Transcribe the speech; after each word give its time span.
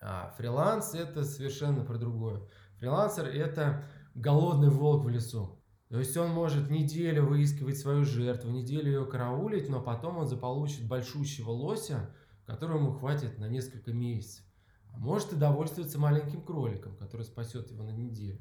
А 0.00 0.32
фриланс 0.36 0.94
это 0.94 1.24
совершенно 1.24 1.84
про 1.84 1.98
другое. 1.98 2.42
Фрилансер 2.78 3.26
это 3.26 3.84
голодный 4.14 4.70
волк 4.70 5.04
в 5.04 5.08
лесу. 5.08 5.60
То 5.88 5.98
есть 5.98 6.16
он 6.16 6.30
может 6.30 6.70
неделю 6.70 7.26
выискивать 7.26 7.78
свою 7.78 8.04
жертву, 8.04 8.50
неделю 8.50 8.92
ее 8.92 9.06
караулить, 9.06 9.68
но 9.68 9.80
потом 9.80 10.18
он 10.18 10.26
заполучит 10.26 10.86
большущего 10.86 11.50
лося, 11.50 12.14
которому 12.46 12.92
хватит 12.92 13.38
на 13.38 13.48
несколько 13.48 13.92
месяцев. 13.92 14.44
А 14.92 14.98
может 14.98 15.32
и 15.32 15.36
довольствоваться 15.36 15.98
маленьким 15.98 16.42
кроликом, 16.42 16.96
который 16.96 17.22
спасет 17.22 17.70
его 17.70 17.82
на 17.82 17.90
неделю. 17.90 18.38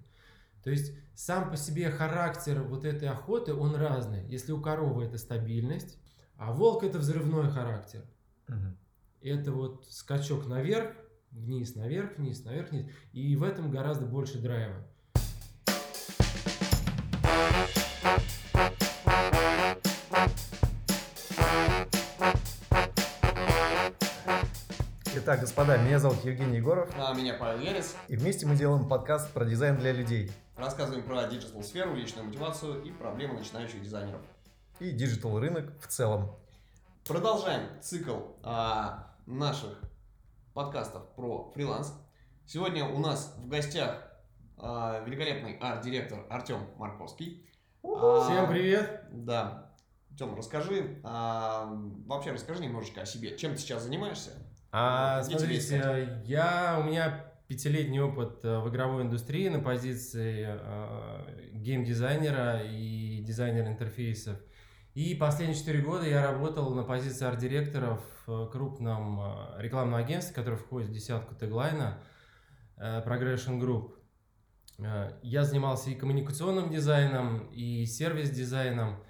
То 0.63 0.69
есть 0.69 0.93
сам 1.15 1.49
по 1.49 1.57
себе 1.57 1.89
характер 1.89 2.61
вот 2.63 2.85
этой 2.85 3.07
охоты, 3.07 3.53
он 3.53 3.75
разный. 3.75 4.27
Если 4.27 4.51
у 4.51 4.61
коровы 4.61 5.05
это 5.05 5.17
стабильность, 5.17 5.97
а 6.37 6.51
волк 6.51 6.83
это 6.83 6.99
взрывной 6.99 7.49
характер. 7.49 8.05
Угу. 8.47 8.77
Это 9.21 9.51
вот 9.51 9.85
скачок 9.89 10.47
наверх, 10.47 10.95
вниз, 11.31 11.75
наверх, 11.75 12.17
вниз, 12.17 12.43
наверх, 12.45 12.71
вниз. 12.71 12.85
И 13.13 13.35
в 13.35 13.43
этом 13.43 13.71
гораздо 13.71 14.05
больше 14.05 14.39
драйва. 14.39 14.75
Итак, 25.15 25.41
господа, 25.41 25.77
меня 25.77 25.99
зовут 25.99 26.23
Евгений 26.25 26.57
Егоров. 26.57 26.89
А 26.97 27.13
меня 27.13 27.35
Павел 27.35 27.59
Ерес. 27.59 27.95
И 28.07 28.15
вместе 28.15 28.47
мы 28.47 28.55
делаем 28.55 28.87
подкаст 28.87 29.31
про 29.31 29.45
дизайн 29.45 29.77
для 29.77 29.91
людей. 29.91 30.31
Рассказываем 30.55 31.03
про 31.03 31.27
digital 31.27 31.61
сферу, 31.61 31.93
личную 31.93 32.25
мотивацию 32.25 32.81
и 32.83 32.91
проблемы 32.91 33.35
начинающих 33.35 33.81
дизайнеров. 33.81 34.21
И 34.79 34.91
digital 34.91 35.39
рынок 35.39 35.71
в 35.81 35.87
целом. 35.87 36.31
Продолжаем 37.05 37.61
цикл 37.81 38.17
а, 38.43 39.13
наших 39.25 39.79
подкастов 40.59 41.07
про 41.15 41.49
фриланс. 41.53 41.97
Сегодня 42.45 42.83
у 42.83 42.99
нас 42.99 43.33
в 43.37 43.47
гостях 43.47 44.11
а, 44.57 45.01
великолепный 45.05 45.57
арт-директор 45.57 46.25
Артем 46.29 46.57
Марковский. 46.75 47.47
А, 47.81 48.25
Всем 48.25 48.49
привет! 48.49 49.05
Да. 49.09 49.71
Тем, 50.17 50.35
расскажи, 50.35 50.99
а, 51.05 51.65
вообще 52.05 52.31
расскажи 52.31 52.61
немножечко 52.61 53.03
о 53.03 53.05
себе. 53.05 53.37
Чем 53.37 53.53
ты 53.53 53.59
сейчас 53.59 53.83
занимаешься? 53.83 54.31
А, 54.73 55.23
смотрите, 55.23 56.21
я, 56.25 56.77
у 56.83 56.89
меня 56.89 57.31
пятилетний 57.47 58.01
опыт 58.01 58.43
э, 58.43 58.59
в 58.59 58.67
игровой 58.67 59.03
индустрии 59.03 59.47
на 59.47 59.59
позиции 59.61 60.45
э, 60.45 61.51
гейм-дизайнера 61.53 62.63
и 62.69 63.21
дизайнера 63.21 63.69
интерфейсов. 63.69 64.37
И 64.95 65.13
последние 65.13 65.55
четыре 65.55 65.81
года 65.81 66.07
я 66.07 66.23
работал 66.23 66.73
на 66.73 66.83
позиции 66.83 67.23
арт-директора 67.25 67.99
в 68.25 68.47
крупном 68.47 69.21
э, 69.21 69.61
рекламном 69.61 69.95
агентстве, 69.95 70.33
которое 70.33 70.57
входит 70.57 70.89
в 70.89 70.93
десятку 70.93 71.35
теглайна, 71.35 71.99
э, 72.75 73.03
Progression 73.05 73.59
Group. 73.59 73.93
Э, 74.79 75.11
я 75.21 75.43
занимался 75.43 75.91
и 75.91 75.95
коммуникационным 75.95 76.71
дизайном, 76.71 77.51
и 77.51 77.85
сервис-дизайном. 77.85 79.03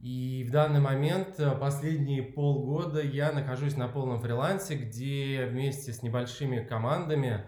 И 0.00 0.42
в 0.48 0.50
данный 0.50 0.80
момент, 0.80 1.38
последние 1.60 2.22
полгода, 2.22 3.02
я 3.02 3.30
нахожусь 3.30 3.76
на 3.76 3.88
полном 3.88 4.22
фрилансе, 4.22 4.74
где 4.76 5.44
вместе 5.44 5.92
с 5.92 6.02
небольшими 6.02 6.64
командами 6.64 7.44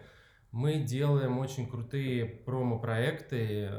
мы 0.50 0.80
делаем 0.80 1.38
очень 1.38 1.66
крутые 1.66 2.26
промо-проекты 2.26 3.70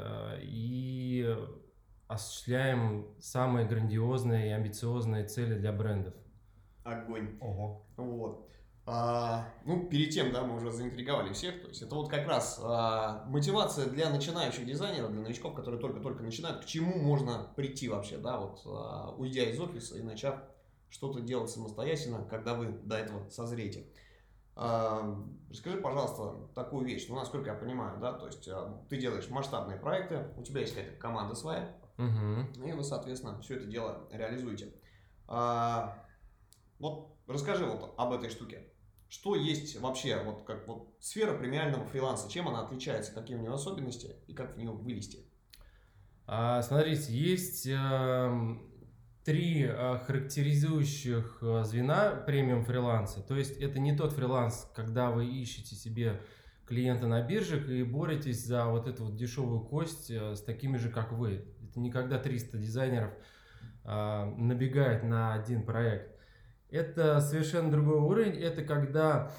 и 0.42 1.36
осуществляем 2.08 3.06
самые 3.20 3.66
грандиозные 3.66 4.48
и 4.48 4.50
амбициозные 4.50 5.24
цели 5.24 5.54
для 5.58 5.72
брендов. 5.72 6.14
Огонь. 6.84 7.36
Ого. 7.40 7.86
Вот. 7.96 8.48
А, 8.86 9.48
ну, 9.64 9.88
перед 9.88 10.10
тем, 10.10 10.30
да, 10.32 10.42
мы 10.42 10.56
уже 10.56 10.70
заинтриговали 10.70 11.32
всех. 11.32 11.62
То 11.62 11.68
есть 11.68 11.80
это 11.80 11.94
вот 11.94 12.10
как 12.10 12.26
раз 12.28 12.60
а, 12.62 13.24
мотивация 13.26 13.86
для 13.86 14.10
начинающих 14.10 14.66
дизайнеров, 14.66 15.10
для 15.10 15.22
новичков, 15.22 15.54
которые 15.54 15.80
только-только 15.80 16.22
начинают, 16.22 16.62
к 16.62 16.66
чему 16.66 16.98
можно 16.98 17.50
прийти 17.56 17.88
вообще, 17.88 18.18
да, 18.18 18.38
вот 18.38 18.60
а, 18.66 19.14
уйдя 19.16 19.44
из 19.44 19.58
офиса 19.58 19.96
и 19.96 20.02
начав 20.02 20.36
что-то 20.90 21.20
делать 21.20 21.50
самостоятельно, 21.50 22.24
когда 22.26 22.54
вы 22.54 22.66
до 22.66 22.96
этого 22.96 23.28
созреете. 23.30 23.86
А, 24.54 25.18
расскажи, 25.48 25.78
пожалуйста, 25.78 26.48
такую 26.54 26.84
вещь. 26.84 27.06
Ну, 27.08 27.16
насколько 27.16 27.50
я 27.50 27.56
понимаю, 27.56 27.98
да, 28.00 28.12
то 28.12 28.26
есть 28.26 28.46
а, 28.48 28.84
ты 28.90 28.98
делаешь 28.98 29.30
масштабные 29.30 29.78
проекты, 29.78 30.28
у 30.36 30.42
тебя 30.42 30.60
есть 30.60 30.74
какая-то 30.74 30.96
команда 30.98 31.34
своя, 31.34 31.74
угу. 31.96 32.64
и 32.64 32.72
вы, 32.72 32.84
соответственно, 32.84 33.40
все 33.40 33.56
это 33.56 33.66
дело 33.66 34.08
реализуете. 34.10 34.72
А, 35.26 36.04
вот 36.78 37.16
расскажи 37.26 37.64
вот 37.64 37.94
об 37.96 38.12
этой 38.12 38.30
штуке. 38.30 38.70
Что 39.08 39.36
есть 39.36 39.80
вообще 39.80 40.22
вот 40.22 40.44
как 40.44 40.66
вот 40.66 40.96
сфера 41.00 41.36
премиального 41.36 41.84
фриланса? 41.84 42.28
Чем 42.28 42.48
она 42.48 42.64
отличается? 42.64 43.12
Какие 43.12 43.36
у 43.36 43.40
нее 43.40 43.52
особенности 43.52 44.16
и 44.26 44.34
как 44.34 44.54
в 44.54 44.58
нее 44.58 44.72
вылезти? 44.72 45.24
А, 46.26 46.62
смотрите, 46.62 47.12
есть 47.12 47.66
э, 47.66 48.56
три 49.24 49.64
э, 49.64 49.98
характеризующих 50.06 51.38
э, 51.42 51.64
звена 51.64 52.10
премиум 52.26 52.64
фриланса. 52.64 53.22
То 53.22 53.36
есть 53.36 53.56
это 53.58 53.78
не 53.78 53.96
тот 53.96 54.12
фриланс, 54.12 54.70
когда 54.74 55.10
вы 55.10 55.26
ищете 55.26 55.74
себе 55.74 56.20
клиента 56.66 57.06
на 57.06 57.22
биржах 57.22 57.68
и 57.68 57.82
боретесь 57.82 58.44
за 58.44 58.66
вот 58.66 58.86
эту 58.86 59.04
вот 59.04 59.16
дешевую 59.16 59.60
кость 59.60 60.10
э, 60.10 60.34
с 60.34 60.42
такими 60.42 60.76
же, 60.76 60.90
как 60.90 61.12
вы. 61.12 61.44
Это 61.74 61.80
никогда 61.80 62.18
300 62.20 62.56
дизайнеров 62.56 63.10
э, 63.84 64.24
набегает 64.36 65.02
на 65.02 65.34
один 65.34 65.64
проект. 65.64 66.14
Это 66.70 67.20
совершенно 67.20 67.68
другой 67.68 67.98
уровень. 67.98 68.40
Это 68.40 68.62
когда 68.62 69.32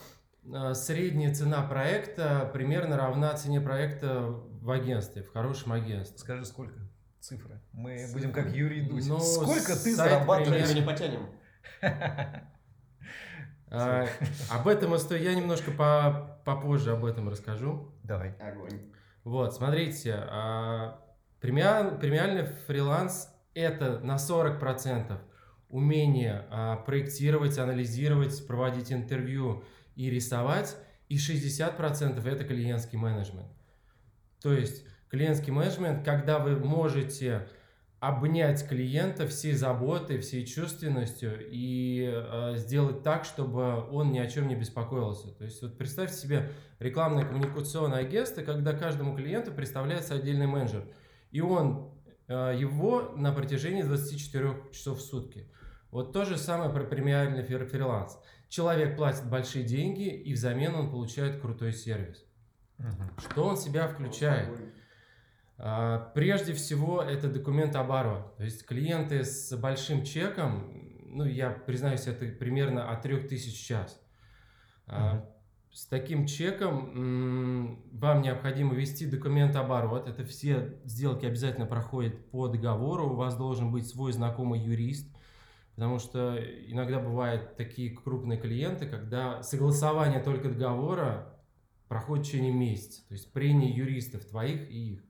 э, 0.43 0.73
средняя 0.73 1.33
цена 1.33 1.61
проекта 1.61 2.49
примерно 2.51 2.97
равна 2.97 3.33
цене 3.35 3.61
проекта 3.61 4.23
в 4.27 4.69
агентстве, 4.69 5.23
в 5.23 5.31
хорошем 5.31 5.71
агентстве. 5.71 6.19
Скажи, 6.19 6.43
сколько? 6.43 6.77
Цифры. 7.21 7.61
Мы 7.71 7.99
Цифры. 7.99 8.13
будем 8.13 8.33
как 8.33 8.53
Юрий 8.53 8.81
Дудь. 8.81 9.07
Ну, 9.07 9.19
сколько 9.21 9.81
ты 9.81 9.95
зарабатываешь? 9.95 10.67
Мы 10.67 10.73
не 10.73 10.85
потянем. 10.85 11.29
А, 13.67 14.05
об 14.51 14.67
этом 14.67 14.93
я 14.93 15.35
немножко 15.35 15.71
по, 15.71 16.39
попозже 16.45 16.91
об 16.91 17.03
этом 17.03 17.27
расскажу. 17.27 17.91
Давай. 18.03 18.35
Огонь. 18.39 18.93
Вот, 19.23 19.55
смотрите, 19.55 20.13
а, 20.15 21.04
премиаль, 21.45 21.99
премиальный 21.99 22.43
фриланс 22.65 23.29
это 23.53 23.99
на 23.99 24.15
40% 24.15 25.15
умение 25.69 26.45
а, 26.49 26.77
проектировать, 26.77 27.59
анализировать, 27.59 28.47
проводить 28.47 28.91
интервью 28.91 29.63
и 29.95 30.09
рисовать, 30.09 30.75
и 31.07 31.17
60% 31.17 32.27
это 32.27 32.43
клиентский 32.45 32.97
менеджмент. 32.97 33.47
То 34.41 34.53
есть 34.53 34.85
клиентский 35.09 35.51
менеджмент, 35.51 36.03
когда 36.03 36.39
вы 36.39 36.55
можете 36.55 37.47
обнять 37.99 38.67
клиента 38.67 39.27
всей 39.27 39.53
заботой, 39.53 40.17
всей 40.17 40.47
чувственностью 40.47 41.47
и 41.47 42.11
э, 42.11 42.53
сделать 42.57 43.03
так, 43.03 43.23
чтобы 43.23 43.87
он 43.91 44.11
ни 44.11 44.17
о 44.17 44.25
чем 44.27 44.47
не 44.47 44.55
беспокоился. 44.55 45.31
То 45.31 45.43
есть 45.43 45.61
вот 45.61 45.77
представьте 45.77 46.15
себе 46.15 46.51
рекламное 46.79 47.23
коммуникационное 47.23 47.99
агентство, 47.99 48.41
когда 48.41 48.73
каждому 48.73 49.15
клиенту 49.15 49.51
представляется 49.51 50.15
отдельный 50.15 50.47
менеджер, 50.47 50.85
и 51.35 51.41
он 51.41 51.91
э, 52.29 52.55
его 52.57 53.11
на 53.17 53.33
протяжении 53.33 53.81
24 53.81 54.71
часов 54.71 54.99
в 54.99 55.01
сутки. 55.01 55.51
Вот 55.91 56.13
то 56.13 56.23
же 56.23 56.37
самое 56.37 56.71
про 56.71 56.85
премиальный 56.85 57.43
фриланс. 57.43 58.17
Человек 58.47 58.95
платит 58.95 59.29
большие 59.29 59.65
деньги, 59.65 60.07
и 60.07 60.33
взамен 60.33 60.73
он 60.75 60.89
получает 60.89 61.41
крутой 61.41 61.73
сервис. 61.73 62.23
Угу. 62.79 63.19
Что 63.19 63.43
он 63.43 63.57
себя 63.57 63.89
включает? 63.89 64.49
А, 65.57 66.09
прежде 66.15 66.53
всего, 66.53 67.01
это 67.01 67.27
документооборот. 67.27 68.37
То 68.37 68.45
есть 68.45 68.65
клиенты 68.65 69.25
с 69.25 69.53
большим 69.57 70.05
чеком, 70.05 70.71
ну, 71.03 71.25
я 71.25 71.49
признаюсь, 71.49 72.07
это 72.07 72.27
примерно 72.27 72.89
от 72.89 73.01
3000 73.01 73.51
в 73.51 73.67
час. 73.67 74.01
Угу. 74.87 75.34
С 75.75 75.87
таким 75.87 76.25
чеком 76.25 77.81
вам 77.91 78.21
необходимо 78.21 78.73
вести 78.73 79.05
документооборот. 79.05 80.07
Это 80.07 80.23
все 80.23 80.79
сделки 80.85 81.25
обязательно 81.25 81.65
проходят 81.65 82.31
по 82.31 82.47
договору. 82.47 83.09
У 83.09 83.15
вас 83.15 83.35
должен 83.35 83.71
быть 83.73 83.85
свой 83.85 84.13
знакомый 84.13 84.61
юрист 84.61 85.07
Потому 85.75 85.99
что 85.99 86.37
иногда 86.67 86.99
бывают 86.99 87.57
такие 87.57 87.93
крупные 87.93 88.39
клиенты, 88.39 88.87
когда 88.87 89.43
согласование 89.43 90.21
только 90.21 90.47
договора 90.47 91.37
проходит 91.89 92.25
в 92.25 92.29
течение 92.29 92.53
месяца. 92.53 93.05
То 93.09 93.13
есть 93.13 93.33
прения 93.33 93.75
юристов 93.75 94.23
твоих 94.23 94.71
и 94.71 94.93
их. 94.93 95.03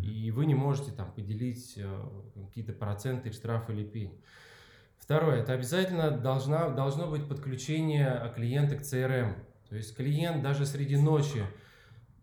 И 0.00 0.30
вы 0.30 0.46
не 0.46 0.54
можете 0.54 0.92
там 0.92 1.10
поделить 1.10 1.74
э, 1.76 2.08
какие-то 2.46 2.74
проценты, 2.74 3.32
штрафы 3.32 3.72
или 3.72 3.84
пень. 3.84 4.22
Второе, 4.98 5.40
это 5.40 5.54
обязательно 5.54 6.10
должна, 6.12 6.68
должно 6.68 7.10
быть 7.10 7.26
подключение 7.28 8.32
клиента 8.36 8.76
к 8.76 8.82
CRM. 8.82 9.34
То 9.68 9.76
есть 9.76 9.96
клиент 9.96 10.42
даже 10.42 10.66
среди 10.66 10.96
ночи 10.96 11.44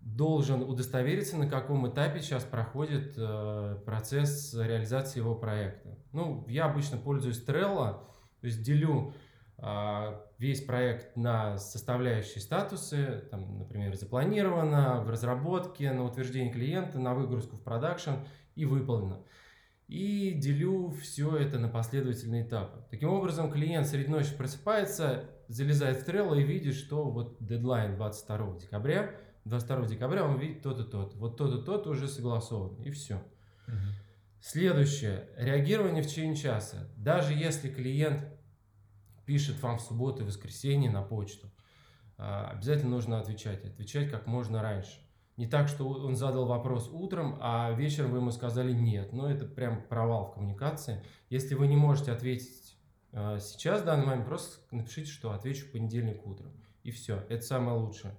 должен 0.01 0.61
удостовериться, 0.61 1.37
на 1.37 1.49
каком 1.49 1.89
этапе 1.89 2.21
сейчас 2.21 2.43
проходит 2.43 3.15
э, 3.17 3.77
процесс 3.85 4.53
реализации 4.53 5.19
его 5.19 5.35
проекта. 5.35 5.97
Ну, 6.11 6.45
я 6.47 6.65
обычно 6.65 6.97
пользуюсь 6.97 7.43
Trello, 7.43 8.03
то 8.41 8.47
есть 8.47 8.61
делю 8.61 9.13
а, 9.57 10.21
весь 10.37 10.61
проект 10.61 11.15
на 11.15 11.57
составляющие 11.57 12.41
статусы, 12.41 13.23
там, 13.31 13.57
например, 13.57 13.95
запланировано, 13.95 15.01
в 15.01 15.09
разработке, 15.09 15.91
на 15.91 16.03
утверждение 16.03 16.51
клиента, 16.51 16.99
на 16.99 17.13
выгрузку 17.15 17.55
в 17.55 17.63
продакшн 17.63 18.11
и 18.55 18.65
выполнено. 18.65 19.23
И 19.87 20.33
делю 20.33 20.89
все 21.01 21.37
это 21.37 21.57
на 21.57 21.69
последовательные 21.69 22.45
этапы. 22.45 22.83
Таким 22.89 23.09
образом, 23.09 23.51
клиент 23.51 23.87
среди 23.87 24.09
ночи 24.09 24.35
просыпается, 24.35 25.29
залезает 25.47 26.01
в 26.01 26.07
Trello 26.07 26.39
и 26.39 26.43
видит, 26.43 26.75
что 26.75 27.09
вот 27.09 27.37
дедлайн 27.39 27.95
22 27.95 28.59
декабря, 28.59 29.15
22 29.45 29.85
декабря 29.87 30.23
он 30.23 30.37
видит 30.37 30.61
тот 30.61 30.79
и 30.79 30.83
тот, 30.83 31.15
вот 31.15 31.37
тот 31.37 31.61
и 31.61 31.63
тот 31.63 31.87
уже 31.87 32.07
согласован, 32.07 32.81
и 32.81 32.91
все. 32.91 33.15
Угу. 33.67 33.75
Следующее. 34.41 35.27
Реагирование 35.37 36.03
в 36.03 36.07
течение 36.07 36.35
часа. 36.35 36.87
Даже 36.97 37.33
если 37.33 37.67
клиент 37.67 38.23
пишет 39.25 39.59
вам 39.61 39.79
в 39.79 39.81
субботу 39.81 40.21
и 40.21 40.25
воскресенье 40.25 40.91
на 40.91 41.01
почту, 41.01 41.49
а, 42.17 42.51
обязательно 42.51 42.91
нужно 42.91 43.19
отвечать. 43.19 43.65
Отвечать 43.65 44.11
как 44.11 44.27
можно 44.27 44.61
раньше. 44.61 44.99
Не 45.37 45.47
так, 45.47 45.67
что 45.67 45.89
он 45.89 46.15
задал 46.15 46.45
вопрос 46.45 46.89
утром, 46.93 47.37
а 47.41 47.71
вечером 47.71 48.11
вы 48.11 48.19
ему 48.19 48.31
сказали 48.31 48.71
нет. 48.71 49.11
Но 49.11 49.29
это 49.29 49.45
прям 49.45 49.81
провал 49.81 50.27
в 50.27 50.35
коммуникации. 50.35 51.03
Если 51.29 51.55
вы 51.55 51.67
не 51.67 51.75
можете 51.75 52.11
ответить 52.11 52.64
сейчас, 53.39 53.81
в 53.81 53.85
данный 53.85 54.05
момент, 54.05 54.25
просто 54.25 54.59
напишите, 54.71 55.09
что 55.09 55.31
отвечу 55.31 55.65
в 55.65 55.71
понедельник 55.71 56.25
утром. 56.25 56.51
И 56.83 56.91
все. 56.91 57.23
Это 57.29 57.41
самое 57.41 57.77
лучшее. 57.77 58.13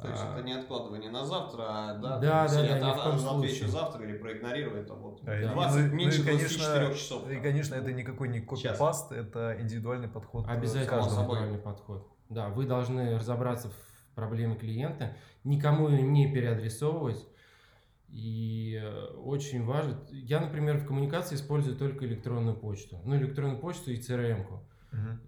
То 0.00 0.08
есть 0.08 0.22
это 0.22 0.42
не 0.42 0.52
откладывание 0.52 1.10
на 1.10 1.24
завтра, 1.24 1.64
а 1.66 1.94
да, 1.94 2.18
да, 2.18 2.46
да, 2.46 2.48
да, 2.48 2.78
да, 2.78 2.90
это 2.92 3.30
отвечу 3.30 3.66
завтра 3.66 4.04
или 4.04 4.18
проигнорировать 4.18 4.86
там 4.86 4.98
вот 4.98 5.20
да, 5.22 5.52
20, 5.52 5.90
ну, 5.90 5.96
меньше 5.96 6.18
ну, 6.18 6.24
и, 6.24 6.26
конечно, 6.26 6.58
24 6.58 6.94
часов. 6.94 7.30
И, 7.30 7.36
конечно, 7.36 7.74
это 7.74 7.92
никакой 7.92 8.28
не 8.28 8.40
копипаст, 8.40 9.12
это 9.12 9.56
индивидуальный 9.58 10.08
подход. 10.08 10.46
Обязательно 10.46 11.00
индивидуальный 11.00 11.58
подход. 11.58 12.06
Да, 12.28 12.48
вы 12.50 12.66
должны 12.66 13.16
разобраться 13.16 13.70
в 13.70 14.14
проблеме 14.14 14.56
клиента, 14.56 15.16
никому 15.44 15.88
не 15.88 16.30
переадресовывать. 16.30 17.26
И 18.08 18.80
э, 18.82 19.14
очень 19.16 19.64
важно, 19.64 20.00
я, 20.10 20.40
например, 20.40 20.78
в 20.78 20.86
коммуникации 20.86 21.34
использую 21.34 21.76
только 21.76 22.06
электронную 22.06 22.56
почту. 22.56 23.00
Ну, 23.04 23.16
электронную 23.16 23.60
почту 23.60 23.90
и 23.90 23.98
CRM-ку. 23.98 24.62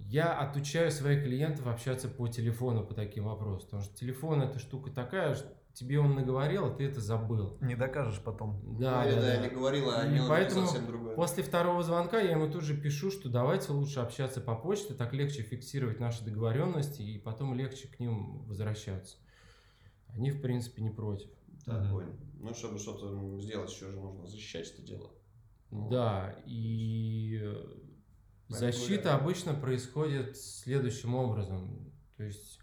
Я 0.06 0.32
отучаю 0.32 0.90
своих 0.90 1.24
клиентов 1.24 1.66
общаться 1.66 2.08
по 2.08 2.26
телефону 2.28 2.86
по 2.86 2.94
таким 2.94 3.24
вопросам, 3.24 3.66
потому 3.66 3.82
что 3.82 3.94
телефон 3.94 4.40
это 4.40 4.58
штука 4.58 4.90
такая, 4.90 5.34
что 5.34 5.52
тебе 5.74 6.00
он 6.00 6.14
наговорил, 6.14 6.64
а 6.66 6.70
ты 6.70 6.84
это 6.84 7.00
забыл. 7.00 7.56
Не 7.60 7.76
докажешь 7.76 8.20
потом. 8.24 8.60
Да, 8.78 9.04
ну, 9.04 9.10
да, 9.10 9.20
да, 9.20 9.34
я 9.34 9.40
не 9.40 9.48
говорила, 9.48 9.96
а 9.96 10.08
не 10.08 10.20
поэтому 10.26 10.66
совсем 10.66 10.86
другое. 10.86 11.14
После 11.14 11.42
второго 11.42 11.82
звонка 11.82 12.18
я 12.18 12.32
ему 12.32 12.50
тут 12.50 12.62
же 12.62 12.76
пишу, 12.76 13.10
что 13.10 13.28
давайте 13.28 13.72
лучше 13.72 14.00
общаться 14.00 14.40
по 14.40 14.54
почте, 14.54 14.94
так 14.94 15.12
легче 15.12 15.42
фиксировать 15.42 16.00
наши 16.00 16.24
договоренности 16.24 17.02
и 17.02 17.18
потом 17.18 17.54
легче 17.54 17.88
к 17.88 18.00
ним 18.00 18.42
возвращаться. 18.46 19.18
Они, 20.08 20.30
в 20.30 20.40
принципе, 20.40 20.82
не 20.82 20.90
против. 20.90 21.28
Так, 21.68 21.90
понял. 21.90 22.16
Ну, 22.40 22.54
чтобы 22.54 22.78
что-то 22.78 23.40
сделать, 23.40 23.70
еще 23.70 23.90
же 23.90 24.00
нужно 24.00 24.26
защищать 24.26 24.70
это 24.72 24.82
дело. 24.82 25.10
Да, 25.70 26.34
и 26.46 27.42
Защита 28.48 29.14
обычно 29.14 29.54
происходит 29.54 30.36
следующим 30.36 31.14
образом. 31.14 31.92
То 32.16 32.24
есть, 32.24 32.58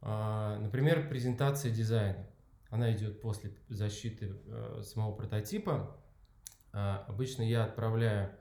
а, 0.00 0.58
например, 0.58 1.08
презентация 1.08 1.70
дизайна. 1.70 2.28
Она 2.70 2.92
идет 2.92 3.20
после 3.20 3.56
защиты 3.68 4.36
э, 4.46 4.82
самого 4.82 5.14
прототипа. 5.14 5.96
А, 6.72 7.04
обычно 7.06 7.42
я 7.42 7.64
отправляю 7.64 8.36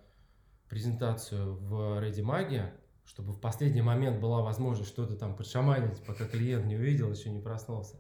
презентацию 0.69 1.55
в 1.55 2.01
ReadyMag, 2.01 2.71
чтобы 3.05 3.33
в 3.33 3.39
последний 3.39 3.83
момент 3.83 4.19
была 4.19 4.41
возможность 4.41 4.89
что-то 4.89 5.15
там 5.15 5.35
подшаманить, 5.35 6.03
пока 6.03 6.25
клиент 6.25 6.65
не 6.65 6.75
увидел, 6.75 7.11
еще 7.11 7.29
не 7.29 7.41
проснулся. 7.41 7.97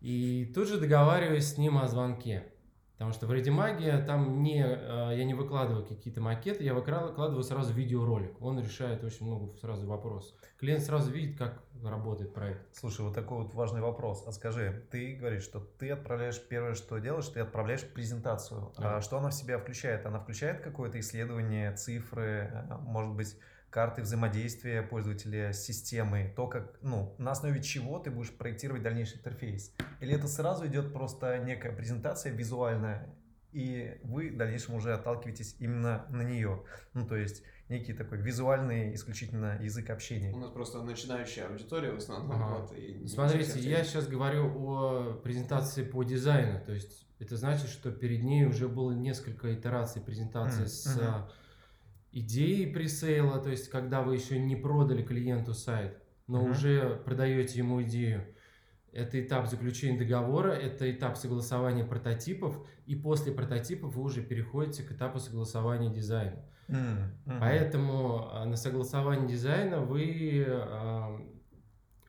И 0.00 0.50
тут 0.54 0.68
же 0.68 0.78
договариваюсь 0.78 1.54
с 1.54 1.58
ним 1.58 1.78
о 1.78 1.88
звонке. 1.88 2.44
Потому 2.98 3.12
что 3.12 3.28
в 3.28 3.32
ReadyMag 3.32 4.06
там 4.06 4.42
не, 4.42 4.60
э, 4.60 5.16
я 5.16 5.24
не 5.24 5.32
выкладываю 5.32 5.86
какие-то 5.86 6.20
макеты, 6.20 6.64
я 6.64 6.74
выкладываю 6.74 7.44
сразу 7.44 7.72
видеоролик. 7.72 8.42
Он 8.42 8.58
решает 8.58 9.04
очень 9.04 9.24
много 9.24 9.56
сразу 9.58 9.86
вопросов. 9.86 10.36
Клиент 10.58 10.82
сразу 10.82 11.12
видит, 11.12 11.38
как 11.38 11.62
работает 11.84 12.34
проект. 12.34 12.74
Слушай, 12.74 13.02
вот 13.02 13.14
такой 13.14 13.38
вот 13.44 13.54
важный 13.54 13.80
вопрос. 13.80 14.24
А 14.26 14.32
скажи, 14.32 14.84
ты 14.90 15.14
говоришь, 15.14 15.44
что 15.44 15.60
ты 15.60 15.90
отправляешь 15.90 16.42
первое, 16.48 16.74
что 16.74 16.98
делаешь, 16.98 17.28
ты 17.28 17.38
отправляешь 17.38 17.84
презентацию. 17.84 18.72
Да. 18.76 18.96
А 18.96 19.00
что 19.00 19.18
она 19.18 19.30
в 19.30 19.34
себя 19.34 19.58
включает? 19.58 20.04
Она 20.04 20.18
включает 20.18 20.60
какое-то 20.60 20.98
исследование, 20.98 21.72
цифры, 21.76 22.50
э, 22.52 22.78
может 22.80 23.14
быть, 23.14 23.36
карты 23.70 24.02
взаимодействия 24.02 24.82
пользователя 24.82 25.52
с 25.52 25.62
системой, 25.62 26.32
то, 26.34 26.46
как, 26.46 26.78
ну, 26.82 27.14
на 27.18 27.32
основе 27.32 27.62
чего 27.62 27.98
ты 27.98 28.10
будешь 28.10 28.32
проектировать 28.32 28.82
дальнейший 28.82 29.18
интерфейс. 29.18 29.74
Или 30.00 30.14
это 30.14 30.26
сразу 30.26 30.66
идет 30.66 30.92
просто 30.92 31.38
некая 31.38 31.72
презентация 31.72 32.32
визуальная, 32.32 33.14
и 33.52 33.98
вы 34.04 34.30
в 34.30 34.36
дальнейшем 34.36 34.74
уже 34.74 34.94
отталкиваетесь 34.94 35.56
именно 35.58 36.06
на 36.10 36.22
нее. 36.22 36.64
Ну, 36.94 37.06
то 37.06 37.16
есть 37.16 37.42
некий 37.68 37.92
такой 37.92 38.18
визуальный 38.18 38.94
исключительно 38.94 39.58
язык 39.62 39.90
общения. 39.90 40.32
У 40.32 40.38
нас 40.38 40.50
просто 40.50 40.82
начинающая 40.82 41.46
аудитория 41.48 41.92
в 41.92 41.98
основном. 41.98 42.42
Ага. 42.42 42.60
Вот, 42.60 42.72
и 42.76 43.06
Смотрите, 43.06 43.58
я 43.60 43.84
сейчас 43.84 44.06
говорю 44.06 44.46
о 44.46 45.20
презентации 45.22 45.82
по 45.82 46.02
дизайну. 46.04 46.64
То 46.64 46.72
есть 46.72 47.06
это 47.18 47.36
значит, 47.36 47.68
что 47.68 47.90
перед 47.90 48.22
ней 48.22 48.46
уже 48.46 48.68
было 48.68 48.92
несколько 48.92 49.54
итераций 49.54 50.00
презентации 50.00 50.64
mm. 50.64 50.68
с 50.68 50.98
mm-hmm 50.98 51.30
идеи 52.18 52.66
пресейла, 52.66 53.38
то 53.38 53.50
есть 53.50 53.68
когда 53.68 54.02
вы 54.02 54.14
еще 54.14 54.38
не 54.38 54.56
продали 54.56 55.02
клиенту 55.02 55.54
сайт, 55.54 55.98
но 56.26 56.44
uh-huh. 56.44 56.50
уже 56.50 57.02
продаете 57.04 57.58
ему 57.58 57.82
идею. 57.82 58.24
Это 58.92 59.20
этап 59.20 59.48
заключения 59.48 59.98
договора, 59.98 60.52
это 60.52 60.90
этап 60.90 61.16
согласования 61.16 61.84
прототипов, 61.84 62.66
и 62.86 62.96
после 62.96 63.32
прототипов 63.32 63.94
вы 63.94 64.02
уже 64.02 64.22
переходите 64.22 64.82
к 64.82 64.92
этапу 64.92 65.18
согласования 65.18 65.92
дизайна. 65.92 66.44
Uh-huh. 66.68 67.38
Поэтому 67.40 68.28
а, 68.30 68.44
на 68.44 68.56
согласование 68.56 69.28
дизайна 69.28 69.80
вы 69.80 70.44
а, 70.48 71.20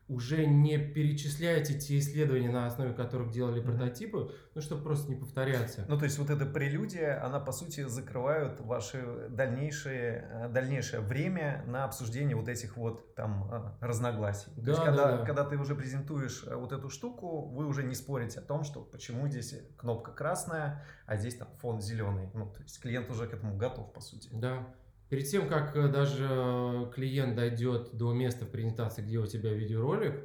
уже 0.10 0.48
не 0.48 0.78
перечисляете 0.80 1.80
те 1.80 2.00
исследования, 2.00 2.50
на 2.50 2.66
основе 2.66 2.94
которых 2.94 3.32
делали 3.32 3.62
прототипы, 3.62 4.34
ну, 4.56 4.62
чтобы 4.62 4.84
просто 4.84 5.10
не 5.10 5.16
повторяться. 5.16 5.86
Ну, 5.88 5.98
то 6.00 6.06
есть 6.06 6.18
вот 6.18 6.32
эта 6.32 6.48
прелюдия, 6.48 7.24
она, 7.24 7.40
по 7.40 7.52
сути, 7.52 7.88
закрывает 7.88 8.60
ваше 8.60 9.28
дальнейшее, 9.30 10.28
э, 10.32 10.50
дальнейшее 10.50 11.02
время 11.02 11.64
на 11.68 11.86
обсуждение 11.86 12.36
вот 12.36 12.48
этих 12.48 12.76
вот 12.76 13.14
там 13.14 13.48
э, 13.52 13.86
разногласий. 13.86 14.52
Да, 14.58 14.64
то 14.64 14.72
есть, 14.72 14.84
когда, 14.84 15.06
да, 15.06 15.18
да. 15.18 15.26
когда 15.26 15.46
ты 15.46 15.58
уже 15.58 15.76
презентуешь 15.76 16.44
э, 16.48 16.56
вот 16.56 16.72
эту 16.72 16.90
штуку, 16.90 17.46
вы 17.46 17.68
уже 17.68 17.84
не 17.84 17.94
спорите 17.94 18.40
о 18.40 18.42
том, 18.42 18.64
что 18.64 18.82
почему 18.82 19.28
здесь 19.28 19.56
кнопка 19.78 20.12
красная, 20.12 20.84
а 21.06 21.18
здесь 21.18 21.36
там 21.36 21.50
фон 21.60 21.82
зеленый. 21.82 22.32
Ну, 22.34 22.48
то 22.48 22.64
есть 22.64 22.82
клиент 22.82 23.12
уже 23.12 23.28
к 23.28 23.34
этому 23.34 23.56
готов, 23.58 23.94
по 23.94 24.02
сути. 24.02 24.30
Да. 24.34 24.66
Перед 25.10 25.28
тем, 25.28 25.48
как 25.48 25.76
э, 25.76 25.88
даже 25.88 26.28
э, 26.30 26.92
клиент 26.94 27.36
дойдет 27.36 27.90
до 27.94 28.14
места 28.14 28.46
в 28.46 28.50
презентации, 28.50 29.02
где 29.02 29.18
у 29.18 29.26
тебя 29.26 29.52
видеоролик, 29.52 30.24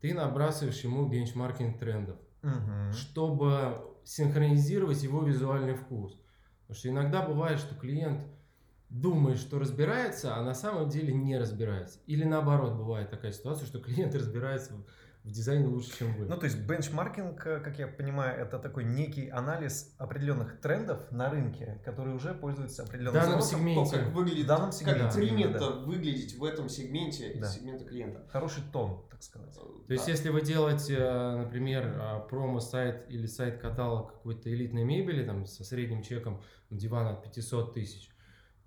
ты 0.00 0.14
набрасываешь 0.14 0.80
ему 0.82 1.08
бенчмаркинг 1.08 1.78
трендов, 1.78 2.16
угу. 2.42 2.92
чтобы 2.92 3.80
синхронизировать 4.04 5.02
его 5.02 5.22
визуальный 5.22 5.74
вкус. 5.74 6.20
Потому 6.60 6.78
что 6.78 6.88
иногда 6.90 7.26
бывает, 7.26 7.58
что 7.58 7.74
клиент 7.74 8.20
думает, 8.88 9.38
что 9.38 9.58
разбирается, 9.58 10.36
а 10.36 10.42
на 10.42 10.54
самом 10.54 10.88
деле 10.88 11.12
не 11.12 11.36
разбирается. 11.36 11.98
Или 12.06 12.24
наоборот, 12.24 12.74
бывает 12.76 13.10
такая 13.10 13.32
ситуация, 13.32 13.66
что 13.66 13.80
клиент 13.80 14.14
разбирается 14.14 14.74
в 15.24 15.30
дизайне 15.30 15.66
лучше, 15.66 15.96
чем 15.98 16.14
вы. 16.14 16.26
Ну, 16.26 16.36
то 16.36 16.44
есть 16.44 16.58
бенчмаркинг, 16.58 17.46
э, 17.46 17.60
как 17.60 17.78
я 17.78 17.88
понимаю, 17.88 18.38
это 18.38 18.58
такой 18.58 18.84
некий 18.84 19.30
анализ 19.30 19.94
определенных 19.96 20.60
трендов 20.60 21.10
на 21.10 21.30
рынке, 21.30 21.80
которые 21.82 22.14
уже 22.14 22.34
пользуются 22.34 22.82
определенным 22.82 23.22
данном 23.22 23.40
сегменте. 23.40 23.96
как 23.96 24.12
выглядит, 24.12 24.44
в 24.44 24.48
данном 24.48 24.70
сегменте, 24.72 25.00
как 25.00 25.12
да. 25.14 25.18
принято 25.18 25.58
да. 25.58 25.70
выглядеть 25.70 26.36
в 26.38 26.44
этом 26.44 26.68
сегменте 26.68 27.34
да. 27.40 27.48
сегмента 27.48 27.86
клиента. 27.86 28.22
Хороший 28.28 28.62
тон, 28.70 29.02
так 29.10 29.22
сказать. 29.22 29.54
То 29.54 29.92
есть, 29.92 30.06
если 30.08 30.28
вы 30.28 30.42
делаете, 30.42 30.96
э, 30.98 31.36
например, 31.38 31.86
э, 31.86 32.28
промо-сайт 32.28 33.06
или 33.08 33.26
сайт-каталог 33.26 34.12
какой-то 34.12 34.52
элитной 34.52 34.84
мебели, 34.84 35.24
там, 35.24 35.46
со 35.46 35.64
средним 35.64 36.02
чеком 36.02 36.42
дивана 36.68 37.12
от 37.12 37.22
500 37.22 37.72
тысяч, 37.72 38.13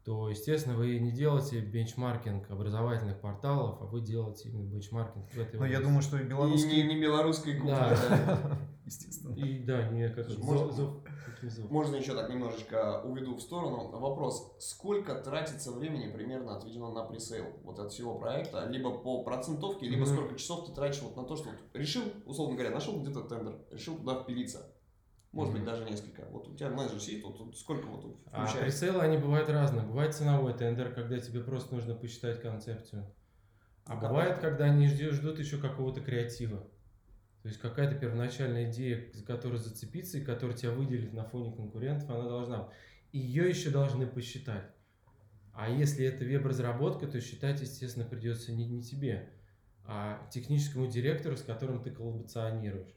то, 0.08 0.30
естественно, 0.30 0.78
вы 0.78 0.98
не 1.00 1.12
делаете 1.12 1.60
бенчмаркинг 1.60 2.50
образовательных 2.50 3.20
порталов, 3.20 3.82
а 3.82 3.86
вы 3.88 4.00
делаете 4.00 4.48
именно 4.48 4.64
бенчмаркинг 4.64 5.30
в 5.30 5.38
этой 5.38 5.60
Ну, 5.60 5.66
я 5.66 5.82
думаю, 5.82 6.02
что 6.02 6.18
и 6.18 6.24
белорусский... 6.24 6.80
И 6.80 6.84
не, 6.84 6.96
не 6.96 7.02
белорусской 7.02 7.56
кухни. 7.56 7.72
Да. 7.72 8.58
Естественно. 8.86 9.36
И 9.36 9.60
да, 9.66 9.90
не 9.90 10.10
как 10.10 10.30
можно, 10.38 10.72
зов, 10.72 11.04
зов. 11.42 11.70
можно 11.70 11.98
еще 11.98 12.16
так 12.16 12.30
немножечко 12.30 13.02
уведу 13.02 13.36
в 13.36 13.42
сторону. 13.42 13.90
Вопрос, 14.00 14.56
сколько 14.60 15.14
тратится 15.14 15.74
времени 15.74 16.10
примерно 16.10 16.56
отведено 16.56 16.90
на 16.94 17.04
пресейл 17.04 17.60
вот 17.66 17.78
от 17.78 17.92
всего 17.92 18.18
проекта, 18.18 18.66
либо 18.70 18.98
по 18.98 19.26
процентовке, 19.26 19.90
либо 19.90 20.04
mm-hmm. 20.04 20.14
сколько 20.14 20.36
часов 20.36 20.68
ты 20.68 20.72
тратишь 20.72 21.02
вот 21.02 21.18
на 21.18 21.26
то, 21.26 21.36
что 21.36 21.50
вот 21.50 21.58
решил, 21.74 22.04
условно 22.26 22.56
говоря, 22.56 22.74
нашел 22.74 22.98
где-то 22.98 23.24
тендер, 23.24 23.58
решил 23.72 23.98
туда 23.98 24.24
впилиться 24.24 24.74
Может 25.38 25.54
быть, 25.54 25.66
даже 25.66 25.86
несколько. 25.86 26.26
Вот 26.32 26.48
у 26.48 26.56
тебя 26.56 26.70
менеджер 26.70 27.00
сидит, 27.00 27.24
вот 27.24 27.38
тут 27.38 27.58
сколько 27.58 27.86
вот 27.86 28.18
А 28.32 28.46
включается? 28.46 28.64
прицелы, 28.64 29.02
они 29.04 29.18
бывают 29.18 29.48
разные. 29.50 29.86
Бывает 29.86 30.16
ценовой 30.16 30.54
тендер, 30.54 30.94
когда 30.94 31.20
тебе 31.20 31.42
просто 31.42 31.76
нужно 31.76 31.94
посчитать 31.94 32.42
концепцию. 32.42 33.06
А 33.86 33.94
Ну, 33.96 34.02
бывает, 34.02 34.34
это? 34.34 34.42
когда 34.42 34.66
они 34.66 34.88
ждут, 34.88 35.14
ждут 35.14 35.40
еще 35.40 35.58
какого-то 35.58 36.02
креатива. 36.02 36.68
То 37.44 37.50
есть 37.50 37.62
какая-то 37.62 37.96
первоначальная 37.96 38.70
идея, 38.72 39.10
за 39.14 39.24
которую 39.24 39.60
зацепиться 39.60 40.18
и 40.18 40.26
которая 40.26 40.58
тебя 40.58 40.72
выделит 40.72 41.14
на 41.14 41.24
фоне 41.24 41.54
конкурентов, 41.56 42.10
она 42.10 42.28
должна 42.28 42.70
Ее 43.14 43.48
еще 43.48 43.70
должны 43.70 44.06
посчитать. 44.08 44.70
А 45.54 45.70
если 45.70 46.06
это 46.06 46.26
веб-разработка, 46.26 47.08
то 47.08 47.22
считать, 47.22 47.62
естественно, 47.62 48.06
придется 48.06 48.52
не, 48.52 48.66
не 48.66 48.82
тебе, 48.84 49.30
а 49.86 50.28
техническому 50.30 50.88
директору, 50.88 51.38
с 51.38 51.42
которым 51.44 51.82
ты 51.82 51.92
коллаборационируешь. 51.92 52.97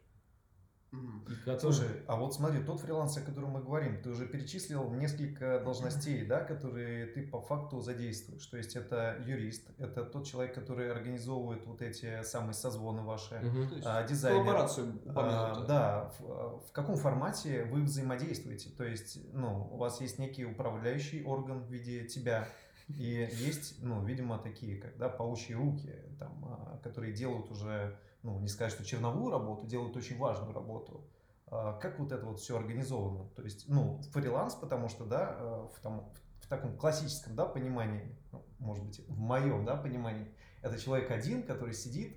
Который- 1.45 1.59
Слушай, 1.61 1.89
а 2.09 2.17
вот 2.17 2.35
смотри, 2.35 2.63
тот 2.65 2.81
фриланс, 2.81 3.17
о 3.17 3.21
котором 3.21 3.51
мы 3.51 3.63
говорим, 3.63 4.03
ты 4.03 4.11
уже 4.11 4.27
перечислил 4.27 4.91
несколько 4.91 5.61
должностей, 5.61 6.27
да, 6.27 6.41
которые 6.43 7.07
ты 7.07 7.23
по 7.27 7.41
факту 7.41 7.81
задействуешь. 7.81 8.45
То 8.47 8.57
есть 8.57 8.75
это 8.75 9.17
юрист, 9.25 9.69
это 9.79 10.05
тот 10.05 10.27
человек, 10.27 10.55
который 10.55 10.91
организовывает 10.91 11.65
вот 11.67 11.81
эти 11.81 12.23
самые 12.25 12.55
созвоны 12.55 13.03
ваши, 13.03 13.37
есть 13.37 13.87
а, 13.87 14.03
дизайнер. 14.03 14.43
коллаборацию 14.43 15.01
А, 15.07 15.11
упомянутую. 15.11 15.67
да, 15.69 16.13
в, 16.19 16.25
а, 16.29 16.59
в 16.59 16.73
каком 16.73 16.97
формате 16.97 17.65
вы 17.65 17.83
взаимодействуете? 17.83 18.71
То 18.71 18.85
есть, 18.85 19.19
ну, 19.33 19.69
у 19.73 19.77
вас 19.77 20.01
есть 20.01 20.19
некий 20.19 20.45
управляющий 20.45 21.23
орган 21.23 21.61
в 21.63 21.71
виде 21.71 22.05
тебя, 22.07 22.49
и 22.89 23.29
есть, 23.33 23.81
ну, 23.81 24.05
видимо, 24.05 24.39
такие, 24.39 24.77
как, 24.77 24.97
да, 24.99 25.09
паучьи 25.09 25.55
руки, 25.55 25.95
там, 26.19 26.45
а, 26.45 26.81
которые 26.83 27.13
делают 27.13 27.49
уже, 27.53 27.97
ну, 28.23 28.39
не 28.39 28.49
сказать, 28.49 28.73
что 28.73 28.85
черновую 28.85 29.31
работу, 29.31 29.67
делают 29.67 29.97
очень 29.97 30.19
важную 30.19 30.53
работу. 30.53 31.05
А, 31.47 31.79
Как 31.79 31.99
вот 31.99 32.13
это 32.13 32.25
вот 32.27 32.41
все 32.41 32.57
организовано? 32.57 33.29
То 33.31 33.43
есть, 33.43 33.69
ну, 33.69 34.01
фриланс, 34.13 34.55
потому 34.55 34.89
что, 34.89 35.05
да, 35.05 35.37
э, 35.39 35.69
в, 35.75 35.81
там, 35.81 36.11
в 36.41 36.49
таком 36.49 36.77
классическом, 36.77 37.35
да, 37.35 37.47
понимании, 37.47 38.17
ну, 38.33 38.45
может 38.59 38.85
быть, 38.85 39.01
в 39.09 39.19
моем, 39.19 39.65
да, 39.65 39.77
понимании, 39.77 40.29
это 40.63 40.79
человек 40.79 41.11
один, 41.11 41.43
который 41.43 41.75
сидит, 41.75 42.17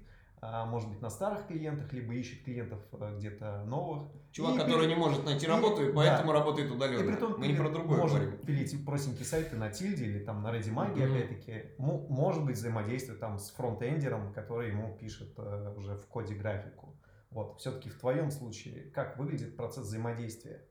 может 0.65 0.89
быть, 0.89 1.01
на 1.01 1.09
старых 1.09 1.47
клиентах, 1.47 1.93
либо 1.93 2.13
ищет 2.13 2.43
клиентов 2.43 2.79
э, 2.91 3.15
где-то 3.17 3.63
новых. 3.65 4.09
Чувак, 4.31 4.55
И 4.55 4.57
который 4.59 4.87
при- 4.87 4.93
не 4.93 4.95
может 4.95 5.23
найти 5.25 5.45
и- 5.45 5.49
работу, 5.49 5.83
и 5.83 5.87
да. 5.87 5.93
поэтому 5.95 6.31
работает 6.33 6.69
И 6.69 6.73
удаленно. 6.73 7.03
притом 7.11 7.35
Мы 7.39 7.47
не 7.47 7.53
про 7.53 7.63
пилит- 7.65 7.73
другое 7.73 7.97
может 8.01 8.19
говорим. 8.21 8.37
пилить 8.45 8.85
простенькие 8.85 9.25
сайты 9.25 9.55
на 9.55 9.69
тильде 9.69 10.05
или 10.05 10.19
там 10.19 10.41
на 10.43 10.47
Ready 10.53 10.71
Мгм. 10.71 10.79
опять-таки. 10.79 11.63
Мо- 11.77 12.05
Может 12.09 12.43
быть, 12.45 12.55
взаимодействие 12.57 13.17
там 13.17 13.37
с 13.39 13.51
фронтендером, 13.51 14.33
который 14.33 14.69
ему 14.71 14.97
пишет 14.97 15.33
э, 15.37 15.73
уже 15.77 15.95
в 15.95 16.05
коде 16.07 16.33
графику. 16.35 16.95
Вот, 17.31 17.59
все-таки 17.59 17.89
в 17.89 17.99
твоем 17.99 18.29
случае, 18.29 18.91
как 18.91 19.17
выглядит 19.17 19.55
процесс 19.57 19.85
взаимодействия? 19.85 20.61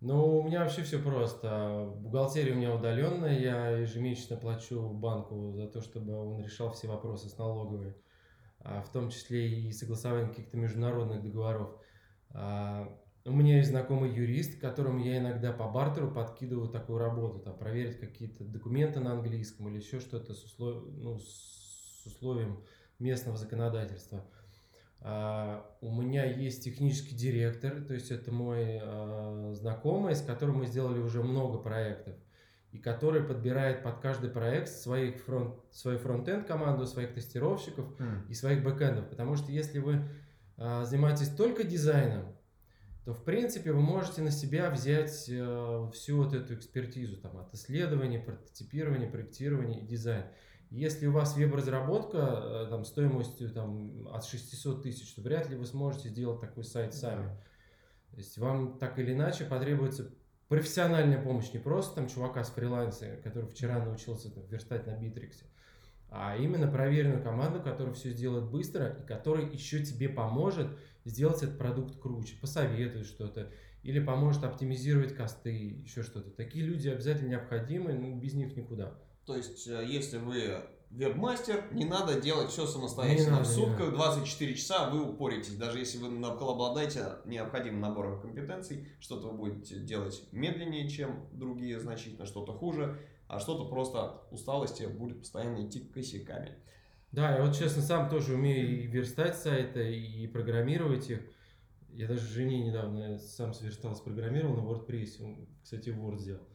Ну, 0.00 0.40
у 0.40 0.42
меня 0.44 0.60
вообще 0.60 0.82
все 0.82 0.98
просто. 0.98 1.90
Бухгалтерия 1.96 2.52
у 2.52 2.56
меня 2.56 2.74
удаленная, 2.74 3.38
я 3.38 3.68
ежемесячно 3.70 4.36
плачу 4.36 4.88
банку 4.90 5.52
за 5.54 5.68
то, 5.68 5.80
чтобы 5.80 6.14
он 6.14 6.40
решал 6.42 6.70
все 6.72 6.86
вопросы 6.88 7.28
с 7.28 7.38
налоговой, 7.38 7.90
а, 7.90 7.94
в 8.86 8.92
том 8.92 9.10
числе 9.10 9.48
и 9.48 9.72
согласование 9.72 10.28
каких-то 10.28 10.56
международных 10.56 11.22
договоров. 11.22 11.70
А, 12.30 12.88
У 13.24 13.32
меня 13.32 13.56
есть 13.56 13.70
знакомый 13.70 14.12
юрист, 14.14 14.60
которому 14.60 15.00
я 15.00 15.18
иногда 15.18 15.52
по 15.52 15.68
бартеру 15.68 16.10
подкидываю 16.10 16.68
такую 16.68 16.98
работу, 16.98 17.40
там, 17.40 17.56
проверить 17.56 17.98
какие-то 17.98 18.44
документы 18.44 19.00
на 19.00 19.12
английском 19.12 19.68
или 19.68 19.78
еще 19.78 20.00
что-то 20.00 20.34
с, 20.34 20.44
услов- 20.44 20.88
ну, 20.96 21.18
с 21.18 22.06
условием 22.06 22.64
местного 22.98 23.36
законодательства. 23.36 24.24
А, 25.00 25.76
У 25.80 25.92
меня 25.92 26.24
есть 26.24 26.64
технический 26.64 27.14
директор, 27.14 27.82
то 27.84 27.94
есть 27.94 28.10
это 28.10 28.32
мой 28.32 28.80
а, 28.82 29.52
знакомый, 29.54 30.14
с 30.14 30.22
которым 30.22 30.58
мы 30.58 30.66
сделали 30.66 30.98
уже 30.98 31.22
много 31.22 31.58
проектов, 31.58 32.16
и 32.76 32.78
который 32.78 33.22
подбирает 33.22 33.82
под 33.82 34.00
каждый 34.00 34.28
проект 34.28 34.68
своих 34.68 35.22
фронт, 35.22 35.54
свою 35.70 35.98
фронтенд 35.98 36.46
команду, 36.46 36.86
своих 36.86 37.14
тестировщиков 37.14 37.86
и 38.28 38.34
своих 38.34 38.62
бэкэндов. 38.62 39.08
Потому 39.08 39.36
что 39.36 39.50
если 39.50 39.78
вы 39.78 40.06
а, 40.58 40.84
занимаетесь 40.84 41.30
только 41.30 41.64
дизайном, 41.64 42.36
то 43.06 43.14
в 43.14 43.24
принципе 43.24 43.72
вы 43.72 43.80
можете 43.80 44.20
на 44.20 44.32
себя 44.32 44.68
взять 44.68 45.26
э, 45.28 45.90
всю 45.94 46.16
вот 46.16 46.34
эту 46.34 46.54
экспертизу 46.54 47.18
там, 47.18 47.38
от 47.38 47.54
исследования, 47.54 48.18
прототипирования, 48.18 49.08
проектирования 49.08 49.80
и 49.80 49.86
дизайна. 49.86 50.26
Если 50.70 51.06
у 51.06 51.12
вас 51.12 51.36
веб-разработка 51.36 52.18
э, 52.18 52.66
там, 52.68 52.84
стоимостью 52.84 53.50
там, 53.50 54.08
от 54.08 54.24
600 54.24 54.82
тысяч, 54.82 55.14
то 55.14 55.22
вряд 55.22 55.48
ли 55.48 55.56
вы 55.56 55.66
сможете 55.66 56.08
сделать 56.08 56.40
такой 56.40 56.64
сайт 56.64 56.94
сами. 56.94 57.28
То 58.10 58.16
есть 58.16 58.38
вам 58.38 58.76
так 58.78 58.98
или 58.98 59.12
иначе 59.12 59.44
потребуется 59.44 60.10
профессиональная 60.48 61.22
помощь, 61.22 61.52
не 61.52 61.58
просто 61.58 61.96
там 61.96 62.08
чувака 62.08 62.44
с 62.44 62.50
фриланса, 62.50 63.16
который 63.22 63.48
вчера 63.48 63.84
научился 63.84 64.30
там, 64.30 64.44
верстать 64.46 64.86
на 64.86 64.96
Битриксе, 64.96 65.44
а 66.10 66.36
именно 66.36 66.68
проверенную 66.68 67.22
команду, 67.22 67.60
которая 67.60 67.94
все 67.94 68.10
сделает 68.10 68.50
быстро 68.50 68.88
и 68.88 69.06
которая 69.06 69.46
еще 69.46 69.84
тебе 69.84 70.08
поможет 70.08 70.68
сделать 71.04 71.42
этот 71.42 71.58
продукт 71.58 72.00
круче, 72.00 72.36
посоветует 72.40 73.06
что-то 73.06 73.50
или 73.82 74.00
поможет 74.00 74.44
оптимизировать 74.44 75.14
косты, 75.14 75.52
еще 75.84 76.02
что-то. 76.02 76.30
Такие 76.30 76.64
люди 76.64 76.88
обязательно 76.88 77.30
необходимы, 77.30 77.92
ну, 77.92 78.16
без 78.16 78.34
них 78.34 78.56
никуда. 78.56 78.94
То 79.24 79.36
есть, 79.36 79.66
э, 79.68 79.84
если 79.86 80.18
вы 80.18 80.60
веб-мастер, 80.96 81.64
не 81.72 81.84
надо 81.84 82.20
делать 82.20 82.48
все 82.50 82.66
самостоятельно. 82.66 83.24
Не 83.24 83.30
надо, 83.30 83.44
в 83.44 83.48
сутках 83.48 83.92
24 83.92 84.54
часа 84.54 84.88
вы 84.90 85.02
упоритесь. 85.02 85.54
Даже 85.54 85.78
если 85.78 85.98
вы 85.98 86.26
обладаете 86.26 87.18
необходимым 87.26 87.80
набором 87.80 88.20
компетенций, 88.20 88.88
что-то 88.98 89.28
вы 89.28 89.36
будете 89.36 89.78
делать 89.80 90.22
медленнее, 90.32 90.88
чем 90.88 91.28
другие, 91.32 91.78
значительно 91.78 92.26
что-то 92.26 92.52
хуже, 92.52 92.98
а 93.28 93.38
что-то 93.38 93.66
просто 93.66 94.04
от 94.04 94.32
усталости 94.32 94.84
будет 94.84 95.20
постоянно 95.20 95.66
идти 95.66 95.80
косяками. 95.80 96.56
Да, 97.12 97.36
я 97.36 97.44
вот 97.44 97.54
честно 97.56 97.82
сам 97.82 98.08
тоже 98.08 98.34
умею 98.34 98.82
и 98.82 98.86
верстать 98.86 99.36
сайты, 99.36 99.96
и 99.96 100.26
программировать 100.26 101.10
их. 101.10 101.20
Я 101.90 102.08
даже 102.08 102.26
жене 102.26 102.66
недавно 102.66 103.18
сам 103.18 103.54
сверстал, 103.54 103.94
спрограммировал 103.96 104.56
на 104.56 104.60
WordPress. 104.60 105.22
Он, 105.22 105.48
кстати, 105.62 105.90
Word 105.90 106.18
сделал. 106.18 106.46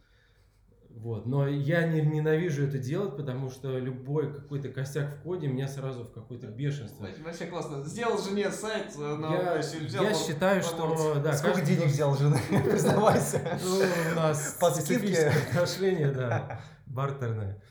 Вот. 0.95 1.25
Но 1.25 1.47
я 1.47 1.87
не, 1.87 2.01
ненавижу 2.01 2.63
это 2.67 2.77
делать, 2.77 3.15
потому 3.17 3.49
что 3.49 3.77
любой 3.79 4.33
какой-то 4.33 4.69
косяк 4.69 5.15
в 5.17 5.21
коде 5.23 5.47
меня 5.47 5.67
сразу 5.67 6.03
в 6.03 6.11
какое-то 6.11 6.47
бешенство. 6.47 7.07
Вообще 7.25 7.45
классно. 7.45 7.83
Сделал 7.83 8.21
жене 8.21 8.51
сайт 8.51 8.93
э, 8.97 9.15
на 9.15 9.33
Я, 9.33 9.57
взял 9.59 10.03
я 10.03 10.13
считаю, 10.13 10.61
что... 10.61 11.15
Да, 11.23 11.33
Сколько 11.33 11.57
каждый 11.57 11.75
денег 11.75 11.91
взял 11.91 12.15
жена? 12.15 12.37
Признавайся. 12.49 13.59
Ну, 13.63 13.79
у 14.11 14.15
нас 14.15 14.57
По 14.59 14.69
специфическое 14.69 15.33
отношение, 15.49 16.11
да, 16.11 16.61
бартерное. 16.85 17.61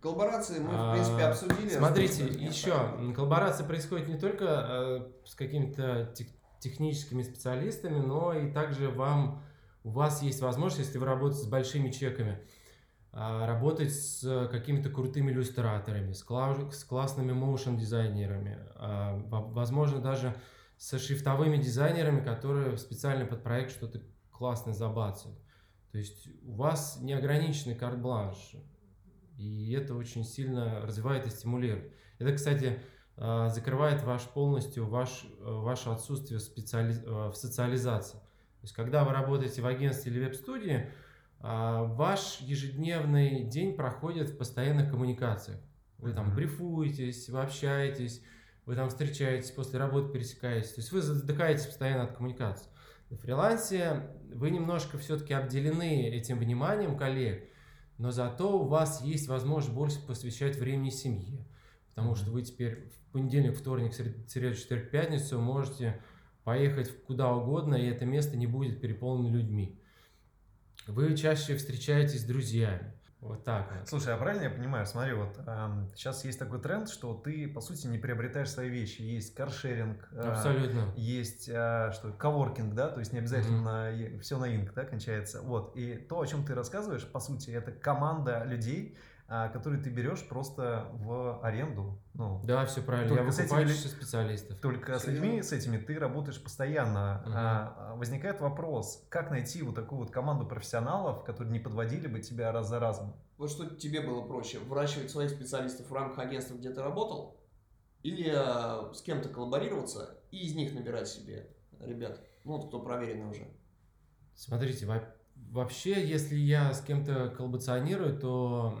Коллаборации 0.00 0.58
мы, 0.58 0.70
в 0.70 0.74
А, 0.74 0.92
принципе, 0.94 1.22
обсудили. 1.24 1.68
Смотрите, 1.68 2.24
еще 2.24 2.74
коллаборация 3.14 3.66
происходит 3.66 4.08
не 4.08 4.18
только 4.18 4.44
э, 4.46 5.00
с 5.26 5.34
какими-то 5.34 6.12
тех- 6.14 6.26
техническими 6.58 7.22
специалистами, 7.22 8.00
но 8.00 8.32
и 8.32 8.50
также 8.50 8.88
вам 8.88 9.42
у 9.84 9.90
вас 9.90 10.22
есть 10.22 10.40
возможность, 10.40 10.86
если 10.88 10.98
вы 10.98 11.06
работаете 11.06 11.44
с 11.44 11.48
большими 11.48 11.90
чеками, 11.90 12.38
а, 13.12 13.46
работать 13.46 13.92
с 13.92 14.24
э, 14.24 14.48
какими-то 14.48 14.88
крутыми 14.88 15.30
иллюстраторами, 15.32 16.12
с, 16.12 16.24
кла- 16.26 16.70
с 16.70 16.82
классными 16.84 17.32
моушен 17.32 17.76
дизайнерами, 17.76 18.58
а, 18.76 19.16
во- 19.26 19.42
возможно 19.42 20.00
даже 20.00 20.34
со 20.78 20.98
шрифтовыми 20.98 21.58
дизайнерами, 21.58 22.24
которые 22.24 22.78
специально 22.78 23.26
под 23.26 23.42
проект 23.42 23.72
что-то 23.72 24.00
классное 24.30 24.72
забацают. 24.72 25.38
То 25.90 25.98
есть 25.98 26.26
у 26.42 26.54
вас 26.54 26.98
неограниченный 27.02 27.76
карт-бланш, 27.76 28.56
и 29.36 29.72
это 29.72 29.94
очень 29.94 30.24
сильно 30.24 30.80
развивает 30.80 31.26
и 31.26 31.30
стимулирует. 31.30 31.92
Это, 32.18 32.32
кстати, 32.32 32.80
а, 33.16 33.50
закрывает 33.50 34.02
ваш 34.04 34.22
полностью 34.22 34.86
ваш, 34.86 35.24
э, 35.24 35.44
ваше 35.44 35.90
отсутствие 35.90 36.40
специали... 36.40 36.94
э, 36.94 37.28
в 37.28 37.34
социализации. 37.34 38.20
То 38.62 38.66
есть, 38.66 38.74
когда 38.76 39.02
вы 39.02 39.10
работаете 39.10 39.60
в 39.60 39.66
агентстве 39.66 40.12
или 40.12 40.20
веб-студии, 40.20 40.88
а, 41.40 41.82
ваш 41.82 42.38
ежедневный 42.40 43.42
день 43.42 43.74
проходит 43.74 44.30
в 44.30 44.38
постоянных 44.38 44.88
коммуникациях. 44.88 45.58
Вы 45.98 46.12
там 46.12 46.32
брифуетесь, 46.32 47.28
вы 47.28 47.40
общаетесь, 47.40 48.22
вы 48.64 48.76
там 48.76 48.88
встречаетесь, 48.88 49.50
после 49.50 49.80
работы 49.80 50.12
пересекаетесь. 50.12 50.74
То 50.74 50.80
есть 50.80 50.92
вы 50.92 51.02
задыхаетесь 51.02 51.66
постоянно 51.66 52.04
от 52.04 52.12
коммуникации. 52.12 52.70
На 53.10 53.16
фрилансе 53.16 54.10
вы 54.32 54.50
немножко 54.50 54.96
все-таки 54.96 55.34
обделены 55.34 56.08
этим 56.08 56.38
вниманием 56.38 56.96
коллег, 56.96 57.48
но 57.98 58.12
зато 58.12 58.60
у 58.60 58.68
вас 58.68 59.02
есть 59.02 59.26
возможность 59.26 59.74
больше 59.74 60.06
посвящать 60.06 60.56
времени 60.56 60.90
семье. 60.90 61.44
Потому 61.88 62.14
что 62.14 62.30
вы 62.30 62.42
теперь 62.42 62.88
в 62.88 63.12
понедельник, 63.12 63.58
вторник, 63.58 63.92
сред- 63.92 64.30
среду, 64.30 64.54
четверг, 64.54 64.90
пятницу 64.90 65.40
можете 65.40 66.00
поехать 66.44 66.90
куда 67.06 67.32
угодно, 67.32 67.74
и 67.74 67.86
это 67.86 68.04
место 68.04 68.36
не 68.36 68.46
будет 68.46 68.80
переполнено 68.80 69.34
людьми. 69.36 69.78
Вы 70.86 71.16
чаще 71.16 71.56
встречаетесь 71.56 72.22
с 72.22 72.24
друзьями. 72.24 72.92
Вот 73.20 73.44
так 73.44 73.72
вот. 73.72 73.88
Слушай, 73.88 74.14
а 74.14 74.16
правильно 74.16 74.42
я 74.42 74.50
понимаю? 74.50 74.84
Смотри, 74.84 75.12
вот 75.12 75.38
эм, 75.46 75.88
сейчас 75.94 76.24
есть 76.24 76.40
такой 76.40 76.60
тренд, 76.60 76.88
что 76.88 77.14
ты, 77.14 77.46
по 77.46 77.60
сути, 77.60 77.86
не 77.86 77.96
приобретаешь 77.96 78.50
свои 78.50 78.68
вещи. 78.68 79.00
Есть 79.02 79.36
каршеринг. 79.36 80.08
э, 80.10 80.18
Абсолютно. 80.22 80.92
Есть 80.96 81.48
э, 81.48 81.92
что, 81.94 82.10
коворкинг, 82.10 82.74
да, 82.74 82.88
то 82.88 82.98
есть 82.98 83.12
не 83.12 83.20
обязательно 83.20 83.92
все 84.20 84.38
на 84.40 84.52
инк, 84.56 84.74
да, 84.74 84.84
кончается. 84.84 85.40
Вот, 85.40 85.76
и 85.76 85.94
то, 85.94 86.20
о 86.20 86.26
чем 86.26 86.44
ты 86.44 86.52
рассказываешь, 86.56 87.06
по 87.06 87.20
сути, 87.20 87.50
это 87.50 87.70
команда 87.70 88.42
людей, 88.42 88.96
а, 89.34 89.48
которые 89.48 89.82
ты 89.82 89.88
берешь 89.88 90.28
просто 90.28 90.88
в 90.92 91.40
аренду. 91.42 91.98
Ну, 92.12 92.42
Да, 92.44 92.66
все 92.66 92.82
правильно. 92.82 93.08
Только 93.08 93.24
Я 93.24 93.32
с 93.32 93.34
этими 93.36 93.44
выкупаю 93.46 93.66
лю- 93.66 93.72
еще 93.72 93.88
специалистов. 93.88 94.60
Только 94.60 94.98
с 94.98 95.04
Серьезно? 95.04 95.24
людьми, 95.24 95.42
с 95.42 95.52
этими 95.52 95.78
ты 95.78 95.98
работаешь 95.98 96.42
постоянно. 96.42 97.22
Мгм. 97.24 97.32
А, 97.34 97.74
а, 97.78 97.94
возникает 97.96 98.40
вопрос, 98.42 99.06
как 99.08 99.30
найти 99.30 99.62
вот 99.62 99.74
такую 99.74 100.00
вот 100.00 100.10
команду 100.10 100.46
профессионалов, 100.46 101.24
которые 101.24 101.50
не 101.50 101.60
подводили 101.60 102.08
бы 102.08 102.20
тебя 102.20 102.52
раз 102.52 102.68
за 102.68 102.78
разом? 102.78 103.14
Вот 103.38 103.50
что 103.50 103.74
тебе 103.74 104.02
было 104.02 104.20
проще, 104.20 104.58
выращивать 104.58 105.10
своих 105.10 105.30
специалистов 105.30 105.88
в 105.88 105.94
рамках 105.94 106.18
агентства, 106.18 106.54
где 106.54 106.68
ты 106.70 106.82
работал, 106.82 107.40
или 108.02 108.30
э, 108.30 108.92
с 108.92 109.00
кем-то 109.00 109.30
коллаборироваться 109.30 110.18
и 110.30 110.44
из 110.46 110.54
них 110.54 110.74
набирать 110.74 111.08
себе 111.08 111.48
ребят, 111.80 112.20
ну 112.44 112.58
вот 112.58 112.68
кто 112.68 112.80
проверенный 112.80 113.30
уже. 113.30 113.48
Смотрите, 114.34 114.84
во- 114.84 115.14
вообще, 115.36 116.06
если 116.06 116.36
я 116.36 116.72
с 116.72 116.80
кем-то 116.80 117.28
коллаборационирую, 117.36 118.18
то 118.18 118.78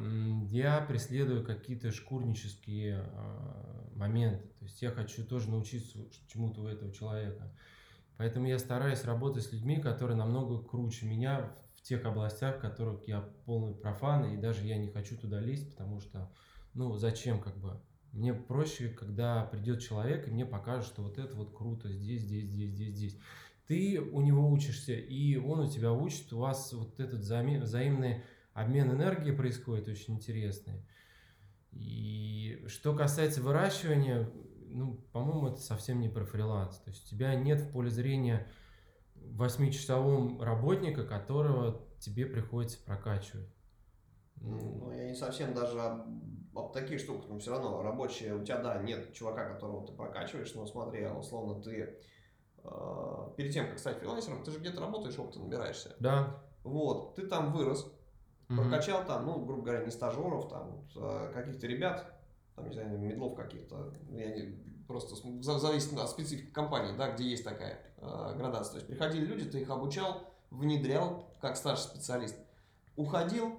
я 0.48 0.80
преследую 0.80 1.44
какие-то 1.44 1.92
шкурнические 1.92 3.04
а, 3.14 3.90
моменты. 3.94 4.48
То 4.58 4.64
есть 4.64 4.80
я 4.82 4.90
хочу 4.90 5.24
тоже 5.24 5.50
научиться 5.50 5.98
чему-то 6.28 6.62
у 6.62 6.66
этого 6.66 6.92
человека. 6.92 7.52
Поэтому 8.16 8.46
я 8.46 8.58
стараюсь 8.58 9.04
работать 9.04 9.44
с 9.44 9.52
людьми, 9.52 9.80
которые 9.80 10.16
намного 10.16 10.62
круче 10.62 11.06
меня 11.06 11.50
в 11.74 11.82
тех 11.82 12.04
областях, 12.04 12.56
в 12.56 12.60
которых 12.60 13.06
я 13.08 13.20
полный 13.44 13.74
профан, 13.74 14.32
и 14.32 14.36
даже 14.36 14.64
я 14.66 14.76
не 14.76 14.88
хочу 14.88 15.16
туда 15.16 15.40
лезть, 15.40 15.70
потому 15.70 16.00
что, 16.00 16.30
ну, 16.74 16.96
зачем 16.96 17.40
как 17.40 17.58
бы? 17.58 17.80
Мне 18.12 18.34
проще, 18.34 18.88
когда 18.88 19.44
придет 19.46 19.80
человек 19.80 20.28
и 20.28 20.30
мне 20.30 20.44
покажет, 20.44 20.86
что 20.86 21.02
вот 21.02 21.18
это 21.18 21.34
вот 21.34 21.56
круто 21.56 21.90
здесь, 21.90 22.22
здесь, 22.22 22.44
здесь, 22.44 22.70
здесь, 22.70 22.94
здесь 22.94 23.18
ты 23.72 23.98
у 23.98 24.20
него 24.20 24.50
учишься, 24.50 24.92
и 24.92 25.36
он 25.36 25.60
у 25.60 25.70
тебя 25.70 25.92
учит, 25.92 26.30
у 26.34 26.40
вас 26.40 26.74
вот 26.74 27.00
этот 27.00 27.20
взаим- 27.20 27.62
взаимный 27.62 28.22
обмен 28.52 28.90
энергией 28.90 29.34
происходит 29.34 29.88
очень 29.88 30.16
интересный. 30.16 30.84
И 31.70 32.62
что 32.66 32.94
касается 32.94 33.40
выращивания, 33.40 34.30
ну, 34.68 35.00
по-моему, 35.12 35.48
это 35.48 35.56
совсем 35.56 36.00
не 36.00 36.10
про 36.10 36.26
фриланс. 36.26 36.80
То 36.80 36.90
есть 36.90 37.06
у 37.06 37.08
тебя 37.08 37.34
нет 37.34 37.62
в 37.62 37.72
поле 37.72 37.88
зрения 37.88 38.46
восьмичасового 39.14 40.44
работника, 40.44 41.06
которого 41.06 41.82
тебе 41.98 42.26
приходится 42.26 42.76
прокачивать. 42.84 43.48
Ну, 44.36 44.92
я 44.92 45.08
не 45.08 45.14
совсем 45.14 45.54
даже 45.54 45.80
об, 45.80 46.10
об 46.54 46.74
таких 46.74 47.00
штуках, 47.00 47.30
но 47.30 47.38
все 47.38 47.52
равно 47.52 47.82
рабочие, 47.82 48.34
у 48.34 48.44
тебя, 48.44 48.58
да, 48.58 48.82
нет 48.82 49.14
чувака, 49.14 49.48
которого 49.48 49.86
ты 49.86 49.94
прокачиваешь, 49.94 50.52
но 50.54 50.66
смотри, 50.66 51.04
а 51.04 51.14
условно 51.14 51.62
ты 51.62 51.96
перед 53.36 53.52
тем, 53.52 53.68
как 53.68 53.78
стать 53.78 53.98
фрилансером, 53.98 54.42
ты 54.44 54.50
же 54.50 54.58
где-то 54.58 54.80
работаешь, 54.80 55.18
опыта 55.18 55.40
набираешься. 55.40 55.96
Да. 55.98 56.42
Вот, 56.64 57.16
ты 57.16 57.26
там 57.26 57.52
вырос, 57.52 57.92
прокачал 58.46 59.04
там, 59.04 59.26
ну, 59.26 59.44
грубо 59.44 59.62
говоря, 59.62 59.84
не 59.84 59.90
стажеров, 59.90 60.48
там, 60.48 60.84
а 60.96 61.32
каких-то 61.32 61.66
ребят, 61.66 62.12
там, 62.54 62.68
не 62.68 62.74
знаю, 62.74 62.98
медлов 62.98 63.34
каких-то, 63.34 63.92
я 64.10 64.34
не, 64.34 64.62
просто 64.86 65.16
зависит 65.42 65.98
от 65.98 66.10
специфики 66.10 66.50
компании, 66.50 66.96
да, 66.96 67.12
где 67.12 67.24
есть 67.24 67.44
такая 67.44 67.80
э, 67.96 68.34
градация. 68.36 68.72
То 68.72 68.76
есть 68.76 68.86
приходили 68.86 69.24
люди, 69.24 69.50
ты 69.50 69.60
их 69.60 69.70
обучал, 69.70 70.32
внедрял 70.50 71.26
как 71.40 71.56
старший 71.56 71.84
специалист, 71.84 72.36
уходил, 72.96 73.58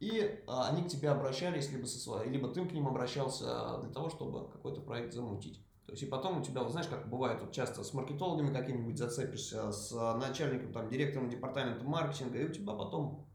и 0.00 0.42
а, 0.46 0.68
они 0.68 0.82
к 0.82 0.88
тебе 0.88 1.10
обращались, 1.10 1.70
либо, 1.70 1.86
со 1.86 1.98
своей, 1.98 2.28
либо 2.28 2.48
ты 2.48 2.64
к 2.64 2.72
ним 2.72 2.88
обращался 2.88 3.78
для 3.78 3.90
того, 3.90 4.10
чтобы 4.10 4.48
какой-то 4.50 4.80
проект 4.80 5.14
замутить. 5.14 5.64
То 5.86 5.92
есть 5.92 6.02
и 6.02 6.06
потом 6.06 6.40
у 6.40 6.42
тебя, 6.42 6.62
вот 6.62 6.72
знаешь, 6.72 6.88
как 6.88 7.08
бывает, 7.08 7.40
вот 7.42 7.52
часто 7.52 7.84
с 7.84 7.92
маркетологами 7.92 8.54
какими-нибудь 8.54 8.96
зацепишься, 8.96 9.70
с 9.70 9.92
а, 9.92 10.16
начальником, 10.16 10.72
там, 10.72 10.88
директором 10.88 11.28
департамента 11.28 11.84
маркетинга, 11.84 12.38
и 12.38 12.46
у 12.46 12.52
тебя 12.52 12.72
потом 12.72 13.26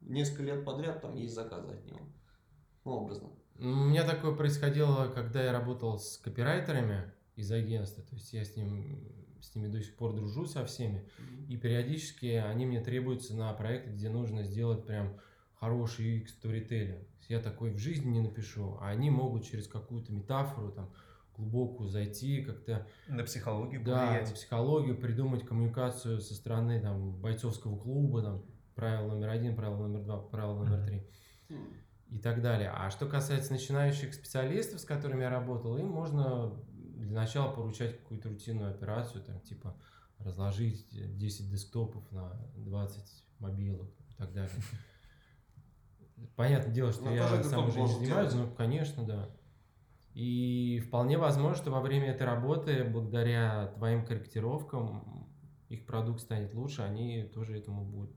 несколько 0.00 0.44
лет 0.44 0.64
подряд 0.64 1.02
там 1.02 1.14
есть 1.14 1.34
заказы 1.34 1.72
от 1.72 1.84
него. 1.84 2.00
Ну, 2.84 2.92
образно. 2.92 3.28
У 3.58 3.64
меня 3.64 4.04
такое 4.04 4.34
происходило, 4.34 5.08
когда 5.08 5.42
я 5.42 5.52
работал 5.52 5.98
с 5.98 6.18
копирайтерами 6.18 7.12
из 7.34 7.50
агентства. 7.50 8.04
То 8.04 8.14
есть 8.14 8.32
я 8.32 8.44
с, 8.44 8.54
ним, 8.54 9.12
с 9.40 9.54
ними 9.54 9.68
до 9.68 9.82
сих 9.82 9.96
пор 9.96 10.14
дружу 10.14 10.46
со 10.46 10.64
всеми. 10.64 11.08
И 11.48 11.56
периодически 11.56 12.26
они 12.26 12.66
мне 12.66 12.80
требуются 12.80 13.34
на 13.34 13.52
проекты, 13.52 13.90
где 13.90 14.08
нужно 14.08 14.44
сделать 14.44 14.86
прям 14.86 15.18
хороший 15.54 16.20
UX 16.20 16.28
сторителлинг. 16.28 17.06
Я 17.28 17.40
такой 17.40 17.72
в 17.72 17.78
жизни 17.78 18.10
не 18.10 18.20
напишу, 18.20 18.78
а 18.80 18.88
они 18.88 19.10
могут 19.10 19.44
через 19.44 19.66
какую-то 19.66 20.12
метафору 20.12 20.70
там 20.70 20.92
глубокую 21.36 21.88
зайти, 21.88 22.42
как-то 22.42 22.86
На 23.08 23.24
психологию 23.24 23.84
да, 23.84 24.06
повлиять. 24.06 24.28
на 24.28 24.34
психологию, 24.34 24.96
придумать 24.96 25.44
коммуникацию 25.44 26.20
со 26.20 26.34
стороны 26.34 26.80
там, 26.80 27.20
бойцовского 27.20 27.78
клуба, 27.78 28.22
там, 28.22 28.44
правило 28.74 29.12
номер 29.12 29.30
один, 29.30 29.56
правило 29.56 29.86
номер 29.86 30.02
два, 30.04 30.18
правило 30.18 30.64
номер 30.64 30.86
три 30.86 31.06
и 32.08 32.18
так 32.18 32.40
далее. 32.42 32.70
А 32.74 32.90
что 32.90 33.06
касается 33.06 33.52
начинающих 33.52 34.14
специалистов, 34.14 34.80
с 34.80 34.84
которыми 34.84 35.22
я 35.22 35.30
работал, 35.30 35.76
им 35.76 35.88
можно 35.88 36.52
для 36.70 37.12
начала 37.20 37.52
поручать 37.52 37.98
какую-то 37.98 38.28
рутинную 38.28 38.70
операцию, 38.70 39.22
там, 39.22 39.40
типа 39.40 39.76
разложить 40.18 40.86
10 40.90 41.50
десктопов 41.50 42.10
на 42.10 42.32
20 42.56 43.24
мобилок 43.38 43.90
и 44.08 44.14
так 44.14 44.32
далее. 44.32 44.50
Понятное 46.34 46.72
дело, 46.72 46.92
что 46.92 47.04
Ну, 47.04 47.14
я 47.14 47.42
сам 47.42 47.68
уже 47.68 47.80
не 47.80 47.86
занимаюсь, 47.88 48.32
но, 48.32 48.48
конечно, 48.48 49.04
да. 49.04 49.28
И 50.16 50.80
вполне 50.86 51.18
возможно, 51.18 51.54
что 51.54 51.70
во 51.70 51.82
время 51.82 52.10
этой 52.10 52.26
работы, 52.26 52.84
благодаря 52.84 53.66
твоим 53.76 54.06
корректировкам, 54.06 55.28
их 55.68 55.84
продукт 55.84 56.20
станет 56.20 56.54
лучше, 56.54 56.80
они 56.80 57.24
тоже 57.34 57.58
этому 57.58 57.84
будут, 57.84 58.16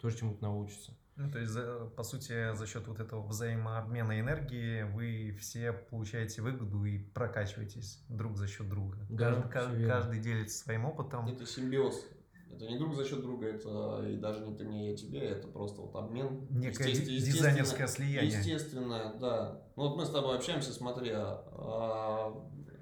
тоже 0.00 0.18
чему-то 0.18 0.44
научатся. 0.44 0.96
Ну, 1.16 1.28
то 1.28 1.40
есть, 1.40 1.52
по 1.96 2.04
сути, 2.04 2.54
за 2.54 2.66
счет 2.68 2.86
вот 2.86 3.00
этого 3.00 3.26
взаимообмена 3.26 4.20
энергии 4.20 4.84
вы 4.84 5.36
все 5.40 5.72
получаете 5.72 6.40
выгоду 6.40 6.84
и 6.84 6.98
прокачиваетесь 6.98 8.00
друг 8.08 8.36
за 8.36 8.46
счет 8.46 8.68
друга. 8.68 8.98
Да, 9.08 9.42
каждый, 9.42 9.88
каждый 9.88 10.20
делится 10.20 10.56
своим 10.56 10.84
опытом. 10.84 11.26
Это 11.26 11.44
симбиоз. 11.46 12.06
Это 12.52 12.66
не 12.66 12.78
друг 12.78 12.94
за 12.94 13.04
счет 13.04 13.20
друга, 13.22 13.46
это 13.46 14.04
и 14.06 14.16
даже 14.16 14.44
не 14.44 14.54
ты 14.56 14.64
мне, 14.64 14.90
я 14.90 14.96
тебе, 14.96 15.20
это 15.20 15.48
просто 15.48 15.80
вот 15.80 15.94
обмен. 15.96 16.46
Некое 16.50 16.88
естественно- 16.88 17.20
дизайнерское 17.20 17.86
слияние. 17.86 18.38
Естественно, 18.38 19.14
да. 19.20 19.62
Ну 19.76 19.88
вот 19.88 19.96
мы 19.96 20.04
с 20.04 20.10
тобой 20.10 20.36
общаемся, 20.36 20.72
смотри, 20.72 21.10
а, 21.14 21.44
а, 21.52 22.34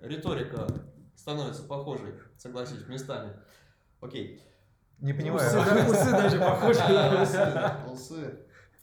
риторика 0.02 0.66
становится 1.14 1.62
похожей, 1.64 2.14
согласись, 2.36 2.86
местами. 2.88 3.34
Окей. 4.00 4.42
Не 5.00 5.12
понимаю. 5.12 5.46
Усы, 5.46 5.56
да, 5.64 5.86
усы 5.90 6.10
даже 6.10 6.38
похожи. 6.40 7.92
Усы, 7.92 8.38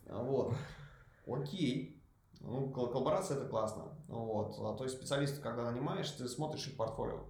Вот. 0.08 0.54
Окей. 1.28 2.02
Ну, 2.40 2.70
кол- 2.72 2.90
коллаборация 2.92 3.38
это 3.38 3.48
классно. 3.48 3.98
Вот. 4.08 4.56
А, 4.60 4.78
То 4.78 4.84
есть 4.84 4.98
специалистов, 4.98 5.42
когда 5.42 5.70
нанимаешь, 5.72 6.10
ты 6.12 6.28
смотришь 6.28 6.68
их 6.68 6.78
портфолио. 6.78 7.26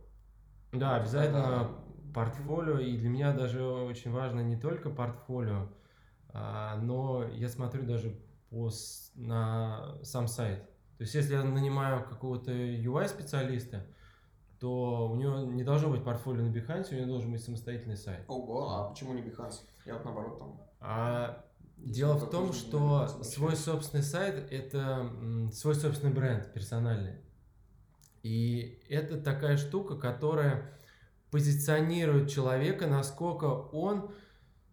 Да, 0.73 0.97
обязательно 0.97 1.71
портфолио, 2.15 2.79
и 2.79 2.97
для 2.97 3.09
меня 3.09 3.33
даже 3.33 3.61
очень 3.63 4.11
важно 4.11 4.39
не 4.39 4.55
только 4.55 4.89
портфолио, 4.89 5.67
а, 6.29 6.77
но 6.77 7.25
я 7.25 7.49
смотрю 7.49 7.83
даже 7.85 8.17
по, 8.49 8.71
на 9.15 9.97
сам 10.01 10.27
сайт. 10.27 10.63
То 10.97 11.01
есть, 11.01 11.13
если 11.13 11.33
я 11.33 11.43
нанимаю 11.43 12.05
какого-то 12.05 12.51
UI-специалиста, 12.51 13.85
то 14.59 15.09
у 15.11 15.15
него 15.15 15.39
не 15.39 15.63
должно 15.63 15.89
быть 15.89 16.05
портфолио 16.05 16.43
на 16.43 16.51
Behance, 16.51 16.93
у 16.93 16.95
него 16.95 17.07
должен 17.07 17.31
быть 17.33 17.43
самостоятельный 17.43 17.97
сайт. 17.97 18.23
Ого, 18.29 18.69
а 18.69 18.89
почему 18.89 19.13
не 19.13 19.21
Behance? 19.21 19.59
Я 19.85 19.95
вот 19.95 20.05
наоборот 20.05 20.39
там. 20.39 20.61
А 20.79 21.43
Если 21.77 21.95
дело 21.95 22.13
в 22.13 22.29
том, 22.29 22.53
что 22.53 23.07
свой 23.23 23.57
собственный 23.57 24.03
сайт 24.03 24.35
это 24.51 25.11
свой 25.51 25.75
собственный 25.75 26.13
бренд 26.13 26.53
персональный. 26.53 27.17
И 28.23 28.81
это 28.89 29.21
такая 29.21 29.57
штука, 29.57 29.97
которая 29.97 30.71
позиционирует 31.35 32.29
человека, 32.29 32.87
насколько 32.87 33.43
он 33.43 34.09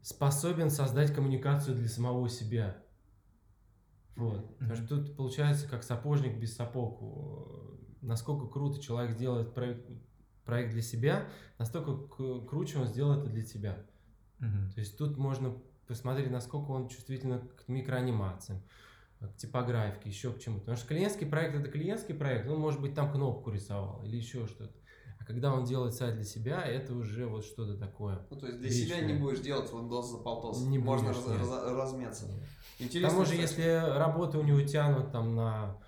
способен 0.01 0.71
создать 0.71 1.13
коммуникацию 1.13 1.75
для 1.75 1.89
самого 1.89 2.29
себя. 2.29 2.81
Вот. 4.15 4.57
Потому 4.59 4.77
что 4.77 4.87
тут 4.87 5.17
получается 5.17 5.69
как 5.69 5.83
сапожник 5.83 6.39
без 6.39 6.55
сапог. 6.55 7.03
Насколько 8.01 8.47
круто 8.47 8.81
человек 8.81 9.11
сделает 9.11 9.55
проект, 9.55 9.91
проект 10.45 10.71
для 10.71 10.83
себя, 10.83 11.29
настолько 11.59 11.97
круче 12.47 12.79
он 12.79 12.87
сделает 12.87 13.25
это 13.25 13.31
для 13.31 13.43
тебя. 13.43 13.85
Мгм. 14.39 14.71
То 14.71 14.79
есть 14.79 14.97
тут 14.97 15.17
можно 15.17 15.59
посмотреть, 15.89 16.31
насколько 16.31 16.71
он 16.71 16.87
чувствителен 16.87 17.49
к 17.49 17.67
микроанимациям, 17.67 18.63
к 19.19 19.35
типографике, 19.35 20.11
еще 20.11 20.33
к 20.33 20.39
чему-то. 20.39 20.61
Потому 20.61 20.77
что 20.77 20.87
клиентский 20.87 21.27
проект 21.27 21.57
это 21.57 21.69
клиентский 21.69 22.15
проект, 22.15 22.49
он 22.49 22.61
может 22.61 22.81
быть 22.81 22.95
там 22.95 23.11
кнопку 23.11 23.51
рисовал 23.51 24.05
или 24.05 24.17
еще 24.17 24.47
что-то. 24.47 24.79
А 25.23 25.25
когда 25.25 25.55
он 25.55 25.65
делает 25.65 25.95
сайт 25.95 26.17
для 26.17 26.25
себя, 26.25 26.63
это 26.63 26.95
уже 26.95 27.27
вот 27.27 27.45
что-то 27.45 27.79
такое. 27.79 28.27
Ну, 28.29 28.37
то 28.37 28.47
есть 28.47 28.59
для 28.59 28.71
себя 28.71 29.01
не 29.01 29.13
будешь 29.13 29.39
делать 29.39 29.71
Windows 29.71 30.03
за 30.03 30.19
полтос. 30.19 30.63
Не 30.63 30.79
Можно 30.79 31.13
будешь, 31.13 31.25
раз, 31.25 31.49
раз, 31.49 31.73
размяться. 31.73 32.27
Нет. 32.27 32.43
Интересно. 32.81 33.09
К 33.09 33.13
тому 33.13 33.25
же, 33.25 33.35
если 33.37 33.97
работы 33.97 34.39
у 34.39 34.43
него 34.43 34.61
тянут 34.63 35.13
там 35.13 35.37
на 35.37 35.79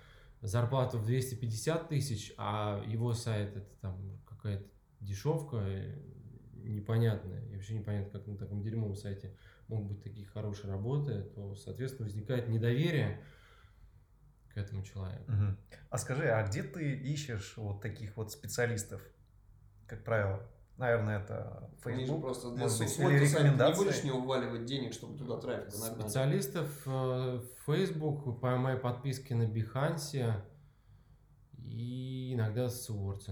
зарплату 0.41 0.99
в 0.99 1.05
250 1.05 1.89
тысяч, 1.89 2.33
а 2.37 2.81
его 2.87 3.13
сайт 3.13 3.57
это 3.57 3.69
там 3.81 4.21
какая-то 4.25 4.65
дешевка 5.01 5.57
э, 5.57 5.95
непонятная, 6.53 7.45
и 7.47 7.55
вообще 7.55 7.73
непонятно, 7.73 8.17
как 8.17 8.27
на 8.27 8.37
таком 8.37 8.61
дерьмовом 8.61 8.95
сайте 8.95 9.35
могут 9.67 9.87
быть 9.87 10.03
такие 10.03 10.27
хорошие 10.27 10.71
работы, 10.71 11.23
то, 11.35 11.55
соответственно, 11.55 12.05
возникает 12.05 12.47
недоверие 12.47 13.21
к 14.53 14.57
этому 14.57 14.81
человеку. 14.83 15.29
Угу. 15.29 15.57
А 15.89 15.97
скажи, 15.97 16.29
а 16.29 16.47
где 16.47 16.63
ты 16.63 16.95
ищешь 16.95 17.55
вот 17.57 17.81
таких 17.81 18.15
вот 18.15 18.31
специалистов, 18.31 19.01
как 19.87 20.03
правило? 20.03 20.41
Наверное, 20.77 21.19
это 21.19 21.69
Facebook. 21.83 22.21
просто 22.21 22.51
для 22.51 22.63
может 22.63 22.79
быть, 22.79 22.99
или 22.99 23.19
рекомендации. 23.19 23.79
Не 23.79 23.85
будешь 23.85 24.03
не 24.03 24.11
уваливать 24.11 24.65
денег, 24.65 24.93
чтобы 24.93 25.17
туда 25.17 25.37
трафик 25.37 25.73
нагнать. 25.79 26.01
Специалистов 26.01 26.81
э, 26.85 27.41
Facebook, 27.65 28.41
по 28.41 28.57
моей 28.57 28.77
подписке 28.77 29.35
на 29.35 29.43
Behance 29.43 30.41
и 31.57 32.33
иногда 32.33 32.67
с 32.67 32.89
Words. 32.89 33.31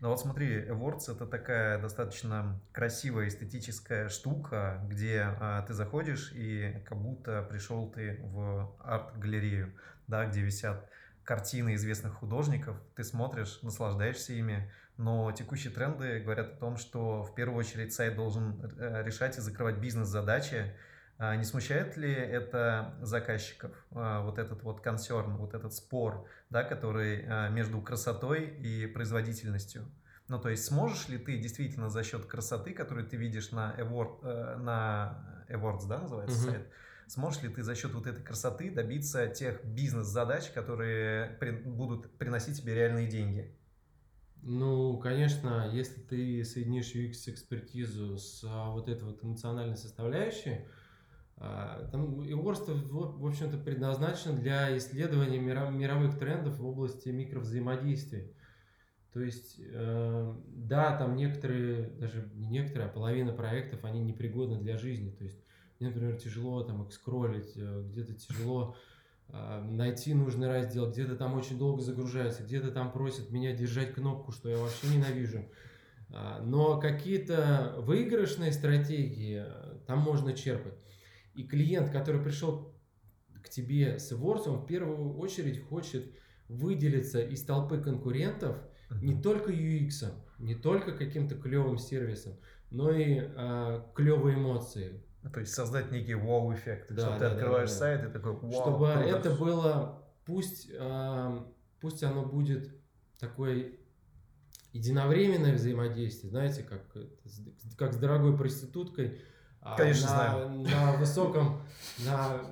Ну 0.00 0.10
вот 0.10 0.20
смотри, 0.20 0.60
Awards 0.68 1.10
это 1.10 1.26
такая 1.26 1.80
достаточно 1.80 2.60
красивая 2.72 3.28
эстетическая 3.28 4.10
штука, 4.10 4.82
где 4.86 5.34
а, 5.40 5.62
ты 5.62 5.72
заходишь 5.72 6.30
и 6.34 6.82
как 6.84 7.00
будто 7.00 7.42
пришел 7.42 7.90
ты 7.90 8.20
в 8.22 8.76
арт-галерею, 8.80 9.74
да, 10.06 10.26
где 10.26 10.42
висят 10.42 10.90
картины 11.24 11.74
известных 11.74 12.12
художников, 12.14 12.76
ты 12.96 13.02
смотришь, 13.02 13.60
наслаждаешься 13.62 14.34
ими, 14.34 14.70
но 14.96 15.32
текущие 15.32 15.72
тренды 15.72 16.20
говорят 16.20 16.52
о 16.54 16.56
том, 16.56 16.76
что 16.76 17.22
в 17.22 17.34
первую 17.34 17.58
очередь 17.58 17.92
сайт 17.92 18.16
должен 18.16 18.60
э, 18.78 19.02
решать 19.04 19.38
и 19.38 19.40
закрывать 19.40 19.78
бизнес-задачи. 19.78 20.74
А 21.16 21.36
не 21.36 21.44
смущает 21.44 21.96
ли 21.96 22.12
это 22.12 22.96
заказчиков, 23.00 23.70
а, 23.92 24.22
вот 24.22 24.38
этот 24.38 24.64
вот 24.64 24.80
консерн, 24.80 25.36
вот 25.36 25.54
этот 25.54 25.72
спор, 25.72 26.26
да, 26.50 26.64
который 26.64 27.24
а, 27.28 27.50
между 27.50 27.80
красотой 27.80 28.46
и 28.46 28.86
производительностью? 28.86 29.84
Ну, 30.26 30.40
то 30.40 30.48
есть 30.48 30.64
сможешь 30.64 31.08
ли 31.08 31.18
ты 31.18 31.38
действительно 31.38 31.88
за 31.88 32.02
счет 32.02 32.26
красоты, 32.26 32.72
которую 32.72 33.06
ты 33.06 33.16
видишь 33.16 33.52
на, 33.52 33.74
Award, 33.78 34.18
э, 34.22 34.56
на 34.56 35.44
Awards, 35.48 35.86
да, 35.86 36.00
называется 36.00 36.36
mm-hmm. 36.36 36.50
сайт, 36.50 36.68
Сможешь 37.06 37.42
ли 37.42 37.48
ты 37.50 37.62
за 37.62 37.74
счет 37.74 37.92
вот 37.92 38.06
этой 38.06 38.22
красоты 38.22 38.70
добиться 38.70 39.28
тех 39.28 39.62
бизнес-задач, 39.64 40.50
которые 40.50 41.36
при, 41.38 41.50
будут 41.50 42.10
приносить 42.16 42.56
тебе 42.56 42.74
реальные 42.74 43.08
деньги? 43.08 43.54
Ну, 44.46 44.98
конечно, 44.98 45.70
если 45.72 46.00
ты 46.02 46.44
соединишь 46.44 46.94
UX-экспертизу 46.94 48.18
с 48.18 48.44
а, 48.46 48.72
вот 48.72 48.90
этой 48.90 49.04
вот 49.04 49.24
эмоциональной 49.24 49.78
составляющей, 49.78 50.66
а, 51.38 51.88
там 51.90 52.20
Iworst, 52.20 52.70
в 52.70 53.26
общем-то, 53.26 53.56
предназначен 53.56 54.36
для 54.36 54.76
исследования 54.76 55.38
мировых 55.38 56.18
трендов 56.18 56.58
в 56.58 56.66
области 56.66 57.08
микровзаимодействия. 57.08 58.34
То 59.14 59.20
есть, 59.20 59.60
э, 59.60 60.34
да, 60.48 60.98
там 60.98 61.16
некоторые, 61.16 61.88
даже 61.90 62.28
не 62.34 62.48
некоторые, 62.48 62.88
а 62.88 62.92
половина 62.92 63.32
проектов, 63.32 63.84
они 63.84 64.00
непригодны 64.02 64.58
для 64.58 64.76
жизни. 64.76 65.10
То 65.12 65.24
есть, 65.24 65.42
мне, 65.78 65.88
например, 65.88 66.16
тяжело 66.16 66.64
там 66.64 66.82
их 66.82 66.92
скроллить, 66.92 67.52
э, 67.56 67.82
где-то 67.86 68.14
тяжело 68.14 68.76
найти 69.30 70.14
нужный 70.14 70.48
раздел, 70.48 70.90
где-то 70.90 71.16
там 71.16 71.34
очень 71.34 71.58
долго 71.58 71.82
загружается, 71.82 72.42
где-то 72.42 72.70
там 72.70 72.92
просят 72.92 73.30
меня 73.30 73.52
держать 73.52 73.92
кнопку, 73.92 74.32
что 74.32 74.48
я 74.48 74.58
вообще 74.58 74.88
ненавижу. 74.88 75.44
А, 76.10 76.40
но 76.40 76.78
какие-то 76.78 77.74
выигрышные 77.78 78.52
стратегии 78.52 79.44
э, 79.44 79.78
там 79.86 79.98
можно 79.98 80.32
черпать. 80.32 80.74
И 81.34 81.42
клиент, 81.42 81.90
который 81.90 82.22
пришел 82.22 82.72
к 83.42 83.48
тебе 83.48 83.98
с 83.98 84.12
AdWords, 84.12 84.48
он 84.48 84.58
в 84.60 84.66
первую 84.66 85.18
очередь 85.18 85.60
хочет 85.64 86.12
выделиться 86.48 87.20
из 87.20 87.42
толпы 87.44 87.78
конкурентов 87.78 88.56
не 89.02 89.20
только 89.20 89.50
UX, 89.50 90.12
не 90.38 90.54
только 90.54 90.92
каким-то 90.92 91.34
клевым 91.34 91.78
сервисом, 91.78 92.34
но 92.70 92.92
и 92.92 93.20
э, 93.20 93.82
клевые 93.94 94.36
эмоции, 94.36 95.02
то 95.32 95.40
есть 95.40 95.54
создать 95.54 95.90
некий 95.90 96.14
вау-эффект, 96.14 96.92
да, 96.92 97.02
что 97.02 97.10
да, 97.12 97.18
ты 97.18 97.24
открываешь 97.26 97.70
да, 97.70 97.74
да. 97.74 97.78
сайт 97.78 98.04
и 98.04 98.12
такой 98.12 98.32
вау. 98.32 98.52
Чтобы 98.52 98.92
круто. 98.92 99.08
это 99.08 99.30
было, 99.30 100.02
пусть, 100.24 100.70
э, 100.72 101.38
пусть 101.80 102.02
оно 102.02 102.24
будет 102.24 102.70
такой 103.18 103.78
единовременное 104.72 105.54
взаимодействие, 105.54 106.30
знаете, 106.30 106.62
как, 106.62 106.82
как 107.78 107.92
с 107.94 107.96
дорогой 107.96 108.36
проституткой. 108.36 109.20
А 109.60 109.76
Конечно, 109.78 110.08
на, 110.08 110.08
знаю. 110.08 110.50
На 110.62 110.92
высоком, 110.98 111.62
на, 112.04 112.42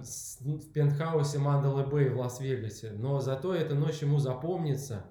в 0.40 0.72
пентхаусе 0.72 1.38
Мандалы 1.38 1.84
Бэй 1.84 2.08
в 2.08 2.18
Лас-Вегасе. 2.18 2.92
Но 2.92 3.20
зато 3.20 3.54
эта 3.54 3.74
ночь 3.74 4.00
ему 4.00 4.18
запомнится 4.18 5.04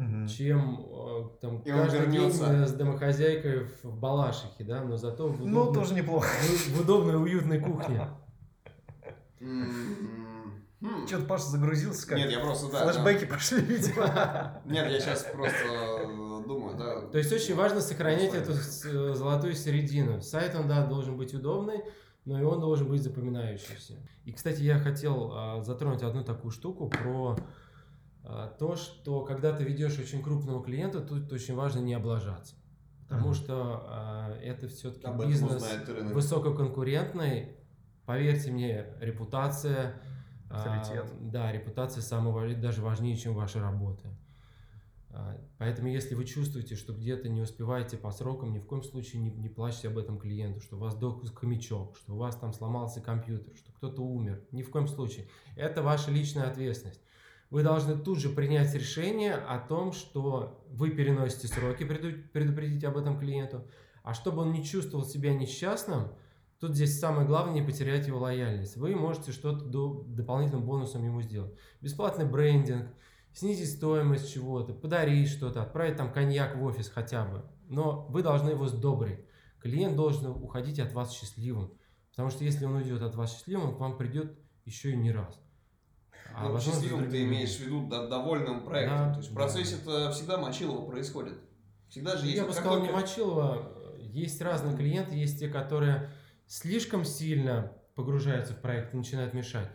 угу. 0.00 0.26
чем 0.26 0.80
э, 0.80 1.28
там 1.40 1.58
и 1.58 1.70
каждый 1.70 2.10
день 2.10 2.30
с 2.30 2.72
домохозяйкой 2.72 3.66
в 3.82 3.98
Балашихе, 3.98 4.64
да, 4.64 4.82
но 4.82 4.96
зато 4.96 5.28
в 5.28 5.42
удобной, 5.42 5.52
ну, 5.52 5.72
тоже 5.72 5.94
неплохо. 5.94 6.26
В, 6.26 6.68
в 6.76 6.80
удобной, 6.80 7.22
уютной 7.22 7.60
кухне. 7.60 8.08
Что-то 11.06 11.26
Паша 11.26 11.44
загрузился 11.44 12.08
как? 12.08 12.16
Нет, 12.16 12.30
я 12.30 12.40
просто, 12.40 12.72
да. 12.72 12.84
Флэшбэки 12.84 13.26
да. 13.26 13.34
пошли, 13.34 13.60
видимо. 13.60 14.62
Нет, 14.64 14.90
я 14.90 15.00
сейчас 15.00 15.24
просто 15.24 15.58
э, 15.68 16.06
думаю, 16.46 16.76
да. 16.78 17.02
То 17.08 17.18
есть 17.18 17.30
очень 17.32 17.54
важно 17.54 17.80
сохранять 17.80 18.34
эту 18.34 18.52
э, 18.52 19.14
золотую 19.14 19.54
середину. 19.54 20.22
Сайт, 20.22 20.54
он, 20.54 20.68
да, 20.68 20.86
должен 20.86 21.18
быть 21.18 21.34
удобный, 21.34 21.82
но 22.24 22.40
и 22.40 22.44
он 22.44 22.60
должен 22.60 22.88
быть 22.88 23.02
запоминающийся. 23.02 23.94
И, 24.24 24.32
кстати, 24.32 24.62
я 24.62 24.78
хотел 24.78 25.32
а, 25.32 25.62
затронуть 25.62 26.02
одну 26.02 26.24
такую 26.24 26.50
штуку 26.50 26.88
про 26.88 27.36
а, 27.36 27.36
то, 28.60 28.76
что 28.76 29.22
когда 29.22 29.54
ты 29.54 29.64
ведешь 29.64 29.98
очень 29.98 30.22
крупного 30.22 30.62
клиента, 30.62 31.00
тут 31.00 31.32
очень 31.32 31.54
важно 31.54 31.80
не 31.80 31.94
облажаться. 31.94 32.56
Потому 33.08 33.30
mm-hmm. 33.30 33.34
что 33.34 33.86
а, 33.88 34.38
это 34.42 34.68
все-таки 34.68 35.06
Об 35.06 35.26
бизнес 35.26 35.64
высококонкурентный. 36.12 37.56
Поверьте 38.04 38.50
мне, 38.50 38.84
репутация, 39.00 40.02
а, 40.50 40.84
да, 41.22 41.50
репутация 41.50 42.02
самая 42.02 42.54
даже 42.54 42.82
важнее, 42.82 43.16
чем 43.16 43.34
ваша 43.34 43.62
работа. 43.62 44.14
А, 45.08 45.40
поэтому, 45.56 45.88
если 45.88 46.14
вы 46.14 46.26
чувствуете, 46.26 46.76
что 46.76 46.92
где-то 46.92 47.30
не 47.30 47.40
успеваете 47.40 47.96
по 47.96 48.10
срокам, 48.10 48.52
ни 48.52 48.58
в 48.58 48.66
коем 48.66 48.82
случае 48.82 49.22
не, 49.22 49.30
не 49.30 49.48
плачьте 49.48 49.88
об 49.88 49.96
этом 49.96 50.18
клиенту, 50.18 50.60
что 50.60 50.76
у 50.76 50.80
вас 50.80 50.94
док 50.94 51.24
хомячок, 51.34 51.96
что 51.96 52.12
у 52.12 52.18
вас 52.18 52.36
там 52.36 52.52
сломался 52.52 53.00
компьютер, 53.00 53.56
что 53.56 53.72
кто-то 53.72 54.02
умер. 54.02 54.44
Ни 54.52 54.62
в 54.62 54.70
коем 54.70 54.86
случае. 54.86 55.28
Это 55.56 55.82
ваша 55.82 56.10
личная 56.10 56.50
ответственность 56.50 57.00
вы 57.50 57.64
должны 57.64 57.98
тут 57.98 58.18
же 58.18 58.30
принять 58.30 58.72
решение 58.74 59.34
о 59.34 59.58
том, 59.58 59.92
что 59.92 60.64
вы 60.70 60.90
переносите 60.90 61.48
сроки, 61.48 61.84
предупредить 61.84 62.84
об 62.84 62.96
этом 62.96 63.18
клиенту, 63.18 63.66
а 64.02 64.14
чтобы 64.14 64.42
он 64.42 64.52
не 64.52 64.64
чувствовал 64.64 65.04
себя 65.04 65.34
несчастным, 65.34 66.08
тут 66.60 66.74
здесь 66.74 66.98
самое 66.98 67.26
главное 67.26 67.54
не 67.54 67.62
потерять 67.62 68.06
его 68.06 68.20
лояльность. 68.20 68.76
Вы 68.76 68.94
можете 68.94 69.32
что-то 69.32 69.64
до, 69.64 70.04
дополнительным 70.06 70.64
бонусом 70.64 71.04
ему 71.04 71.20
сделать. 71.22 71.52
Бесплатный 71.80 72.24
брендинг, 72.24 72.86
снизить 73.32 73.76
стоимость 73.76 74.32
чего-то, 74.32 74.72
подарить 74.72 75.28
что-то, 75.28 75.62
отправить 75.62 75.96
там 75.96 76.12
коньяк 76.12 76.56
в 76.56 76.62
офис 76.62 76.88
хотя 76.88 77.24
бы. 77.24 77.44
Но 77.68 78.06
вы 78.08 78.22
должны 78.22 78.50
его 78.50 78.66
сдобрить. 78.68 79.20
Клиент 79.60 79.96
должен 79.96 80.30
уходить 80.30 80.78
от 80.78 80.92
вас 80.92 81.12
счастливым. 81.12 81.72
Потому 82.10 82.30
что 82.30 82.44
если 82.44 82.64
он 82.64 82.76
уйдет 82.76 83.02
от 83.02 83.14
вас 83.14 83.34
счастливым, 83.34 83.70
он 83.70 83.76
к 83.76 83.80
вам 83.80 83.96
придет 83.96 84.38
еще 84.64 84.92
и 84.92 84.96
не 84.96 85.12
раз. 85.12 85.38
А 86.34 86.48
ну, 86.48 86.60
счастливым 86.60 87.10
ты 87.10 87.24
имеешь 87.24 87.56
в 87.56 87.60
виду 87.60 87.86
да, 87.88 88.06
довольным 88.06 88.64
проектом. 88.64 88.98
Да, 88.98 89.12
То 89.12 89.18
есть 89.18 89.30
в 89.30 89.34
процессе 89.34 89.76
да. 89.84 90.06
это 90.06 90.12
всегда 90.12 90.38
Мочилова 90.38 90.90
происходит. 90.90 91.38
Всегда 91.88 92.16
же 92.16 92.26
есть... 92.26 92.38
Я 92.38 92.44
бы 92.44 92.52
сказал, 92.52 92.78
только... 92.78 92.86
не 92.86 92.92
Мочилова. 92.92 93.96
Есть 93.98 94.40
разные 94.40 94.76
клиенты, 94.76 95.14
есть 95.16 95.38
те, 95.38 95.48
которые 95.48 96.10
слишком 96.46 97.04
сильно 97.04 97.72
погружаются 97.94 98.54
в 98.54 98.60
проект 98.60 98.94
и 98.94 98.96
начинают 98.96 99.34
мешать. 99.34 99.70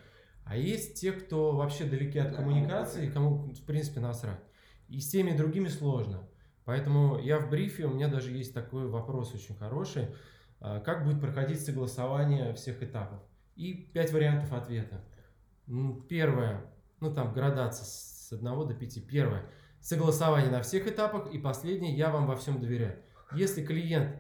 А 0.46 0.58
есть 0.58 1.00
те, 1.00 1.12
кто 1.12 1.56
вообще 1.56 1.86
далеки 1.86 2.20
от 2.20 2.32
да, 2.32 2.38
коммуникации, 2.38 3.10
кому, 3.10 3.52
в 3.54 3.66
принципе, 3.66 4.00
насрать. 4.00 4.40
И 4.88 5.00
с 5.00 5.10
теми 5.10 5.32
и 5.32 5.38
другими 5.38 5.68
сложно. 5.68 6.28
Поэтому 6.66 7.20
я 7.20 7.40
в 7.40 7.50
брифе, 7.50 7.86
у 7.86 7.94
меня 7.94 8.08
даже 8.08 8.32
есть 8.32 8.54
такой 8.54 8.88
вопрос 8.88 9.34
очень 9.34 9.56
хороший. 9.56 10.08
А, 10.60 10.80
как 10.80 11.06
будет 11.06 11.20
проходить 11.20 11.62
согласование 11.62 12.54
всех 12.54 12.82
этапов? 12.84 13.20
И 13.56 13.74
пять 13.74 14.12
вариантов 14.12 14.52
ответа. 14.54 15.04
Первое, 16.10 16.66
ну 17.00 17.14
там 17.14 17.34
градация 17.34 17.86
с 17.86 18.32
1 18.32 18.44
до 18.44 18.74
5. 18.74 19.08
Первое, 19.08 19.46
согласование 19.80 20.52
на 20.52 20.62
всех 20.62 20.88
этапах. 20.88 21.32
И 21.34 21.38
последнее, 21.38 21.96
я 21.96 22.10
вам 22.10 22.28
во 22.28 22.36
всем 22.36 22.60
доверяю. 22.60 23.02
Если 23.32 23.66
клиент 23.66 24.16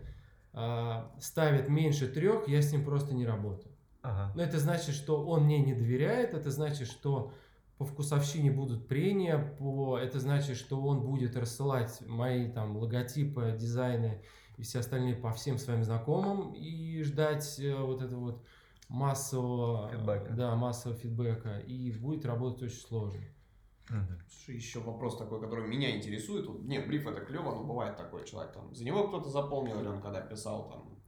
э, 0.53 1.03
ставит 1.19 1.69
меньше 1.69 2.07
трех, 2.07 2.47
я 2.47 2.61
с 2.61 2.71
ним 2.71 2.83
просто 2.83 3.13
не 3.13 3.25
работаю. 3.25 3.75
Ага. 4.01 4.31
Но 4.35 4.43
это 4.43 4.59
значит, 4.59 4.95
что 4.95 5.25
он 5.25 5.45
мне 5.45 5.59
не 5.59 5.73
доверяет, 5.73 6.33
это 6.33 6.51
значит, 6.51 6.87
что 6.87 7.31
по 7.77 7.85
вкусовщине 7.85 8.51
будут 8.51 8.87
прения, 8.87 9.37
по... 9.37 9.97
это 9.97 10.19
значит, 10.19 10.57
что 10.57 10.81
он 10.81 11.01
будет 11.01 11.35
рассылать 11.35 12.01
мои 12.07 12.49
там 12.49 12.77
логотипы, 12.77 13.55
дизайны 13.59 14.21
и 14.57 14.61
все 14.61 14.79
остальные 14.79 15.15
по 15.15 15.33
всем 15.33 15.57
своим 15.57 15.83
знакомым 15.83 16.53
и 16.53 17.01
ждать 17.03 17.59
э, 17.59 17.75
вот 17.75 18.01
это 18.01 18.15
вот 18.15 18.45
массового 18.87 19.89
Фидбэка. 19.89 20.31
да, 20.33 20.55
массового 20.55 20.97
фидбэка. 20.99 21.59
И 21.59 21.91
будет 21.91 22.25
работать 22.25 22.63
очень 22.63 22.79
сложно. 22.81 23.21
Мгм. 23.89 24.19
Слушай, 24.29 24.55
еще 24.55 24.79
вопрос 24.79 25.17
такой, 25.17 25.39
который 25.39 25.67
меня 25.67 25.95
интересует. 25.95 26.47
Вот, 26.47 26.61
не, 26.63 26.79
бриф 26.79 27.05
это 27.07 27.21
клево, 27.21 27.53
но 27.53 27.63
бывает 27.63 27.97
такой 27.97 28.25
человек, 28.25 28.53
там, 28.53 28.73
за 28.73 28.83
него 28.83 29.07
кто-то 29.07 29.29
заполнил, 29.29 29.79
или 29.79 29.87
он 29.87 30.01
когда 30.01 30.21
писал, 30.21 30.69
там, 30.69 30.99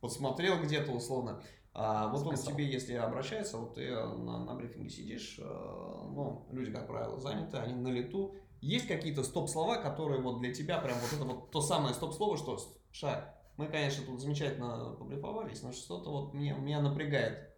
посмотрел 0.00 0.60
где-то 0.62 0.90
условно. 0.92 1.40
А 1.72 2.08
вот 2.08 2.24
он 2.26 2.34
к 2.34 2.36
Списал. 2.36 2.54
тебе, 2.54 2.70
если 2.70 2.94
обращается, 2.94 3.58
вот 3.58 3.74
ты 3.74 3.90
на, 3.90 4.44
на 4.44 4.54
брифинге 4.54 4.90
сидишь, 4.90 5.38
э, 5.40 5.42
ну, 5.42 6.46
люди, 6.52 6.70
как 6.72 6.86
правило, 6.86 7.18
заняты, 7.18 7.56
они 7.56 7.74
на 7.74 7.88
лету. 7.88 8.34
Есть 8.60 8.86
какие-то 8.86 9.24
стоп-слова, 9.24 9.76
которые 9.76 10.20
вот 10.20 10.40
для 10.40 10.54
тебя 10.54 10.78
прям 10.78 10.96
вот 10.98 11.12
это 11.12 11.24
вот 11.24 11.50
то 11.50 11.60
самое 11.60 11.94
стоп-слово, 11.94 12.36
что, 12.36 12.58
Ша, 12.92 13.33
мы, 13.56 13.66
конечно, 13.68 14.04
тут 14.04 14.20
замечательно 14.20 14.96
побрифовались, 14.98 15.62
но 15.62 15.72
что-то 15.72 16.10
вот 16.10 16.34
меня, 16.34 16.54
меня 16.54 16.80
напрягает. 16.80 17.50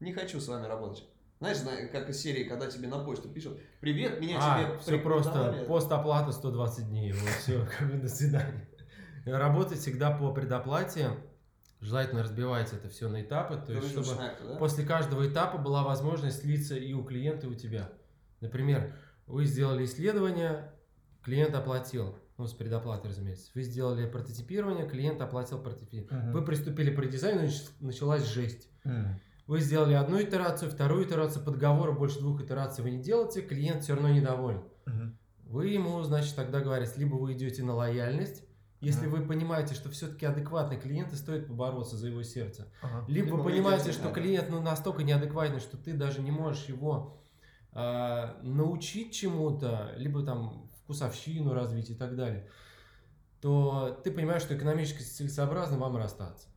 Не 0.00 0.12
хочу 0.12 0.40
с 0.40 0.48
вами 0.48 0.66
работать. 0.66 1.04
Знаешь, 1.40 1.58
зна- 1.58 1.86
как 1.92 2.08
из 2.08 2.20
серии, 2.20 2.44
когда 2.44 2.66
тебе 2.66 2.88
на 2.88 3.04
почту 3.04 3.28
пишут, 3.28 3.60
привет, 3.80 4.20
меня 4.20 4.38
А, 4.40 4.64
тебе 4.64 4.78
все 4.78 4.98
просто. 4.98 5.30
порекомендовали». 5.30 5.66
Постоплата 5.66 6.32
120 6.32 6.88
дней. 6.88 7.12
Вот 7.12 7.30
все, 7.30 7.66
как 7.78 7.90
бы 7.90 7.98
до 7.98 8.08
свидания. 8.08 8.68
Работать 9.24 9.78
всегда 9.78 10.10
по 10.10 10.32
предоплате. 10.32 11.10
Желательно 11.80 12.24
разбивать 12.24 12.72
это 12.72 12.88
все 12.88 13.08
на 13.08 13.22
этапы, 13.22 13.56
то 13.64 13.72
есть 13.72 13.90
чтобы 13.90 14.08
да? 14.16 14.56
после 14.58 14.84
каждого 14.84 15.28
этапа 15.30 15.58
была 15.58 15.84
возможность 15.84 16.40
слиться 16.40 16.74
и 16.74 16.92
у 16.92 17.04
клиента, 17.04 17.46
и 17.46 17.50
у 17.50 17.54
тебя. 17.54 17.92
Например, 18.40 18.96
вы 19.28 19.44
сделали 19.44 19.84
исследование, 19.84 20.72
клиент 21.22 21.54
оплатил, 21.54 22.18
ну, 22.38 22.46
с 22.46 22.52
предоплатой, 22.52 23.10
разумеется. 23.10 23.50
Вы 23.54 23.62
сделали 23.62 24.08
прототипирование, 24.08 24.88
клиент 24.88 25.20
оплатил 25.20 25.58
прототипирование. 25.58 26.30
Мгм. 26.30 26.38
Вы 26.38 26.44
приступили 26.44 26.94
к 26.94 27.10
дизайну, 27.10 27.42
нач- 27.42 27.68
началась 27.80 28.24
жесть. 28.24 28.68
Мгм. 28.84 29.20
Вы 29.48 29.60
сделали 29.60 29.94
одну 29.94 30.22
итерацию, 30.22 30.70
вторую 30.70 31.04
итерацию, 31.04 31.44
по 31.44 31.50
договору 31.50 31.94
больше 31.94 32.20
двух 32.20 32.40
итераций 32.42 32.84
вы 32.84 32.90
не 32.90 33.02
делаете, 33.02 33.40
клиент 33.42 33.82
все 33.82 33.94
равно 33.94 34.10
недоволен. 34.10 34.62
Мгм. 34.86 35.18
Вы 35.46 35.68
ему, 35.68 36.00
значит, 36.04 36.36
тогда 36.36 36.60
говорите, 36.60 36.92
либо 36.96 37.16
вы 37.16 37.32
идете 37.32 37.64
на 37.64 37.74
лояльность, 37.74 38.44
если 38.80 39.06
Мгм. 39.06 39.20
вы 39.22 39.26
понимаете, 39.26 39.74
что 39.74 39.90
все-таки 39.90 40.24
адекватный 40.26 40.78
клиент 40.78 41.12
и 41.12 41.16
стоит 41.16 41.48
побороться 41.48 41.96
за 41.96 42.06
его 42.08 42.22
сердце. 42.22 42.68
Ага. 42.82 43.04
Либо 43.08 43.26
Либо 43.28 43.36
вы 43.38 43.50
понимаете, 43.50 43.84
идете, 43.86 43.98
что 43.98 44.08
да. 44.08 44.14
клиент 44.14 44.50
ну, 44.50 44.60
настолько 44.60 45.02
неадекватный, 45.02 45.58
что 45.58 45.76
ты 45.76 45.92
даже 45.94 46.20
не 46.22 46.30
можешь 46.30 46.66
его 46.66 47.18
а, 47.72 48.38
научить 48.42 49.12
чему-то, 49.14 49.92
либо 49.96 50.22
там 50.22 50.67
вкусовщину 50.88 51.52
развить 51.52 51.90
и 51.90 51.94
так 51.94 52.16
далее, 52.16 52.48
то 53.42 54.00
ты 54.02 54.10
понимаешь, 54.10 54.40
что 54.42 54.56
экономически 54.56 55.02
целесообразно 55.02 55.76
вам 55.76 55.96
расстаться. 55.98 56.48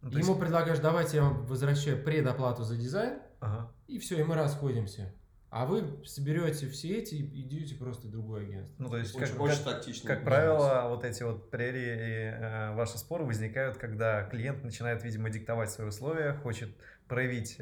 Ну, 0.00 0.08
Ему 0.10 0.18
есть- 0.30 0.40
предлагаешь, 0.40 0.78
давайте 0.78 1.18
я 1.18 1.24
вам 1.24 1.44
возвращаю 1.46 2.02
предоплату 2.02 2.64
за 2.64 2.76
дизайн, 2.76 3.18
Ага. 3.40 3.70
и 3.86 3.98
все, 3.98 4.18
и 4.20 4.22
мы 4.24 4.34
расходимся. 4.36 5.12
А 5.50 5.66
вы 5.66 6.02
соберете 6.04 6.66
все 6.68 6.96
эти 6.98 7.14
и 7.14 7.42
идете 7.42 7.76
просто 7.76 8.08
в 8.08 8.10
другое 8.10 8.42
агентство. 8.42 8.82
Ну, 8.82 8.88
то 8.90 8.96
есть, 8.96 9.14
Очень, 9.14 9.32
как, 9.34 9.40
очень 9.40 9.64
как- 9.64 9.74
тактично. 9.74 10.08
как 10.08 10.24
правило, 10.24 10.88
вот 10.88 11.04
эти 11.04 11.22
вот 11.22 11.50
прерии 11.50 11.92
и 11.92 12.42
э, 12.42 12.74
ваши 12.74 12.98
споры 12.98 13.24
возникают, 13.24 13.76
когда 13.76 14.24
клиент 14.24 14.64
начинает, 14.64 15.04
видимо, 15.04 15.30
диктовать 15.30 15.70
свои 15.70 15.86
условия, 15.86 16.32
хочет 16.42 16.70
проявить 17.06 17.60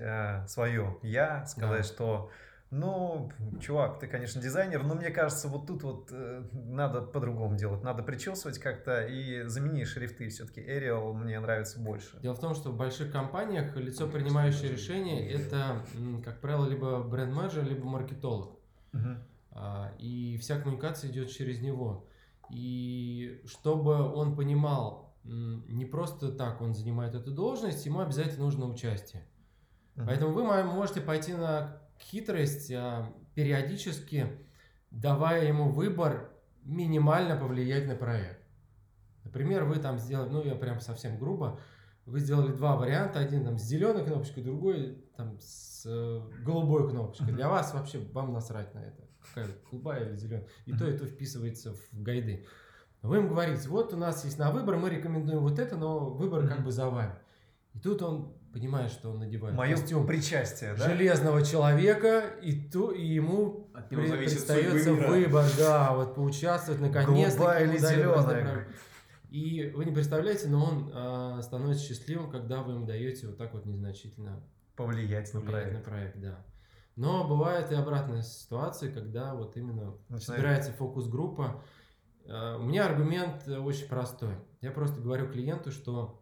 свое 0.48 0.98
я, 1.02 1.44
сказать, 1.46 1.82
Да. 1.82 1.94
что 1.94 2.30
ну, 2.72 3.30
чувак, 3.61 3.98
ты, 4.00 4.06
конечно, 4.06 4.40
дизайнер, 4.40 4.82
но 4.82 4.94
мне 4.94 5.11
кажется, 5.11 5.46
вот 5.46 5.66
тут 5.66 5.82
вот 5.82 6.08
э, 6.11 6.48
надо 6.54 7.02
по-другому 7.02 7.54
делать. 7.54 7.82
Надо 7.82 8.02
причесывать 8.02 8.58
как-то 8.58 9.06
и 9.06 9.42
замени 9.46 9.85
шрифты. 9.85 10.28
Все-таки 10.30 10.62
Arial 10.62 11.12
мне 11.12 11.38
нравится 11.38 11.78
больше. 11.78 12.18
Дело 12.22 12.35
в 12.35 12.40
том, 12.40 12.54
что 12.54 12.70
в 12.70 12.76
больших 12.78 13.12
компаниях 13.12 13.76
лицо, 13.76 14.08
принимающее 14.08 14.72
решение, 14.72 15.30
это, 15.30 15.85
как 16.24 16.40
правило, 16.40 16.66
либо 16.66 17.02
бренд-менеджер, 17.02 17.62
либо 17.64 17.85
маркетолог. 17.85 18.58
Мгм. 18.92 19.18
А, 19.50 19.92
И 19.98 20.38
вся 20.38 20.58
коммуникация 20.58 21.11
идет 21.11 21.28
через 21.30 21.61
него. 21.61 22.06
И 22.48 23.42
чтобы 23.44 24.00
он 24.14 24.35
понимал, 24.35 25.14
не 25.24 25.85
просто 25.85 26.32
так 26.32 26.62
он 26.62 26.72
занимает 26.72 27.14
эту 27.14 27.32
должность, 27.32 27.85
ему 27.85 28.00
обязательно 28.00 28.46
нужно 28.46 28.64
участие. 28.64 29.26
Мгм. 29.94 30.06
Поэтому 30.06 30.32
вы 30.32 30.42
мо- 30.44 30.62
можете 30.64 31.02
пойти 31.02 31.35
на 31.35 31.82
хитрость, 32.02 32.70
а, 32.72 33.12
периодически 33.34 34.26
давая 34.90 35.46
ему 35.46 35.70
выбор 35.70 36.30
минимально 36.64 37.36
повлиять 37.36 37.86
на 37.86 37.94
проект. 37.96 38.40
Например, 39.24 39.64
вы 39.64 39.76
там 39.76 39.98
сделали, 39.98 40.28
ну 40.28 40.42
я 40.44 40.54
прям 40.54 40.80
совсем 40.80 41.18
грубо, 41.18 41.60
вы 42.04 42.18
сделали 42.20 42.52
два 42.52 42.76
варианта, 42.76 43.20
один 43.20 43.44
там 43.44 43.58
с 43.58 43.62
зеленой 43.62 44.04
кнопочкой, 44.04 44.42
другой 44.42 45.04
там 45.16 45.38
с 45.40 45.84
э, 45.86 46.20
голубой 46.44 46.90
кнопочкой. 46.90 47.28
Мгм. 47.28 47.36
Для 47.36 47.48
вас 47.48 47.72
вообще 47.72 48.00
вам 48.12 48.32
насрать 48.32 48.74
на 48.74 48.80
это, 48.80 49.08
какая 49.20 49.48
голубая 49.70 50.08
или 50.08 50.16
зеленая. 50.16 50.46
И 50.66 50.72
то, 50.72 50.88
и 50.88 50.98
то 50.98 51.06
вписывается 51.06 51.74
в 51.74 52.02
гайды. 52.02 52.46
Вы 53.02 53.18
им 53.18 53.28
говорите, 53.28 53.68
вот 53.68 53.92
у 53.94 53.96
нас 53.96 54.24
есть 54.24 54.38
на 54.38 54.50
выбор, 54.50 54.76
мы 54.76 54.90
рекомендуем 54.90 55.40
вот 55.40 55.58
это, 55.58 55.76
но 55.76 56.10
выбор 56.10 56.46
как 56.46 56.58
Мгм. 56.58 56.64
бы 56.64 56.72
за 56.72 56.90
вами. 56.90 57.14
И 57.74 57.78
тут 57.78 58.02
он 58.02 58.36
понимает, 58.52 58.90
что 58.90 59.10
он 59.10 59.18
надевает 59.18 59.56
Мое 59.56 59.76
костюм 59.76 60.06
причастие, 60.06 60.74
да? 60.74 60.88
железного 60.88 61.42
человека, 61.44 62.20
и, 62.42 62.68
то, 62.68 62.90
и 62.90 63.04
ему 63.04 63.70
От 63.74 63.90
него 63.90 64.02
при- 64.02 64.10
предстается 64.18 64.92
выбор, 64.92 65.44
да, 65.58 65.94
вот 65.94 66.14
поучаствовать 66.14 66.80
наконец-то. 66.80 67.38
Голубая 67.38 67.64
или 67.66 67.78
зеленая? 67.78 68.68
И 69.30 69.72
вы 69.74 69.86
не 69.86 69.92
представляете, 69.92 70.48
но 70.48 70.64
он 70.64 70.90
а, 70.94 71.40
становится 71.42 71.82
счастливым, 71.84 72.30
когда 72.30 72.62
вы 72.62 72.74
ему 72.74 72.86
даете 72.86 73.26
вот 73.28 73.38
так 73.38 73.54
вот 73.54 73.64
незначительно 73.64 74.42
Повлиять 74.76 75.32
на 75.32 75.40
повлиять 75.40 75.64
проект. 75.70 75.72
на 75.86 75.90
проект, 75.90 76.20
да. 76.20 76.44
Но 76.96 77.26
бывает 77.26 77.72
и 77.72 77.74
обратная 77.74 78.20
ситуация, 78.22 78.92
когда 78.92 79.34
вот 79.34 79.56
именно 79.56 79.94
Начинает- 80.10 80.22
собирается 80.22 80.72
фокус-группа. 80.72 81.62
Э, 82.26 82.56
У 82.56 82.64
меня 82.64 82.84
аргумент 82.86 83.48
э, 83.48 83.56
очень 83.58 83.88
простой. 83.88 84.34
Я 84.60 84.70
просто 84.70 85.00
говорю 85.00 85.28
клиенту, 85.30 85.72
что 85.72 86.21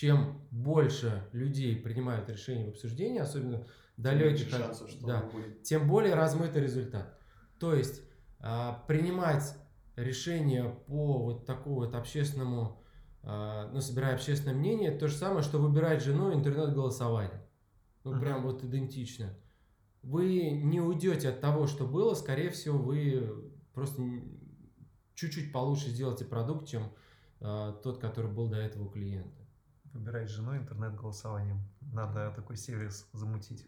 чем 0.00 0.46
больше 0.50 1.26
людей 1.32 1.74
принимают 1.74 2.28
решения 2.28 2.66
в 2.66 2.68
обсуждении, 2.68 3.18
особенно 3.18 3.66
далеких 3.96 4.52
от- 4.52 4.60
шансов, 4.60 4.90
что 4.90 5.06
да, 5.06 5.22
будет. 5.22 5.62
тем 5.62 5.88
более 5.88 6.14
размытый 6.14 6.62
результат. 6.62 7.18
То 7.58 7.74
есть 7.74 8.02
а, 8.38 8.84
принимать 8.86 9.56
решение 9.96 10.64
по 10.86 11.22
вот 11.22 11.46
такому 11.46 11.76
вот 11.76 11.94
общественному, 11.94 12.82
а, 13.22 13.70
ну, 13.72 13.80
собирая 13.80 14.14
общественное 14.16 14.54
мнение, 14.54 14.90
то 14.90 15.08
же 15.08 15.16
самое, 15.16 15.42
что 15.42 15.58
выбирать 15.58 16.02
жену 16.02 16.34
интернет-голосование. 16.34 17.42
Ну, 18.04 18.10
Мгм. 18.10 18.20
прям 18.20 18.42
вот 18.42 18.62
идентично. 18.64 19.34
Вы 20.02 20.50
не 20.50 20.82
уйдете 20.82 21.30
от 21.30 21.40
того, 21.40 21.66
что 21.66 21.86
было, 21.86 22.12
скорее 22.12 22.50
всего, 22.50 22.76
вы 22.76 23.50
просто 23.72 24.02
чуть-чуть 25.14 25.54
получше 25.54 25.88
сделаете 25.88 26.26
продукт, 26.26 26.68
чем 26.68 26.92
а, 27.40 27.72
тот, 27.72 27.98
который 27.98 28.30
был 28.30 28.48
до 28.50 28.56
этого 28.58 28.84
у 28.84 28.90
клиента. 28.90 29.45
Выбирать 29.96 30.28
жену 30.28 30.56
интернет-голосованием. 30.56 31.60
Надо 31.92 32.30
такой 32.36 32.56
сервис 32.56 33.08
замутить. 33.12 33.64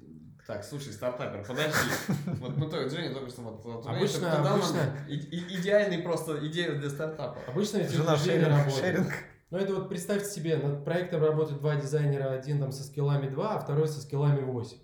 Так, 0.46 0.62
слушай, 0.62 0.92
стартапер, 0.92 1.44
подожди. 1.46 1.72
Вот, 2.40 2.56
ну, 2.56 2.68
то, 2.68 2.88
Женя 2.88 3.14
только 3.14 3.30
что 3.30 3.42
вот... 3.42 3.64
вот 3.64 3.86
Обычно- 3.86 4.28
нам 4.28 4.46
обычно- 4.54 4.94
и- 5.08 5.14
и- 5.16 5.60
идеальный 5.60 5.98
просто 6.02 6.46
идею 6.48 6.78
для 6.78 6.90
стартапа. 6.90 7.38
Обычно 7.46 7.78
эти 7.78 7.92
Жена 7.92 8.16
шеринг. 8.16 8.48
работают. 8.48 8.74
шеринг. 8.76 9.12
Ну, 9.50 9.56
это 9.58 9.74
вот 9.74 9.88
представьте 9.88 10.28
себе, 10.28 10.58
над 10.58 10.84
проектом 10.84 11.22
работают 11.22 11.60
два 11.60 11.76
дизайнера, 11.76 12.30
один 12.30 12.60
там 12.60 12.70
со 12.72 12.84
скиллами 12.84 13.28
2, 13.30 13.54
а 13.56 13.58
второй 13.58 13.88
со 13.88 14.00
скиллами 14.02 14.42
8. 14.42 14.76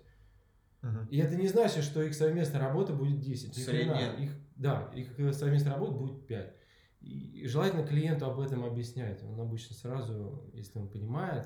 Мгм. 0.81 1.05
И 1.11 1.17
это 1.19 1.35
не 1.35 1.47
значит, 1.47 1.83
что 1.83 2.01
их 2.01 2.15
совместная 2.15 2.61
работа 2.61 2.93
будет 2.93 3.19
10. 3.19 3.55
Ни 3.55 3.63
хрена. 3.63 3.95
Средняя. 3.95 4.13
Их, 4.15 4.31
да, 4.55 4.89
их 4.95 5.19
э, 5.19 5.31
совместная 5.33 5.73
работа 5.73 5.93
будет 5.93 6.25
5. 6.25 6.53
И 7.01 7.47
желательно 7.47 7.85
клиенту 7.85 8.25
об 8.25 8.39
этом 8.39 8.63
объяснять. 8.65 9.23
Он 9.23 9.39
обычно 9.39 9.75
сразу, 9.75 10.49
если 10.53 10.79
он 10.79 10.87
понимает, 10.89 11.45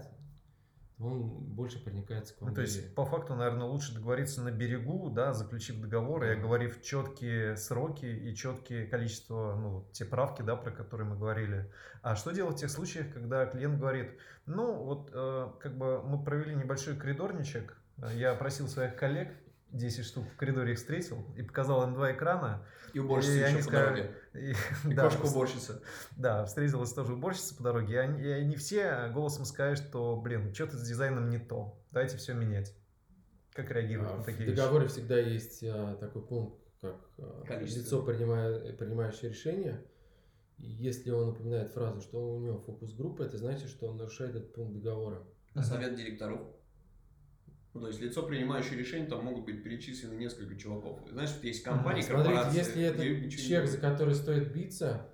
то 0.98 1.06
он 1.06 1.30
больше 1.30 1.84
проникается 1.84 2.34
к 2.36 2.42
вам. 2.42 2.50
Ну, 2.50 2.56
то 2.56 2.62
есть, 2.62 2.94
по 2.96 3.06
факту, 3.06 3.36
наверное, 3.36 3.66
лучше 3.68 3.94
договориться 3.94 4.42
на 4.42 4.52
берегу, 4.52 5.10
да, 5.10 5.34
заключив 5.34 5.80
договор 5.82 6.24
и 6.26 6.30
оговорив 6.30 6.82
четкие 6.82 7.56
сроки 7.58 8.06
и 8.06 8.36
четкие 8.36 8.86
количество, 8.86 9.56
ну, 9.56 9.86
те 9.92 10.06
правки, 10.06 10.42
да, 10.42 10.56
про 10.56 10.72
которые 10.72 11.08
мы 11.08 11.18
говорили. 11.18 11.72
А 12.02 12.16
что 12.16 12.32
делать 12.32 12.56
в 12.58 12.60
тех 12.60 12.70
случаях, 12.70 13.14
когда 13.14 13.46
клиент 13.46 13.80
говорит, 13.80 14.12
ну, 14.46 14.74
вот, 14.84 15.10
э, 15.14 15.52
как 15.60 15.78
бы 15.78 16.02
мы 16.04 16.24
провели 16.24 16.56
небольшой 16.56 16.96
коридорничек, 16.96 17.78
э, 18.02 18.12
я 18.16 18.34
просил 18.36 18.68
своих 18.68 18.96
коллег, 18.96 19.34
10 19.72 20.04
штук 20.04 20.26
в 20.34 20.36
коридоре 20.36 20.72
их 20.74 20.80
встретил 20.80 21.24
и 21.38 21.44
показал 21.44 21.84
им 21.84 21.94
два 21.94 22.12
экрана. 22.12 22.66
И 22.94 23.00
уборщица 23.00 23.34
И 23.38 23.42
они 23.42 23.58
по 23.58 23.64
сказали- 23.64 23.86
дороге. 24.02 24.16
И, 24.34 24.54
И 24.90 24.94
да, 24.94 25.04
кошка-уборщица. 25.10 25.82
да, 26.18 26.46
встретилась 26.46 26.94
тоже 26.94 27.14
уборщица 27.14 27.56
по 27.56 27.64
дороге, 27.64 27.94
и 27.94 27.98
они, 27.98 28.22
и 28.22 28.28
они 28.28 28.56
все 28.56 29.10
голосом 29.14 29.46
сказали, 29.46 29.76
что, 29.76 30.16
блин, 30.18 30.54
что-то 30.54 30.78
с 30.78 30.88
дизайном 30.88 31.30
не 31.30 31.40
то, 31.40 31.80
давайте 31.92 32.18
все 32.18 32.34
менять. 32.34 32.74
Как 33.54 33.72
реагируют 33.72 34.12
А, 34.12 34.16
на 34.18 34.22
В 34.22 34.26
такие 34.26 34.46
вещи? 34.46 34.56
договоре 34.58 34.88
всегда 34.88 35.20
есть 35.20 35.64
а, 35.64 35.96
такой 35.96 36.22
пункт, 36.22 36.60
как 36.82 36.96
а, 37.18 37.60
лицо, 37.60 38.04
принимая- 38.04 38.74
принимающее 38.74 39.32
решение. 39.32 39.84
И 40.58 40.66
если 40.68 41.10
он 41.12 41.30
упоминает 41.30 41.72
фразу, 41.72 42.00
что 42.02 42.36
у 42.36 42.40
него 42.40 42.60
фокус 42.60 42.94
группы, 42.94 43.24
это 43.24 43.38
значит, 43.38 43.70
что 43.70 43.88
он 43.88 43.98
нарушает 43.98 44.36
этот 44.36 44.54
пункт 44.54 44.74
договора. 44.76 45.24
А 45.56 45.64
совет 45.64 45.96
директоров? 45.96 46.42
Ну, 47.74 47.82
то 47.82 47.88
есть 47.88 48.02
лицо, 48.02 48.24
принимающее 48.24 48.78
решение, 48.78 49.08
там 49.08 49.24
могут 49.24 49.46
быть 49.46 49.64
перечислены 49.64 50.16
несколько 50.16 50.56
чуваков. 50.56 51.00
Знаешь, 51.10 51.32
вот 51.34 51.44
есть 51.44 51.64
компании, 51.64 52.02
Смотрите, 52.02 52.32
корпорации, 52.32 52.58
если 52.58 52.84
это 52.84 53.30
чек, 53.30 53.68
за 53.68 53.78
который 53.78 54.16
стоит 54.16 54.52
биться, 54.52 55.08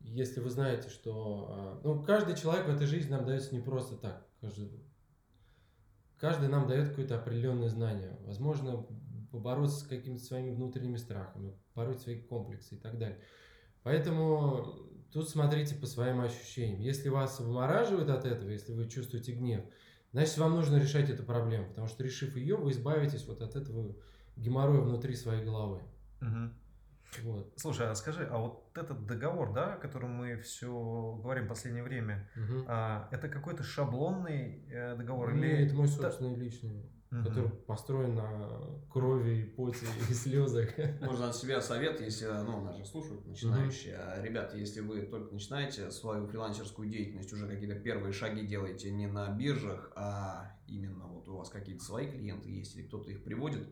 если 0.00 0.40
вы 0.40 0.50
знаете, 0.50 0.90
что... 0.90 1.46
а, 1.48 1.80
Ну, 1.82 2.02
каждый 2.04 2.36
человек 2.36 2.66
в 2.66 2.70
этой 2.74 2.86
жизни 2.86 3.10
нам 3.10 3.24
дается 3.24 3.54
не 3.54 3.62
просто 3.62 3.96
так. 3.96 4.26
Каждый, 4.40 4.70
каждый 6.18 6.48
нам 6.48 6.66
дает 6.66 6.90
какое-то 6.90 7.16
определенное 7.18 7.68
знание. 7.70 8.18
Возможно, 8.20 8.86
побороться 9.30 9.80
с 9.80 9.88
какими-то 9.88 10.22
своими 10.22 10.54
внутренними 10.54 10.96
страхами, 10.96 11.58
побороть 11.72 12.02
свои 12.02 12.20
комплексы 12.20 12.74
и 12.76 12.78
так 12.78 12.98
далее. 12.98 13.18
Поэтому 13.82 14.74
тут 15.10 15.28
смотрите 15.28 15.74
по 15.74 15.86
своим 15.86 16.20
ощущениям. 16.20 16.80
Если 16.80 17.08
вас 17.08 17.40
вымораживает 17.40 18.10
от 18.10 18.26
этого, 18.26 18.50
если 18.50 18.72
вы 18.72 18.88
чувствуете 18.88 19.32
гнев, 19.32 19.64
значит, 20.14 20.38
вам 20.38 20.52
нужно 20.54 20.76
решать 20.76 21.10
эту 21.10 21.22
проблему. 21.24 21.68
Потому 21.68 21.88
что, 21.88 22.02
решив 22.02 22.36
ее, 22.36 22.56
вы 22.56 22.70
избавитесь 22.70 23.26
вот 23.26 23.42
от 23.42 23.56
этого 23.56 23.94
геморроя 24.36 24.80
внутри 24.80 25.14
своей 25.16 25.44
головы. 25.44 25.80
Мгм. 26.20 26.54
Вот. 27.22 27.52
Слушай, 27.56 27.90
а 27.90 27.94
скажи, 27.94 28.26
а 28.30 28.38
вот 28.38 28.70
этот 28.76 29.06
договор, 29.06 29.52
да, 29.52 29.74
о 29.74 29.76
котором 29.76 30.10
мы 30.14 30.36
все 30.38 30.68
говорим 31.22 31.44
в 31.44 31.48
последнее 31.48 31.84
время, 31.84 32.28
Мгм. 32.34 32.64
а, 32.66 33.08
это 33.12 33.28
какой-то 33.28 33.62
шаблонный 33.62 34.64
э, 34.68 34.96
договор 34.96 35.32
Не, 35.34 35.40
или 35.40 35.66
это 35.66 35.74
мой 35.74 35.86
собственный 35.88 36.34
личный, 36.34 36.90
Мгм. 37.14 37.24
который 37.28 37.50
построен 37.50 38.14
на 38.16 38.50
крови, 38.90 39.42
и 39.42 39.44
поте 39.44 39.86
и 40.10 40.14
слезах. 40.14 40.70
Можно 41.00 41.28
от 41.28 41.36
себя 41.36 41.60
совет, 41.60 42.00
если, 42.00 42.26
ну, 42.26 42.60
нас 42.62 42.76
же 42.76 42.84
слушают 42.84 43.24
начинающие. 43.26 43.94
А, 43.96 44.20
Ребята, 44.20 44.56
если 44.56 44.80
вы 44.80 45.02
только 45.02 45.32
начинаете 45.32 45.90
свою 45.92 46.26
фрилансерскую 46.26 46.88
деятельность, 46.88 47.32
уже 47.32 47.46
какие-то 47.46 47.76
первые 47.78 48.12
шаги 48.12 48.44
делаете 48.44 48.90
не 48.90 49.06
на 49.06 49.28
биржах, 49.30 49.92
а 49.94 50.58
именно 50.66 51.06
вот 51.06 51.28
у 51.28 51.36
вас 51.36 51.50
какие-то 51.50 51.84
свои 51.84 52.10
клиенты 52.10 52.48
есть, 52.50 52.74
или 52.74 52.82
кто-то 52.86 53.10
их 53.10 53.22
приводит, 53.22 53.68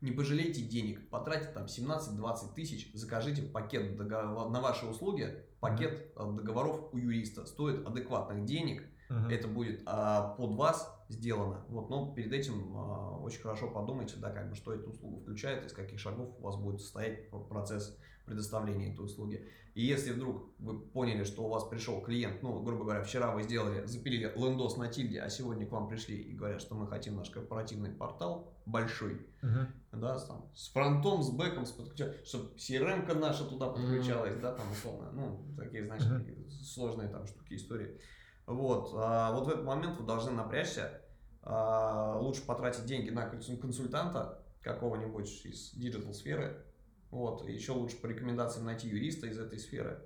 не 0.00 0.10
пожалейте 0.12 0.62
денег, 0.62 1.08
потратьте 1.08 1.50
там 1.52 1.66
17-20 1.66 2.54
тысяч, 2.54 2.90
закажите 2.92 3.42
пакет 3.42 3.96
договор- 3.96 4.50
на 4.50 4.60
ваши 4.60 4.84
услуги, 4.86 5.44
пакет 5.60 6.12
э, 6.16 6.32
договоров 6.36 6.92
у 6.92 6.98
юриста, 6.98 7.46
стоит 7.46 7.86
адекватных 7.86 8.44
денег, 8.44 8.82
Мгм. 9.08 9.28
это 9.30 9.46
будет 9.48 9.82
а, 9.86 10.34
под 10.34 10.56
вас 10.56 10.92
сделано. 11.08 11.64
Вот, 11.68 11.88
но 11.90 12.12
перед 12.14 12.32
этим 12.32 12.76
а, 12.76 13.18
очень 13.18 13.40
хорошо 13.40 13.70
подумайте, 13.70 14.16
да, 14.16 14.30
как 14.30 14.48
бы, 14.50 14.54
что 14.56 14.72
эта 14.74 14.88
услуга 14.88 15.20
включает, 15.20 15.64
из 15.66 15.72
каких 15.72 15.98
шагов 16.00 16.34
у 16.38 16.42
вас 16.42 16.56
будет 16.56 16.80
состоять 16.80 17.30
процесс 17.48 17.96
предоставления 18.24 18.92
этой 18.92 19.04
услуги. 19.04 19.46
И 19.74 19.84
если 19.84 20.12
вдруг 20.12 20.50
вы 20.58 20.80
поняли, 20.80 21.22
что 21.22 21.44
у 21.44 21.48
вас 21.48 21.64
пришел 21.64 22.00
клиент, 22.00 22.42
ну, 22.42 22.60
грубо 22.62 22.84
говоря, 22.84 23.02
вчера 23.02 23.32
вы 23.32 23.42
сделали, 23.42 23.84
запилили 23.86 24.32
лендос 24.34 24.76
на 24.78 24.88
тильде, 24.88 25.20
а 25.20 25.30
сегодня 25.30 25.66
к 25.66 25.70
вам 25.70 25.86
пришли 25.86 26.16
и 26.16 26.32
говорят, 26.34 26.60
что 26.60 26.74
мы 26.74 26.88
хотим 26.88 27.16
наш 27.16 27.30
корпоративный 27.30 27.92
портал 27.92 28.58
большой, 28.66 29.26
Мгм. 29.42 29.68
да, 29.92 30.18
там, 30.18 30.50
с 30.54 30.72
фронтом, 30.72 31.22
с 31.22 31.30
бэком, 31.30 31.66
с 31.66 31.72
подключением, 31.72 32.24
чтобы 32.24 32.56
CRM-ка 32.56 33.14
наша 33.14 33.44
туда 33.44 33.68
подключалась, 33.68 34.36
да, 34.36 34.54
там 34.54 34.72
условно, 34.72 35.12
ну, 35.12 35.54
такие, 35.56 35.84
Мгм. 35.84 36.18
такие 36.18 36.50
сложные 36.50 37.08
там 37.08 37.26
штуки, 37.26 37.54
истории. 37.54 38.00
Вот, 38.46 38.92
а, 38.94 39.32
вот 39.32 39.46
в 39.46 39.50
этот 39.50 39.64
момент 39.64 39.98
вы 39.98 40.06
должны 40.06 40.30
напрячься, 40.32 41.02
а, 41.42 42.18
лучше 42.20 42.44
потратить 42.46 42.84
деньги 42.86 43.10
на 43.10 43.28
консуль- 43.28 43.58
консультанта 43.58 44.42
какого-нибудь 44.62 45.44
из 45.44 45.72
digital 45.72 46.14
сферы, 46.14 46.64
вот, 47.10 47.48
еще 47.48 47.72
лучше 47.72 47.96
по 47.96 48.06
рекомендациям 48.06 48.66
найти 48.66 48.88
юриста 48.88 49.26
из 49.26 49.38
этой 49.38 49.58
сферы, 49.58 50.00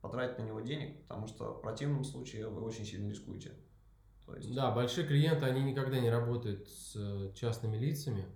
потратить 0.00 0.38
на 0.38 0.42
него 0.42 0.60
денег, 0.60 1.02
потому 1.02 1.26
что 1.26 1.54
в 1.54 1.62
противном 1.62 2.04
случае 2.04 2.48
вы 2.48 2.62
очень 2.62 2.84
сильно 2.84 3.08
рискуете. 3.08 3.52
То 4.26 4.34
есть, 4.36 4.54
Да, 4.54 4.70
большие 4.70 5.06
клиенты, 5.06 5.44
они 5.46 5.62
никогда 5.62 5.98
не 6.00 6.10
работают 6.10 6.68
с 6.68 6.96
э, 6.96 7.32
частными 7.34 7.76
лицами. 7.76 8.26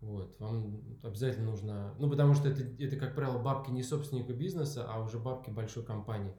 Вот, 0.00 0.38
вам 0.38 0.82
обязательно 1.02 1.50
нужно, 1.50 1.94
ну, 1.98 2.08
потому 2.10 2.34
что 2.34 2.48
это, 2.48 2.62
это, 2.78 2.96
как 2.96 3.14
правило, 3.14 3.38
бабки 3.38 3.70
не 3.70 3.82
собственника 3.82 4.34
бизнеса, 4.34 4.86
а 4.88 5.00
уже 5.00 5.18
бабки 5.18 5.50
большой 5.50 5.84
компании. 5.84 6.34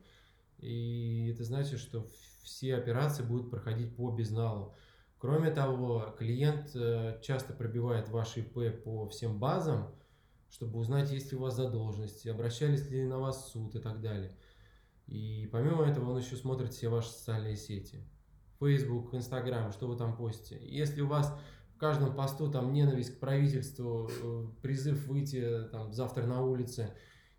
И 0.59 1.31
это 1.33 1.43
значит, 1.43 1.79
что 1.79 2.07
все 2.43 2.75
операции 2.75 3.23
будут 3.23 3.49
проходить 3.49 3.95
по 3.95 4.11
безналу. 4.11 4.75
Кроме 5.19 5.51
того, 5.51 6.15
клиент 6.17 6.75
э, 6.75 7.19
часто 7.23 7.53
пробивает 7.53 8.09
ваш 8.09 8.37
ИП 8.37 8.83
по 8.83 9.07
всем 9.09 9.39
базам, 9.39 9.93
чтобы 10.49 10.79
узнать, 10.79 11.11
есть 11.11 11.31
ли 11.31 11.37
у 11.37 11.41
вас 11.41 11.55
задолженности, 11.55 12.27
обращались 12.27 12.89
ли 12.89 13.03
на 13.03 13.19
вас 13.19 13.43
в 13.43 13.47
суд 13.49 13.75
и 13.75 13.79
так 13.79 14.01
далее. 14.01 14.35
И 15.07 15.49
помимо 15.51 15.85
этого 15.85 16.11
он 16.11 16.19
еще 16.19 16.35
смотрит 16.35 16.73
все 16.73 16.89
ваши 16.89 17.09
социальные 17.09 17.55
сети. 17.55 18.03
Facebook, 18.59 19.13
Instagram, 19.13 19.71
что 19.71 19.87
вы 19.87 19.95
там 19.97 20.15
постите. 20.15 20.59
Если 20.61 21.01
у 21.01 21.07
вас 21.07 21.33
в 21.75 21.79
каждом 21.79 22.15
посту 22.15 22.51
там 22.51 22.73
ненависть 22.73 23.15
к 23.15 23.19
правительству, 23.19 24.09
э, 24.09 24.47
призыв 24.61 25.07
выйти 25.07 25.67
там 25.71 25.93
завтра 25.93 26.25
на 26.25 26.41
улице 26.41 26.93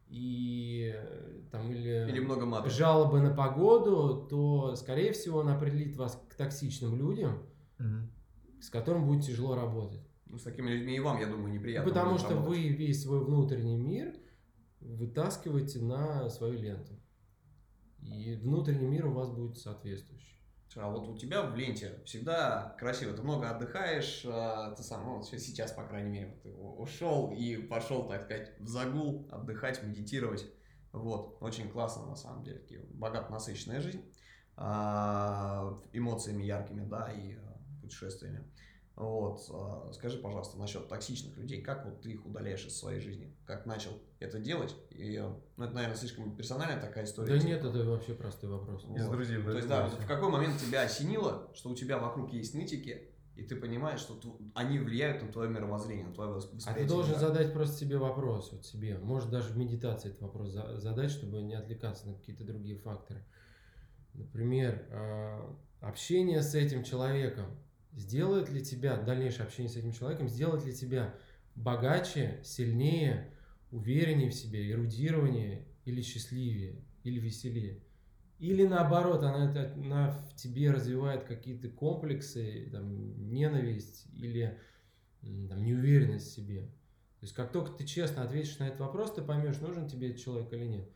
и 0.09 0.92
э, 0.94 1.42
там 1.51 1.71
или, 1.71 2.09
или 2.09 2.21
много 2.21 2.47
матов. 2.47 2.73
жалобы 2.73 3.21
на 3.21 3.35
погоду, 3.35 4.27
то 4.29 4.75
скорее 4.75 5.12
всего 5.12 5.40
он 5.40 5.49
определит 5.49 5.97
вас 5.97 6.23
к 6.29 6.35
токсичным 6.35 6.97
людям, 6.99 7.42
Мгм. 7.79 8.11
с 8.61 8.71
которым 8.71 9.07
будет 9.07 9.25
тяжело 9.25 9.55
работать. 9.55 10.01
Ну, 10.27 10.38
с 10.38 10.42
такими 10.42 10.71
людьми 10.71 10.97
и 10.97 11.01
вам, 11.01 11.18
я 11.21 11.27
думаю, 11.27 11.53
неприятно. 11.53 11.88
Потому 11.90 12.18
что 12.18 12.31
работать. 12.35 12.49
вы 12.49 12.68
весь 12.68 13.03
свой 13.03 13.25
внутренний 13.25 13.77
мир 13.77 14.14
вытаскиваете 14.81 15.81
на 15.81 16.29
свою 16.31 16.59
ленту. 16.59 16.92
И 18.03 18.35
внутренний 18.42 18.87
мир 18.87 19.07
у 19.07 19.12
вас 19.12 19.31
будет 19.31 19.57
соответствующий. 19.59 20.38
А 20.81 20.88
вот 20.88 21.09
у 21.09 21.17
тебя 21.17 21.43
в 21.43 21.57
ленте 21.57 21.99
всегда 22.05 22.77
красиво, 22.79 23.12
ты 23.12 23.23
много 23.23 23.51
отдыхаешь, 23.51 24.25
а, 24.25 24.73
ты 24.73 24.83
сам, 24.83 25.05
ну, 25.05 25.23
сейчас, 25.23 25.73
по 25.73 25.85
крайней 25.85 26.11
мере, 26.11 26.38
ты 26.43 26.53
ушел 26.53 27.33
и 27.37 27.57
пошел, 27.57 28.07
так 28.09 28.25
сказать, 28.25 28.53
в 28.61 28.69
загул, 28.69 29.29
отдыхать, 29.33 29.83
медитировать. 29.83 30.47
Вот, 30.93 31.37
очень 31.41 31.69
классно, 31.71 32.07
на 32.07 32.17
самом 32.17 32.45
деле, 32.45 32.62
богато 32.91 33.31
насыщенная 33.31 33.81
жизнь, 33.81 34.03
а, 34.57 35.77
эмоциями 35.93 36.45
яркими, 36.45 36.85
да, 36.88 37.12
и 37.12 37.35
а, 37.35 37.59
путешествиями. 37.83 38.45
Вот, 38.99 39.41
а, 39.51 39.93
скажи, 39.93 40.19
пожалуйста, 40.19 40.59
насчет 40.59 40.89
токсичных 40.89 41.37
людей, 41.37 41.63
как 41.63 41.85
вот 41.85 42.01
ты 42.03 42.11
их 42.11 42.27
удаляешь 42.27 42.65
из 42.67 42.77
своей 42.77 42.99
жизни? 43.01 43.33
Как 43.47 43.65
начал 43.65 43.93
это 44.19 44.41
делать? 44.41 44.75
И, 44.91 45.15
а, 45.17 45.39
ну, 45.57 45.65
это, 45.65 45.73
наверное, 45.75 45.97
слишком 45.97 46.35
персональная 46.35 46.81
такая 46.81 47.05
история. 47.05 47.35
Да 47.35 47.39
типа, 47.39 47.49
нет, 47.49 47.65
это 47.65 47.85
вообще 47.85 48.15
простой 48.15 48.51
вопрос. 48.51 48.85
Из 48.85 49.05
вот. 49.07 49.13
друзей 49.13 49.41
То 49.41 49.53
есть, 49.53 49.69
да, 49.69 49.87
в 49.87 50.07
какой 50.07 50.31
момент 50.31 50.59
тебя 50.59 50.83
осенило, 50.83 51.49
что 51.55 51.71
у 51.71 51.77
тебя 51.77 51.99
вокруг 51.99 52.33
есть 52.33 52.55
нытики, 52.55 53.09
и 53.37 53.45
ты 53.45 53.55
понимаешь, 53.55 54.01
что 54.01 54.15
тв- 54.15 54.51
они 54.55 54.81
влияют 54.81 55.23
на 55.23 55.31
твое 55.31 55.49
мировоззрение, 55.49 56.07
на 56.07 56.13
твое 56.13 56.31
восп- 56.31 56.51
А 56.51 56.55
восприятие. 56.57 56.85
ты 56.85 56.89
должен 56.89 57.13
мира. 57.13 57.21
задать 57.21 57.53
просто 57.53 57.77
себе 57.77 57.99
вопрос, 57.99 58.51
вот 58.51 58.67
себе. 58.67 58.99
Может 58.99 59.31
даже 59.31 59.53
в 59.53 59.57
медитации 59.57 60.09
этот 60.09 60.23
вопрос 60.23 60.49
за- 60.51 60.81
задать, 60.81 61.13
чтобы 61.13 61.41
не 61.43 61.55
отвлекаться 61.55 62.09
на 62.09 62.15
какие-то 62.15 62.43
другие 62.43 62.75
факторы. 62.79 63.25
Например, 64.15 64.85
э, 64.91 65.55
общение 65.81 66.43
с 66.43 66.57
этим 66.57 66.83
человеком 66.83 67.47
сделает 67.99 68.49
ли 68.49 68.63
тебя, 68.63 68.97
дальнейшее 68.97 69.47
общение 69.47 69.71
с 69.71 69.77
этим 69.77 69.93
человеком, 69.93 70.29
сделает 70.29 70.65
ли 70.65 70.73
тебя 70.73 71.15
богаче, 71.55 72.41
сильнее, 72.45 73.33
увереннее 73.71 74.31
в 74.31 74.35
себе, 74.35 74.71
эрудированнее 74.71 75.67
или 75.85 76.01
счастливее, 76.01 76.85
или 77.03 77.19
веселее. 77.19 77.83
Или 78.39 78.65
наоборот, 78.67 79.25
она, 79.25 79.51
она 79.75 80.11
в 80.13 80.37
тебе 80.37 80.71
развивает 80.71 81.25
какие-то 81.25 81.69
комплексы, 81.69 82.69
там, 82.71 83.29
ненависть 83.31 84.07
или 84.13 84.57
там, 85.21 85.65
неуверенность 85.65 86.31
в 86.31 86.35
себе. 86.35 86.63
То 87.19 87.25
есть 87.25 87.35
как 87.35 87.51
только 87.51 87.73
ты 87.73 87.85
честно 87.85 88.23
ответишь 88.23 88.59
на 88.59 88.69
этот 88.69 88.79
вопрос, 88.79 89.13
ты 89.13 89.23
поймешь, 89.23 89.59
нужен 89.59 89.89
тебе 89.89 90.11
этот 90.11 90.23
человек 90.23 90.53
или 90.53 90.67
нет. 90.67 90.89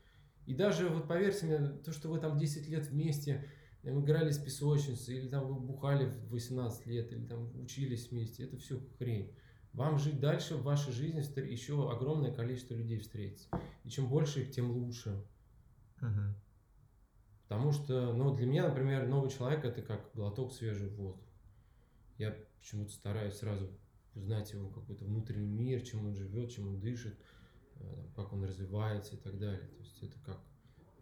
И 0.46 0.54
даже 0.54 0.88
вот 0.88 1.08
поверьте 1.08 1.46
мне, 1.46 1.58
то, 1.58 1.92
что 1.92 2.08
вы 2.08 2.20
там 2.20 2.38
10 2.38 2.68
лет 2.68 2.86
вместе 2.86 3.48
там, 3.82 4.04
играли 4.04 4.30
с 4.30 4.38
песочницей, 4.38 5.18
или 5.18 5.28
там 5.28 5.46
вы 5.46 5.60
бухали 5.60 6.06
в 6.06 6.30
18 6.30 6.86
лет, 6.86 7.12
или 7.12 7.26
там 7.26 7.50
учились 7.60 8.10
вместе, 8.10 8.44
это 8.44 8.56
все 8.56 8.80
хрень. 8.98 9.34
Вам 9.72 9.98
жить 9.98 10.20
дальше 10.20 10.56
в 10.56 10.62
вашей 10.62 10.92
жизни 10.92 11.20
еще 11.48 11.90
огромное 11.90 12.32
количество 12.32 12.74
людей 12.74 12.98
встретится. 12.98 13.48
И 13.84 13.88
чем 13.88 14.08
больше 14.08 14.42
их, 14.42 14.50
тем 14.50 14.70
лучше. 14.70 15.24
Мгм. 16.00 16.34
Потому 17.48 17.72
что, 17.72 18.12
ну, 18.12 18.34
для 18.34 18.46
меня, 18.46 18.68
например, 18.68 19.06
новый 19.08 19.30
человек 19.30 19.64
это 19.64 19.82
как 19.82 20.10
глоток 20.14 20.52
свежего 20.52 20.90
воздуха. 20.94 21.30
Я 22.18 22.36
почему-то 22.58 22.92
стараюсь 22.92 23.34
сразу 23.34 23.70
узнать 24.14 24.52
его 24.52 24.68
какой-то 24.68 25.04
внутренний 25.04 25.48
мир, 25.48 25.80
чем 25.80 26.06
он 26.06 26.14
живет, 26.14 26.50
чем 26.50 26.68
он 26.68 26.80
дышит, 26.80 27.18
э, 27.76 28.06
как 28.14 28.32
он 28.32 28.44
развивается 28.44 29.16
и 29.16 29.18
так 29.18 29.38
далее. 29.38 29.66
То 29.66 29.78
есть 29.80 30.02
это 30.02 30.18
как 30.20 30.40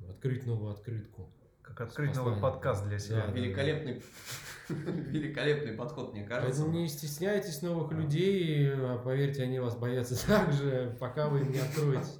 открыть 0.09 0.47
новую 0.47 0.71
открытку. 0.71 1.29
Как 1.71 1.89
открыть 1.89 2.17
новый 2.17 2.37
подкаст 2.41 2.85
для 2.87 2.99
себя. 2.99 3.27
Да, 3.27 3.33
великолепный, 3.33 4.03
великолепный 4.69 5.73
подход, 5.73 6.13
мне 6.13 6.25
кажется. 6.25 6.63
Поэтому 6.63 6.79
не 6.79 6.89
стесняйтесь 6.89 7.63
новых 7.63 7.93
людей, 7.93 8.73
а 8.73 8.99
поверьте, 8.99 9.45
они 9.45 9.61
вас 9.61 9.77
боятся 9.77 10.27
так 10.27 10.53
же, 10.53 10.97
пока 10.99 11.29
вы 11.29 11.41
не 11.41 11.59
откроете. 11.59 12.11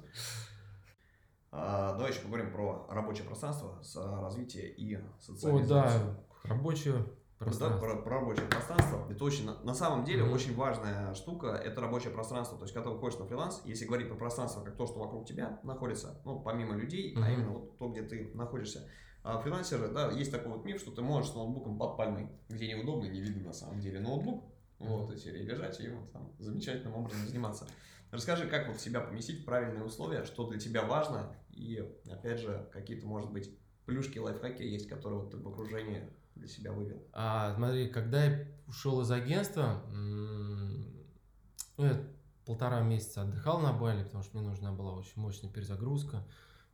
А, 1.51 1.93
давай 1.93 2.11
еще 2.11 2.21
поговорим 2.21 2.53
про 2.53 2.87
рабочее 2.89 3.25
пространство, 3.25 3.77
развитие 4.21 4.69
и 4.69 4.97
социализацию. 5.19 5.65
О, 5.65 6.15
да, 6.43 6.49
рабочее 6.49 7.05
Пространство. 7.41 7.87
Да, 7.87 7.95
про, 7.95 8.01
про 8.03 8.19
рабочее 8.19 8.45
пространство. 8.45 9.07
Это 9.09 9.23
очень, 9.23 9.47
на, 9.47 9.59
на 9.63 9.73
самом 9.73 10.05
деле, 10.05 10.21
mm-hmm. 10.21 10.33
очень 10.33 10.55
важная 10.55 11.15
штука, 11.15 11.47
это 11.47 11.81
рабочее 11.81 12.13
пространство. 12.13 12.55
То 12.55 12.65
есть, 12.65 12.73
когда 12.75 12.89
ты 12.89 12.93
выходишь 12.93 13.17
на 13.17 13.25
фриланс, 13.25 13.63
если 13.65 13.85
говорить 13.85 14.09
про 14.09 14.15
пространство 14.15 14.63
как 14.63 14.77
то, 14.77 14.85
что 14.85 14.99
вокруг 14.99 15.25
тебя 15.25 15.59
находится, 15.63 16.21
ну, 16.23 16.39
помимо 16.39 16.75
людей, 16.75 17.15
mm-hmm. 17.15 17.23
а 17.23 17.31
именно 17.31 17.49
вот 17.53 17.79
то, 17.79 17.89
где 17.89 18.03
ты 18.03 18.29
находишься. 18.35 18.87
А 19.23 19.39
фрилансеры, 19.39 19.89
да, 19.89 20.11
есть 20.11 20.31
такой 20.31 20.51
вот 20.51 20.65
миф, 20.65 20.79
что 20.79 20.91
ты 20.91 21.01
можешь 21.01 21.31
с 21.31 21.35
ноутбуком 21.35 21.77
под 21.77 21.95
пальмой, 21.95 22.29
где 22.49 22.67
неудобно 22.73 23.05
и 23.05 23.09
не 23.09 23.21
видно 23.21 23.47
на 23.47 23.53
самом 23.53 23.79
деле 23.79 23.99
ноутбук, 23.99 24.43
вот, 24.79 25.13
и 25.13 25.29
лежать 25.29 25.79
и 25.79 25.89
вот 25.89 26.11
там 26.11 26.31
замечательным 26.39 26.95
образом 26.95 27.27
заниматься. 27.27 27.67
Расскажи, 28.09 28.47
как 28.47 28.67
вот 28.67 28.79
себя 28.79 28.99
поместить 28.99 29.41
в 29.41 29.45
правильные 29.45 29.83
условия, 29.85 30.25
что 30.25 30.47
для 30.49 30.59
тебя 30.59 30.83
важно, 30.83 31.35
и, 31.51 31.87
опять 32.09 32.39
же, 32.39 32.67
какие-то, 32.73 33.05
может 33.05 33.31
быть, 33.31 33.55
плюшки, 33.85 34.17
лайфхаки 34.17 34.63
есть, 34.63 34.89
которые 34.89 35.21
вот 35.21 35.31
ты 35.31 35.37
в 35.37 35.47
окружении 35.47 36.09
для 36.35 36.47
себя 36.47 36.71
вывел? 36.71 37.01
А, 37.13 37.53
смотри, 37.55 37.89
когда 37.89 38.25
я 38.25 38.47
ушел 38.67 39.01
из 39.01 39.11
агентства, 39.11 39.83
ну, 39.91 41.85
я 41.85 42.03
полтора 42.45 42.81
месяца 42.81 43.21
отдыхал 43.21 43.59
на 43.59 43.71
Бали, 43.71 44.03
потому 44.03 44.23
что 44.23 44.37
мне 44.37 44.47
нужна 44.47 44.71
была 44.71 44.93
очень 44.93 45.21
мощная 45.21 45.49
перезагрузка. 45.49 46.27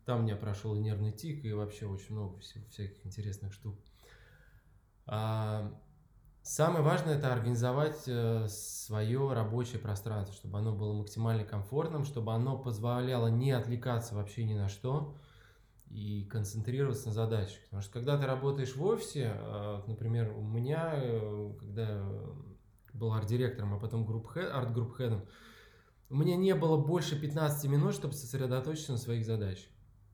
Там 0.07 0.21
у 0.21 0.23
меня 0.23 0.37
прошел 0.37 0.73
и 0.73 0.79
нервный 0.79 1.11
тик, 1.11 1.43
и 1.43 1.51
вообще 1.51 1.85
очень 1.85 2.15
много 2.15 2.39
всяких 2.39 3.05
интересных 3.05 3.51
штук. 3.51 3.77
А, 5.05 5.77
самое 6.41 6.81
важное 6.81 7.17
это 7.17 7.33
организовать 7.33 8.03
э, 8.07 8.47
свое 8.47 9.33
рабочее 9.33 9.81
пространство, 9.81 10.33
чтобы 10.33 10.59
оно 10.59 10.73
было 10.73 10.93
максимально 10.93 11.43
комфортным, 11.43 12.05
чтобы 12.05 12.33
оно 12.33 12.57
позволяло 12.57 13.27
не 13.27 13.51
отвлекаться 13.51 14.15
вообще 14.15 14.45
ни 14.45 14.53
на 14.53 14.69
что, 14.69 15.17
и 15.89 16.23
концентрироваться 16.31 17.09
на 17.09 17.13
задачах. 17.13 17.61
Потому 17.65 17.81
что 17.81 17.91
когда 17.91 18.17
ты 18.17 18.25
работаешь 18.25 18.77
в 18.77 18.83
офисе, 18.85 19.33
а, 19.35 19.83
например, 19.87 20.31
у 20.37 20.41
меня, 20.41 20.93
э, 20.93 21.53
когда 21.59 22.09
был 22.93 23.11
арт-директором, 23.11 23.73
а 23.73 23.77
потом 23.77 24.07
арт-групп-хедом, 24.07 25.25
у 26.09 26.15
меня 26.15 26.37
не 26.37 26.55
было 26.55 26.77
больше 26.77 27.19
15 27.19 27.69
минут, 27.69 27.93
чтобы 27.93 28.13
сосредоточиться 28.13 28.93
на 28.93 28.97
своих 28.97 29.25
задачах. 29.25 29.67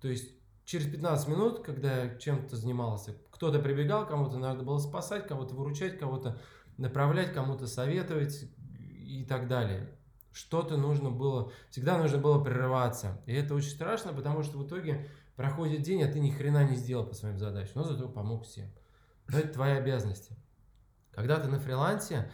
То 0.03 0.09
есть 0.09 0.35
через 0.65 0.85
15 0.85 1.27
минут, 1.27 1.63
когда 1.63 2.03
я 2.03 2.15
чем-то 2.19 2.55
занимался, 2.55 3.15
кто-то 3.31 3.57
прибегал, 3.57 4.05
кому-то 4.05 4.37
надо 4.37 4.63
было 4.63 4.77
спасать, 4.77 5.25
кого-то 5.25 5.55
выручать, 5.55 5.97
кого-то 5.97 6.39
направлять, 6.77 7.33
кому-то 7.33 7.65
советовать 7.65 8.45
и 8.69 9.25
так 9.25 9.47
далее. 9.47 9.89
Что-то 10.31 10.77
нужно 10.77 11.09
было, 11.09 11.51
всегда 11.71 11.97
нужно 11.97 12.19
было 12.19 12.43
прерываться. 12.43 13.19
И 13.25 13.33
это 13.33 13.55
очень 13.55 13.71
страшно, 13.71 14.13
потому 14.13 14.43
что 14.43 14.59
в 14.59 14.67
итоге 14.67 15.09
Проходит 15.35 15.81
день, 15.81 16.03
а 16.03 16.11
ты 16.11 16.19
ни 16.19 16.29
хрена 16.29 16.63
не 16.69 16.75
сделал 16.75 17.05
по 17.05 17.15
своим 17.15 17.39
задачам, 17.39 17.71
но 17.75 17.83
зато 17.83 18.07
помог 18.07 18.45
всем. 18.45 18.71
Но 19.27 19.39
это 19.39 19.53
твои 19.53 19.71
обязанности. 19.73 20.35
Когда 21.11 21.39
ты 21.39 21.47
на 21.47 21.59
фрилансе, 21.59 22.31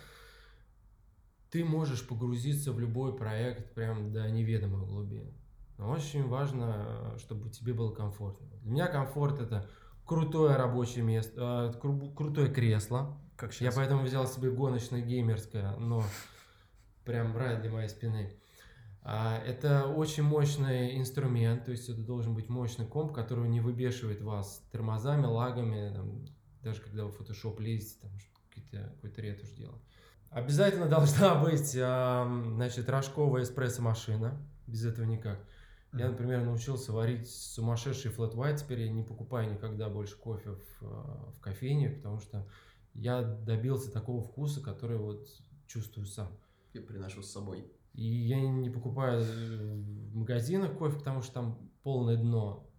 ты 1.49 1.63
можешь 1.63 2.05
погрузиться 2.05 2.73
в 2.73 2.79
любой 2.79 3.15
проект 3.15 3.73
прям 3.73 4.11
до 4.11 4.29
неведомой 4.29 4.85
глубины. 4.85 5.33
Но 5.79 5.91
очень 5.91 6.27
важно, 6.27 7.15
чтобы 7.17 7.49
тебе 7.49 7.73
было 7.73 7.91
комфортно. 7.91 8.45
Для 8.61 8.71
меня 8.71 8.87
комфорт 8.87 9.39
это 9.39 9.65
крутое 10.05 10.57
рабочее 10.57 11.05
место, 11.05 11.71
э, 11.73 11.79
кру- 11.79 12.13
крутое 12.13 12.53
кресло. 12.53 13.17
Как 13.37 13.53
сейчас. 13.53 13.61
Я 13.61 13.71
поэтому 13.71 14.03
взял 14.03 14.27
себе 14.27 14.51
гоночное 14.51 15.01
геймерское, 15.01 15.77
но 15.77 16.03
прям 17.05 17.35
рай 17.37 17.61
для 17.61 17.71
моей 17.71 17.87
спины. 17.87 18.33
А, 19.03 19.41
это 19.45 19.87
очень 19.87 20.23
мощный 20.23 20.97
инструмент, 20.99 21.63
то 21.63 21.71
есть 21.71 21.87
это 21.87 22.01
должен 22.01 22.35
быть 22.35 22.49
мощный 22.49 22.85
комп, 22.85 23.13
который 23.13 23.47
не 23.47 23.61
выбешивает 23.61 24.21
вас 24.21 24.61
тормозами, 24.73 25.27
лагами, 25.27 25.93
там, 25.95 26.25
даже 26.61 26.81
когда 26.81 27.05
вы 27.05 27.11
в 27.11 27.21
Photoshop 27.21 27.61
лезете, 27.61 27.95
там 28.01 28.11
какие-то, 28.49 28.89
какой-то 28.95 29.21
ретушь 29.21 29.51
делать. 29.51 29.81
Обязательно 30.29 30.85
должна 30.89 31.35
быть, 31.35 31.69
значит, 31.69 32.89
рожковая 32.89 33.43
эспрессо-машина, 33.43 34.37
без 34.67 34.83
этого 34.83 35.05
никак. 35.05 35.39
Я, 35.93 36.09
например, 36.09 36.43
научился 36.43 36.91
варить 36.91 37.29
сумасшедший 37.29 38.11
флэт 38.11 38.35
white, 38.35 38.57
теперь 38.57 38.81
я 38.81 38.91
не 38.91 39.03
покупаю 39.03 39.51
никогда 39.51 39.89
больше 39.89 40.17
кофе 40.17 40.51
в, 40.51 40.83
а, 40.83 41.31
в 41.31 41.39
кофейне, 41.39 41.89
потому 41.89 42.19
что 42.19 42.47
я 42.93 43.23
добился 43.23 43.91
такого 43.91 44.21
вкуса, 44.21 44.61
который 44.61 44.97
вот 44.97 45.27
чувствую 45.65 46.05
сам. 46.05 46.27
Я 46.73 46.81
приношу 46.81 47.23
с 47.23 47.31
собой. 47.31 47.71
И 47.93 48.03
я 48.03 48.39
не 48.39 48.69
покупаю 48.69 49.23
э, 49.23 49.25
в 49.25 50.15
магазинах 50.15 50.77
кофе, 50.77 50.99
потому 50.99 51.21
что 51.21 51.33
там 51.33 51.71
полное 51.81 52.17
дно. 52.17 52.69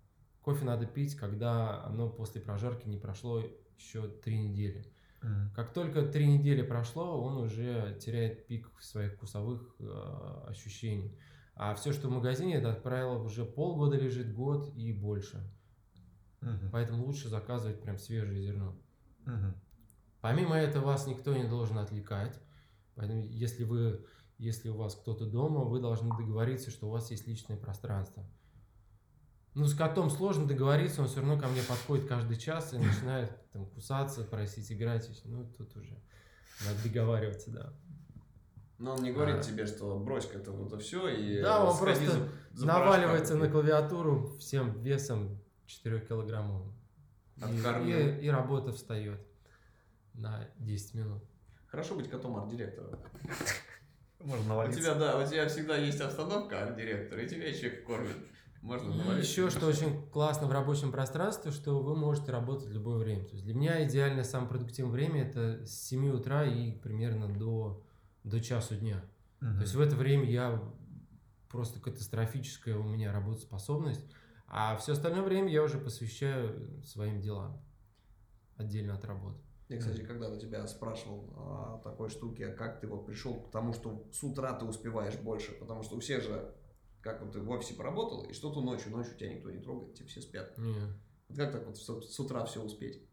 Кофе 0.40 0.64
надо 0.64 0.86
пить, 0.86 1.16
когда 1.16 1.84
оно 1.84 2.08
после 2.08 2.40
прожарки 2.40 2.88
не 2.88 2.96
прошло 2.96 3.42
еще 3.76 4.08
три 4.08 4.38
недели. 4.38 4.86
Как 5.54 5.74
только 5.74 6.02
три 6.02 6.26
недели 6.26 6.62
прошло, 6.62 7.22
он 7.22 7.36
уже 7.36 7.98
теряет 8.00 8.46
пик 8.46 8.70
своих 8.80 9.14
вкусовых 9.14 9.76
э, 9.78 10.44
ощущений. 10.46 11.18
А 11.55 11.74
все, 11.74 11.92
что 11.92 12.09
в 12.09 12.12
магазине, 12.12 12.57
это, 12.57 12.72
как 12.72 12.82
правило, 12.82 13.18
уже 13.22 13.44
полгода 13.44 13.96
лежит, 13.96 14.32
год 14.32 14.72
и 14.76 14.92
больше. 14.92 15.42
Mm-hmm. 16.40 16.70
Поэтому 16.72 17.05
лучше 17.05 17.28
заказывать 17.28 17.82
прям 17.82 17.98
свежее 17.98 18.42
зерно. 18.42 18.76
Mm-hmm. 19.26 19.55
Помимо 20.20 20.57
этого, 20.57 20.86
вас 20.86 21.07
никто 21.07 21.34
не 21.36 21.48
должен 21.48 21.78
отвлекать. 21.78 22.40
Поэтому, 22.94 23.22
если 23.24 23.64
вы 23.64 24.07
если 24.40 24.70
у 24.70 24.76
вас 24.76 24.94
кто-то 24.94 25.26
дома, 25.26 25.64
вы 25.64 25.80
должны 25.80 26.09
договориться, 26.16 26.70
что 26.70 26.86
у 26.86 26.90
вас 26.90 27.11
есть 27.11 27.26
личное 27.26 27.59
пространство. 27.59 28.24
Ну, 29.53 29.66
с 29.66 29.74
котом 29.74 30.09
сложно 30.09 30.46
договориться, 30.46 31.03
он 31.03 31.09
все 31.09 31.20
равно 31.20 31.38
ко 31.38 31.46
мне 31.46 31.61
подходит 31.62 32.09
каждый 32.09 32.38
час 32.38 32.72
и 32.72 32.78
начинает 32.78 33.30
там 33.53 33.66
кусаться, 33.66 34.24
просить 34.24 34.72
играть. 34.72 35.11
Ну, 35.24 35.44
тут 35.59 35.76
уже 35.76 36.03
надо 36.64 36.82
договариваться, 36.82 37.51
да. 37.51 37.74
Но 38.80 38.94
он 38.94 39.02
не 39.02 39.12
говорит 39.12 39.36
а, 39.36 39.42
тебе, 39.42 39.66
что 39.66 39.98
брось 39.98 40.26
это 40.34 40.52
вот 40.52 40.68
это 40.68 40.78
все 40.78 41.06
и 41.08 41.42
Да, 41.42 41.64
он 41.66 41.78
просто 41.78 42.06
за, 42.06 42.28
за 42.54 42.66
наваливается 42.66 43.34
на 43.36 43.50
клавиатуру 43.50 44.38
всем 44.38 44.80
весом 44.80 45.38
4 45.66 46.00
килограммовым. 46.00 46.72
И, 47.36 47.90
и, 47.90 48.26
и 48.26 48.28
работа 48.30 48.72
встает 48.72 49.20
на 50.14 50.48
10 50.56 50.94
минут. 50.94 51.22
Хорошо 51.66 51.94
быть 51.94 52.08
котом 52.08 52.36
арт-директора. 52.36 52.98
Можно 54.18 54.48
навалиться. 54.48 54.80
У 54.80 54.82
тебя, 54.82 54.94
да, 54.94 55.18
у 55.18 55.26
тебя 55.26 55.46
всегда 55.46 55.76
есть 55.76 56.00
обстановка 56.00 56.62
арт-директора, 56.62 57.22
и 57.22 57.28
тебя 57.28 57.52
человек 57.52 57.84
кормит. 57.84 58.16
Можно 58.62 58.94
навалиться. 58.94 59.30
Еще, 59.30 59.50
что 59.50 59.66
очень 59.66 60.08
классно 60.08 60.46
в 60.46 60.52
рабочем 60.52 60.90
пространстве, 60.90 61.50
что 61.52 61.80
вы 61.80 61.96
можете 61.96 62.32
работать 62.32 62.68
в 62.68 62.72
любое 62.72 62.96
время. 62.96 63.24
То 63.26 63.32
есть 63.32 63.44
для 63.44 63.54
меня 63.54 63.86
идеальное 63.86 64.24
самое 64.24 64.48
продуктивное 64.48 64.92
время 64.92 65.28
это 65.28 65.66
с 65.66 65.88
7 65.88 66.10
утра 66.12 66.44
и 66.44 66.72
примерно 66.72 67.28
до, 67.28 67.84
до 68.24 68.40
часу 68.40 68.76
дня. 68.76 69.04
Угу. 69.40 69.54
То 69.54 69.60
есть 69.60 69.74
в 69.74 69.80
это 69.80 69.96
время 69.96 70.30
я 70.30 70.62
просто 71.48 71.80
катастрофическая 71.80 72.76
у 72.76 72.82
меня 72.82 73.12
работоспособность, 73.12 74.04
а 74.46 74.76
все 74.76 74.92
остальное 74.92 75.22
время 75.22 75.50
я 75.50 75.62
уже 75.62 75.78
посвящаю 75.78 76.82
своим 76.84 77.20
делам 77.20 77.62
отдельно 78.56 78.94
от 78.94 79.04
работы. 79.04 79.40
Я, 79.68 79.78
кстати, 79.78 80.02
когда-то 80.02 80.36
тебя 80.36 80.66
спрашивал 80.66 81.32
о 81.36 81.80
такой 81.84 82.08
штуке, 82.10 82.48
как 82.48 82.80
ты 82.80 82.88
вот 82.88 83.06
пришел 83.06 83.40
к 83.40 83.52
тому, 83.52 83.72
что 83.72 84.04
с 84.12 84.22
утра 84.24 84.52
ты 84.52 84.64
успеваешь 84.64 85.16
больше, 85.16 85.52
потому 85.52 85.84
что 85.84 85.96
у 85.96 86.00
всех 86.00 86.24
же, 86.24 86.52
как 87.00 87.22
вот 87.22 87.32
ты 87.32 87.40
в 87.40 87.48
офисе 87.48 87.74
поработал, 87.74 88.24
и 88.24 88.32
что-то 88.32 88.60
ночью, 88.60 88.90
ночью 88.90 89.16
тебя 89.16 89.32
никто 89.32 89.48
не 89.48 89.60
трогает, 89.60 89.94
тебе 89.94 90.08
все 90.08 90.20
спят. 90.20 90.58
Нет. 90.58 90.88
Вот 91.28 91.36
как 91.38 91.52
так 91.52 91.66
вот 91.66 91.78
с 91.78 92.18
утра 92.20 92.44
все 92.46 92.60
успеть? 92.60 93.08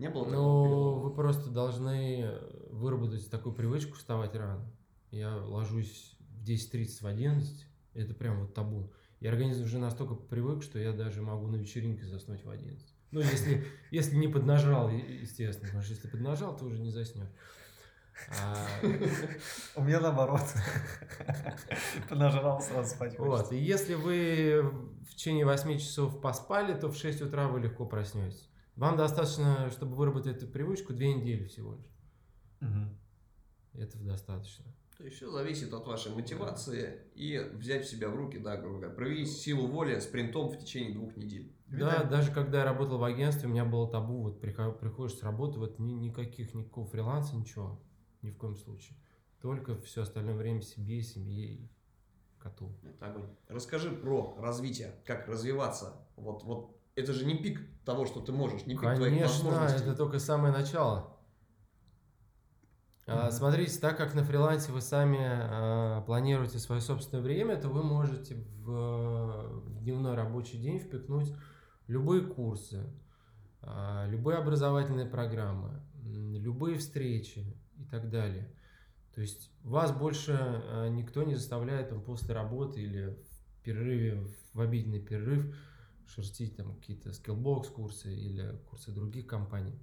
Не 0.00 0.08
было 0.08 0.24
Ну, 0.24 0.94
вы 0.94 1.14
просто 1.14 1.50
должны 1.50 2.32
выработать 2.70 3.30
такую 3.30 3.54
привычку 3.54 3.96
вставать 3.96 4.34
рано. 4.34 4.64
Я 5.10 5.36
ложусь 5.36 6.16
в 6.20 6.42
10.30, 6.42 7.02
в 7.02 7.06
11, 7.06 7.66
это 7.92 8.14
прям 8.14 8.40
вот 8.40 8.54
табу. 8.54 8.90
И 9.20 9.26
организм 9.26 9.64
уже 9.64 9.78
настолько 9.78 10.14
привык, 10.14 10.62
что 10.62 10.78
я 10.78 10.92
даже 10.92 11.20
могу 11.20 11.46
на 11.48 11.56
вечеринке 11.56 12.06
заснуть 12.06 12.42
в 12.46 12.48
11. 12.48 12.82
Ну, 13.10 13.20
если, 13.20 13.66
если 13.90 14.16
не 14.16 14.28
поднажал, 14.28 14.88
естественно. 14.88 15.66
Потому 15.66 15.82
что 15.82 15.92
если 15.92 16.08
поднажал, 16.08 16.56
то 16.56 16.64
уже 16.64 16.78
не 16.78 16.90
заснешь. 16.90 17.28
А... 18.40 18.56
У 19.76 19.82
меня 19.82 20.00
наоборот. 20.00 20.44
Поднажрал, 22.08 22.62
сразу 22.62 22.94
спать 22.94 23.18
Вот, 23.18 23.52
и 23.52 23.58
если 23.58 23.94
вы 23.94 24.62
в 25.06 25.14
течение 25.14 25.44
8 25.44 25.78
часов 25.78 26.22
поспали, 26.22 26.72
то 26.72 26.88
в 26.88 26.96
6 26.96 27.20
утра 27.20 27.48
вы 27.48 27.60
легко 27.60 27.84
проснетесь. 27.84 28.49
Вам 28.80 28.96
достаточно, 28.96 29.68
чтобы 29.70 29.94
выработать 29.94 30.38
эту 30.38 30.46
привычку, 30.46 30.94
две 30.94 31.12
недели 31.12 31.44
всего 31.44 31.74
лишь. 31.74 31.92
Угу. 32.62 33.78
Этого 33.82 34.04
достаточно. 34.06 34.64
То 34.96 35.04
есть 35.04 35.18
все 35.18 35.30
зависит 35.30 35.74
от 35.74 35.86
вашей 35.86 36.14
мотивации 36.14 37.02
и 37.14 37.38
взять 37.52 37.86
себя 37.86 38.08
в 38.08 38.16
руки, 38.16 38.38
да, 38.38 38.56
грубо 38.56 38.78
говоря, 38.78 38.94
проявить 38.94 39.30
силу 39.30 39.66
воли 39.66 40.00
спринтом 40.00 40.48
в 40.48 40.56
течение 40.56 40.94
двух 40.94 41.14
недель. 41.18 41.52
Да, 41.66 42.04
даже 42.04 42.32
когда 42.32 42.60
я 42.60 42.64
работал 42.64 42.96
в 42.96 43.04
агентстве, 43.04 43.50
у 43.50 43.52
меня 43.52 43.66
было 43.66 43.86
табу, 43.86 44.22
вот 44.22 44.40
приходишь 44.40 45.18
с 45.18 45.22
работы, 45.22 45.58
вот 45.58 45.78
ни, 45.78 45.92
никаких, 45.92 46.54
никакого 46.54 46.86
фриланса, 46.86 47.36
ничего, 47.36 47.78
ни 48.22 48.30
в 48.30 48.38
коем 48.38 48.56
случае. 48.56 48.96
Только 49.42 49.78
все 49.82 50.02
остальное 50.02 50.36
время 50.36 50.62
себе, 50.62 51.02
семье 51.02 51.52
и 51.52 51.70
коту. 52.38 52.72
Это 52.82 53.08
огонь. 53.10 53.28
Расскажи 53.46 53.90
про 53.90 54.34
развитие, 54.38 54.94
как 55.04 55.28
развиваться. 55.28 56.06
Вот, 56.16 56.44
вот 56.44 56.79
это 56.94 57.12
же 57.12 57.24
не 57.24 57.34
пик 57.34 57.60
того, 57.84 58.06
что 58.06 58.20
ты 58.20 58.32
можешь, 58.32 58.66
не 58.66 58.74
пик 58.74 58.82
Конечно, 58.82 59.06
твоих 59.06 59.22
возможностей. 59.22 59.82
это 59.82 59.94
только 59.96 60.18
самое 60.18 60.52
начало. 60.52 61.16
А, 63.06 63.30
Смотрите, 63.30 63.78
так 63.80 63.96
как 63.96 64.14
на 64.14 64.22
фрилансе 64.22 64.70
вы 64.70 64.80
сами 64.80 65.18
а, 65.20 66.02
планируете 66.02 66.58
свое 66.58 66.80
собственное 66.80 67.22
время, 67.22 67.56
то 67.56 67.68
вы 67.68 67.82
можете 67.82 68.36
в, 68.36 69.62
в 69.64 69.82
дневной 69.82 70.14
рабочий 70.14 70.58
день 70.58 70.78
впихнуть 70.78 71.34
любые 71.88 72.22
курсы, 72.22 72.86
а, 73.62 74.06
любые 74.06 74.38
образовательные 74.38 75.06
программы, 75.06 75.82
любые 76.04 76.78
встречи 76.78 77.56
и 77.76 77.84
так 77.84 78.10
далее. 78.10 78.54
То 79.14 79.22
есть 79.22 79.50
вас 79.64 79.90
больше 79.90 80.36
а, 80.38 80.88
никто 80.88 81.24
не 81.24 81.34
заставляет 81.34 81.88
там, 81.88 82.02
после 82.02 82.32
работы 82.32 82.80
или 82.80 83.18
в 83.32 83.62
перерыве, 83.62 84.24
в 84.54 84.60
обеденный 84.60 85.00
перерыв 85.00 85.52
шерстить 86.14 86.56
там 86.56 86.74
какие-то 86.76 87.12
скиллбокс 87.12 87.68
курсы 87.68 88.14
или 88.14 88.58
курсы 88.68 88.90
других 88.90 89.26
компаний. 89.26 89.78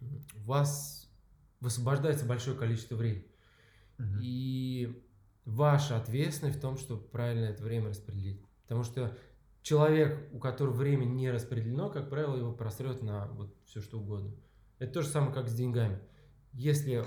У 0.00 0.40
вас 0.40 1.10
высвобождается 1.60 2.24
большое 2.24 2.56
количество 2.56 2.96
времени. 2.96 3.26
И 4.22 5.04
ваша 5.44 5.96
ответственность 5.98 6.58
в 6.58 6.60
том, 6.60 6.78
чтобы 6.78 7.02
правильно 7.02 7.46
это 7.46 7.62
время 7.62 7.90
распределить. 7.90 8.42
Потому 8.62 8.82
что 8.82 9.16
человек, 9.62 10.30
у 10.32 10.38
которого 10.38 10.72
время 10.72 11.04
не 11.04 11.30
распределено, 11.30 11.90
как 11.90 12.08
правило, 12.08 12.36
его 12.36 12.52
просрет 12.52 13.02
на 13.02 13.26
вот 13.28 13.54
все 13.66 13.80
что 13.82 13.98
угодно. 13.98 14.34
Это 14.78 14.94
то 14.94 15.02
же 15.02 15.08
самое, 15.08 15.34
как 15.34 15.48
с 15.48 15.54
деньгами. 15.54 16.00
Если 16.52 17.04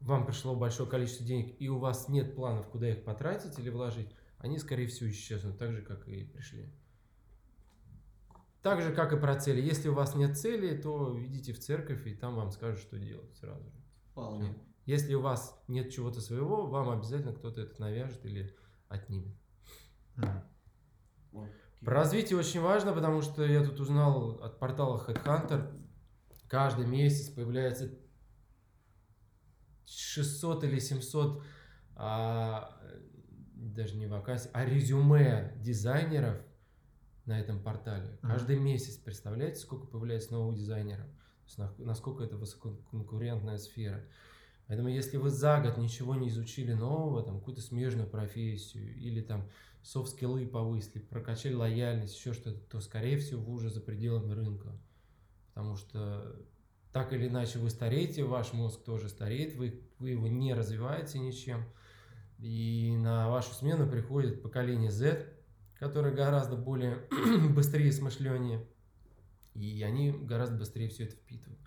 вам 0.00 0.26
пришло 0.26 0.56
большое 0.56 0.88
количество 0.88 1.24
денег, 1.24 1.54
и 1.60 1.68
у 1.68 1.78
вас 1.78 2.08
нет 2.08 2.34
планов, 2.34 2.68
куда 2.68 2.90
их 2.90 3.04
потратить 3.04 3.58
или 3.60 3.70
вложить, 3.70 4.08
они, 4.38 4.58
скорее 4.58 4.88
всего, 4.88 5.08
исчезнут, 5.10 5.58
так 5.58 5.72
же, 5.72 5.82
как 5.82 6.08
и 6.08 6.24
пришли. 6.24 6.68
Так 8.62 8.82
же, 8.82 8.92
как 8.92 9.12
и 9.12 9.16
про 9.16 9.36
цели. 9.36 9.60
Если 9.60 9.88
у 9.88 9.94
вас 9.94 10.14
нет 10.14 10.36
цели, 10.36 10.76
то 10.76 11.16
идите 11.24 11.52
в 11.52 11.58
церковь, 11.58 12.06
и 12.06 12.14
там 12.14 12.34
вам 12.34 12.50
скажут, 12.50 12.80
что 12.80 12.98
делать 12.98 13.34
сразу 13.36 13.70
же. 13.70 13.82
Вполне. 14.10 14.54
Если 14.86 15.14
у 15.14 15.20
вас 15.20 15.60
нет 15.68 15.90
чего-то 15.90 16.20
своего, 16.20 16.66
вам 16.66 16.90
обязательно 16.90 17.32
кто-то 17.32 17.60
это 17.60 17.80
навяжет 17.80 18.24
или 18.24 18.54
отнимет. 18.88 19.36
Вот. 21.32 21.48
Про 21.80 21.94
развитие 21.96 22.38
очень 22.38 22.60
важно, 22.60 22.92
потому 22.92 23.20
что 23.20 23.44
я 23.44 23.64
тут 23.64 23.78
узнал 23.80 24.42
от 24.42 24.58
портала 24.58 25.04
Headhunter, 25.06 25.78
каждый 26.48 26.86
месяц 26.86 27.28
появляется 27.28 27.90
600 29.86 30.64
или 30.64 30.78
700, 30.78 31.42
а, 31.96 32.80
даже 33.54 33.96
не 33.96 34.06
вакансий, 34.06 34.48
а 34.52 34.64
резюме 34.64 35.52
дизайнеров 35.58 36.38
на 37.26 37.38
этом 37.38 37.62
портале. 37.62 38.18
Мгм. 38.22 38.32
Каждый 38.32 38.58
месяц, 38.58 38.96
представляете, 38.96 39.60
сколько 39.60 39.86
появляется 39.86 40.32
новых 40.32 40.56
дизайнеров? 40.56 41.06
Насколько 41.78 42.24
это 42.24 42.36
высококонкурентная 42.36 43.58
сфера. 43.58 44.04
Поэтому 44.66 44.88
если 44.88 45.16
вы 45.16 45.30
за 45.30 45.60
год 45.60 45.76
ничего 45.76 46.16
не 46.16 46.28
изучили 46.28 46.72
нового, 46.72 47.22
там 47.22 47.38
какую-то 47.38 47.60
смежную 47.60 48.08
профессию 48.08 48.96
или 48.96 49.20
там 49.20 49.48
софт-скиллы 49.82 50.46
повысили, 50.46 50.98
прокачали 50.98 51.54
лояльность, 51.54 52.16
еще 52.16 52.32
что-то, 52.32 52.58
то, 52.58 52.80
скорее 52.80 53.18
всего, 53.18 53.40
вы 53.42 53.52
уже 53.54 53.70
за 53.70 53.80
пределами 53.80 54.32
рынка. 54.32 54.72
Потому 55.54 55.76
что 55.76 56.36
так 56.92 57.12
или 57.12 57.28
иначе 57.28 57.60
вы 57.60 57.70
стареете, 57.70 58.24
ваш 58.24 58.52
мозг 58.52 58.82
тоже 58.82 59.08
стареет, 59.08 59.54
вы, 59.54 59.82
вы 60.00 60.10
его 60.10 60.26
не 60.26 60.52
развиваете 60.52 61.20
ничем. 61.20 61.64
И 62.38 62.96
на 62.98 63.30
вашу 63.30 63.54
смену 63.54 63.88
приходит 63.88 64.42
поколение 64.42 64.90
Z, 64.90 65.35
которое 65.78 66.14
гораздо 66.14 66.56
более 66.56 67.06
быстрее 67.54 67.92
смышленнее. 67.92 68.66
И 69.54 69.82
они 69.82 70.10
гораздо 70.10 70.56
быстрее 70.56 70.88
все 70.88 71.04
это 71.04 71.16
впитывают. 71.16 71.60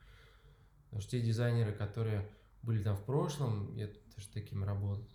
Потому 0.86 1.02
что 1.02 1.12
те 1.12 1.22
дизайнеры, 1.22 1.72
которые 1.72 2.30
были 2.62 2.84
там 2.84 2.96
в 2.96 3.04
прошлом, 3.04 3.76
я 3.76 3.88
тоже 3.88 4.28
таким 4.34 4.64
работал, 4.64 5.08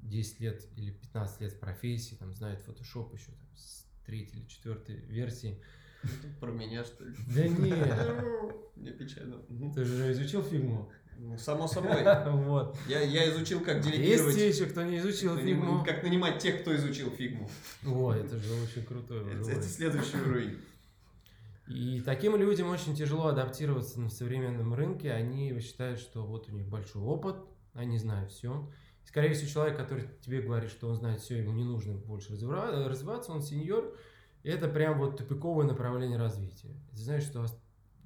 10 0.00 0.40
лет 0.40 0.66
или 0.76 0.90
15 0.90 1.40
лет 1.40 1.52
в 1.52 1.58
профессии, 1.58 2.16
там 2.16 2.34
знают 2.34 2.60
Photoshop 2.66 3.14
еще 3.14 3.32
там, 3.32 3.56
с 3.56 3.86
третьей 4.04 4.40
или 4.40 4.48
четвертой 4.48 4.96
версии. 4.96 5.62
Про 6.40 6.50
меня, 6.50 6.84
что 6.84 7.04
ли? 7.04 7.14
Да 7.34 7.46
нет, 7.46 8.24
Мне 8.76 8.90
печально. 8.92 9.38
Ты 9.72 9.84
же 9.84 10.12
изучил 10.12 10.42
фигму. 10.42 10.90
Ну, 11.16 11.38
Само 11.38 11.68
собой. 11.68 12.02
Вот. 12.26 12.76
Я, 12.88 13.00
я 13.00 13.30
изучил, 13.30 13.60
как 13.60 13.76
Есть 13.76 13.90
делегировать. 13.90 14.34
те 14.34 14.48
еще, 14.48 14.66
кто 14.66 14.82
не 14.82 14.98
изучил 14.98 15.34
как 15.34 15.44
фигму. 15.44 15.84
Как 15.84 16.02
нанимать 16.02 16.38
тех, 16.38 16.62
кто 16.62 16.74
изучил 16.74 17.10
фигму. 17.10 17.48
Ой, 17.86 18.20
это 18.20 18.36
же 18.38 18.52
очень 18.54 18.84
крутой 18.84 19.20
Это, 19.32 19.50
это 19.50 19.62
следующий 19.62 20.16
уровень. 20.16 20.58
И 21.68 22.02
таким 22.04 22.36
людям 22.36 22.68
очень 22.70 22.94
тяжело 22.94 23.28
адаптироваться 23.28 24.00
на 24.00 24.10
современном 24.10 24.74
рынке. 24.74 25.12
Они 25.12 25.58
считают, 25.60 26.00
что 26.00 26.24
вот 26.24 26.48
у 26.48 26.52
них 26.52 26.66
большой 26.66 27.02
опыт, 27.02 27.36
они 27.72 27.98
знают 27.98 28.32
все. 28.32 28.68
Скорее 29.04 29.34
всего, 29.34 29.48
человек, 29.48 29.76
который 29.76 30.08
тебе 30.20 30.42
говорит, 30.42 30.70
что 30.70 30.88
он 30.88 30.96
знает 30.96 31.20
все, 31.20 31.38
ему 31.38 31.52
не 31.52 31.64
нужно 31.64 31.94
больше 31.94 32.32
развива- 32.32 32.88
развиваться, 32.88 33.32
он 33.32 33.42
сеньор. 33.42 33.96
И 34.42 34.48
это 34.48 34.68
прям 34.68 34.98
вот 34.98 35.18
тупиковое 35.18 35.66
направление 35.66 36.18
развития. 36.18 36.74
Это 36.92 37.00
значит, 37.00 37.28
что 37.28 37.46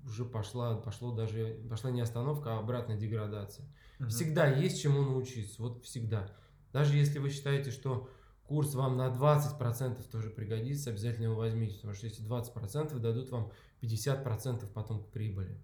уже 0.07 0.25
пошла, 0.25 0.77
пошло 0.77 1.13
даже, 1.13 1.61
пошла 1.69 1.91
не 1.91 2.01
остановка, 2.01 2.55
а 2.55 2.59
обратная 2.59 2.97
деградация. 2.97 3.67
Мгм. 3.99 4.11
Всегда 4.11 4.47
есть 4.47 4.81
чему 4.81 5.03
научиться, 5.03 5.61
вот 5.63 5.85
всегда. 5.85 6.31
Даже 6.73 6.97
если 6.97 7.19
вы 7.19 7.31
считаете, 7.31 7.71
что 7.71 8.11
курс 8.45 8.75
вам 8.75 8.97
на 8.97 9.09
20% 9.11 10.03
тоже 10.11 10.31
пригодится, 10.31 10.91
обязательно 10.91 11.25
его 11.25 11.37
возьмите, 11.37 11.77
потому 11.77 11.95
что 11.95 12.07
эти 12.07 12.21
20% 12.21 12.99
дадут 13.01 13.31
вам 13.31 13.53
50% 13.81 14.71
потом 14.73 15.05
к 15.05 15.11
прибыли. 15.11 15.61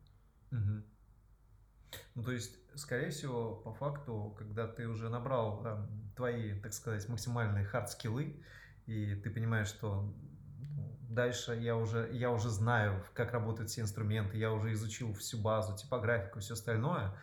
Мгм. 0.50 0.84
Ну, 2.14 2.22
то 2.22 2.32
есть, 2.32 2.58
скорее 2.74 3.10
всего, 3.10 3.54
по 3.56 3.72
факту, 3.72 4.34
когда 4.38 4.66
ты 4.66 4.88
уже 4.88 5.08
набрал 5.08 5.64
эм, 5.64 6.12
твои, 6.16 6.58
так 6.60 6.72
сказать, 6.72 7.08
максимальные 7.08 7.64
хард-скиллы, 7.64 8.42
и 8.86 9.14
ты 9.14 9.30
понимаешь, 9.30 9.68
что 9.68 10.14
дальше 11.14 11.54
я 11.54 11.76
уже, 11.76 12.08
я 12.12 12.30
уже 12.30 12.48
знаю, 12.50 13.04
как 13.14 13.32
работают 13.32 13.70
все 13.70 13.82
инструменты, 13.82 14.36
я 14.36 14.52
уже 14.52 14.72
изучил 14.72 15.12
всю 15.14 15.38
базу, 15.38 15.76
типографику, 15.76 16.40
все 16.40 16.54
остальное, 16.54 17.14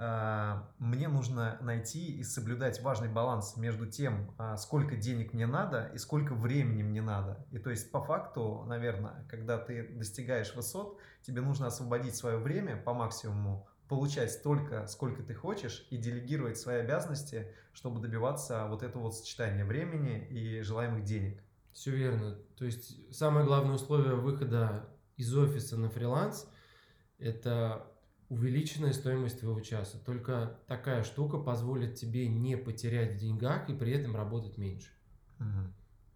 а, 0.00 0.70
мне 0.78 1.08
нужно 1.08 1.58
найти 1.60 2.18
и 2.18 2.22
соблюдать 2.22 2.80
важный 2.82 3.08
баланс 3.08 3.56
между 3.56 3.86
тем, 3.86 4.32
а, 4.38 4.56
сколько 4.56 4.96
денег 4.96 5.32
мне 5.32 5.46
надо 5.46 5.90
и 5.92 5.98
сколько 5.98 6.34
времени 6.34 6.84
мне 6.84 7.02
надо. 7.02 7.44
И 7.50 7.58
то 7.58 7.70
есть, 7.70 7.90
по 7.90 8.00
факту, 8.00 8.64
наверное, 8.68 9.26
когда 9.28 9.58
ты 9.58 9.88
достигаешь 9.88 10.54
высот, 10.54 11.00
тебе 11.22 11.40
нужно 11.40 11.66
освободить 11.66 12.14
свое 12.14 12.38
время 12.38 12.76
по 12.76 12.94
максимуму, 12.94 13.66
получать 13.88 14.30
столько, 14.30 14.86
сколько 14.86 15.24
ты 15.24 15.34
хочешь, 15.34 15.84
и 15.90 15.96
делегировать 15.96 16.58
свои 16.58 16.76
обязанности, 16.76 17.52
чтобы 17.72 18.00
добиваться 18.00 18.66
вот 18.68 18.84
этого 18.84 19.04
вот 19.04 19.16
сочетания 19.16 19.64
времени 19.64 20.24
и 20.28 20.60
желаемых 20.62 21.02
денег. 21.02 21.42
Все 21.78 21.92
верно. 21.92 22.36
То 22.56 22.64
есть 22.64 23.14
самое 23.14 23.46
главное 23.46 23.76
условие 23.76 24.16
выхода 24.16 24.88
из 25.16 25.32
офиса 25.32 25.76
на 25.76 25.88
фриланс– 25.88 26.50
это 27.18 27.86
увеличенная 28.28 28.92
стоимость 28.92 29.38
твоего 29.38 29.60
часа. 29.60 29.96
Только 30.04 30.58
такая 30.66 31.04
штука 31.04 31.38
позволит 31.38 31.94
тебе 31.94 32.26
не 32.26 32.56
потерять 32.56 33.14
в 33.14 33.18
деньгах 33.18 33.70
и 33.70 33.74
при 33.74 33.92
этом 33.92 34.16
работать 34.16 34.58
меньше. 34.58 34.90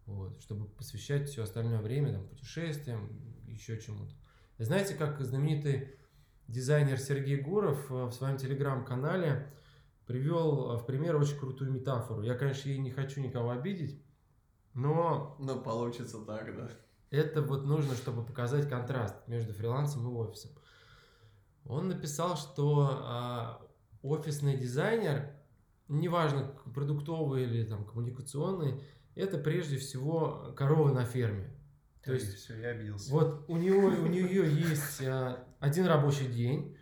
Вот, 0.05 0.37
чтобы 0.41 0.67
посвящать 0.67 1.29
все 1.29 1.43
остальное 1.43 1.79
время 1.79 2.11
там, 2.11 2.27
путешествиям, 2.27 3.09
еще 3.47 3.79
чему-то. 3.79 4.13
Знаете, 4.57 4.95
как 4.95 5.21
знаменитый 5.21 5.93
дизайнер 6.49 6.99
Сергей 6.99 7.37
Гуров 7.37 7.89
э, 7.89 7.93
в 8.07 8.11
своем 8.11 8.35
телеграм-канале 8.35 9.49
привел 10.05 10.75
в 10.75 10.85
пример 10.85 11.15
очень 11.15 11.39
крутую 11.39 11.71
метафору. 11.71 12.21
Я, 12.21 12.35
конечно, 12.35 12.67
ей 12.67 12.79
не 12.79 12.91
хочу 12.91 13.21
никого 13.21 13.51
обидеть, 13.51 14.03
но 14.73 15.35
Ну, 15.39 15.59
получится 15.61 16.19
так, 16.19 16.55
да. 16.55 16.69
это 17.11 17.41
вот 17.41 17.65
нужно, 17.65 17.95
чтобы 17.95 18.23
показать 18.23 18.67
контраст 18.69 19.15
между 19.27 19.53
фрилансом 19.53 20.07
и 20.07 20.13
офисом. 20.13 20.51
Он 21.65 21.87
написал, 21.87 22.35
что 22.35 22.89
а, 23.03 23.61
офисный 24.01 24.57
дизайнер, 24.57 25.31
неважно, 25.87 26.53
продуктовый 26.73 27.43
или 27.43 27.63
там, 27.63 27.85
коммуникационный, 27.85 28.81
это 29.15 29.37
прежде 29.37 29.77
всего 29.77 30.53
корова 30.57 30.91
на 30.91 31.05
ферме. 31.05 31.49
То 32.03 32.13
есть 32.13 32.33
все, 32.35 32.59
я 32.59 32.69
обиделся. 32.69 33.11
вот 33.11 33.45
у 33.47 33.55
него, 33.55 33.87
у 33.87 34.07
нее 34.07 34.43
есть 34.53 35.01
а, 35.05 35.47
один 35.59 35.85
рабочий 35.85 36.27
день, 36.27 36.75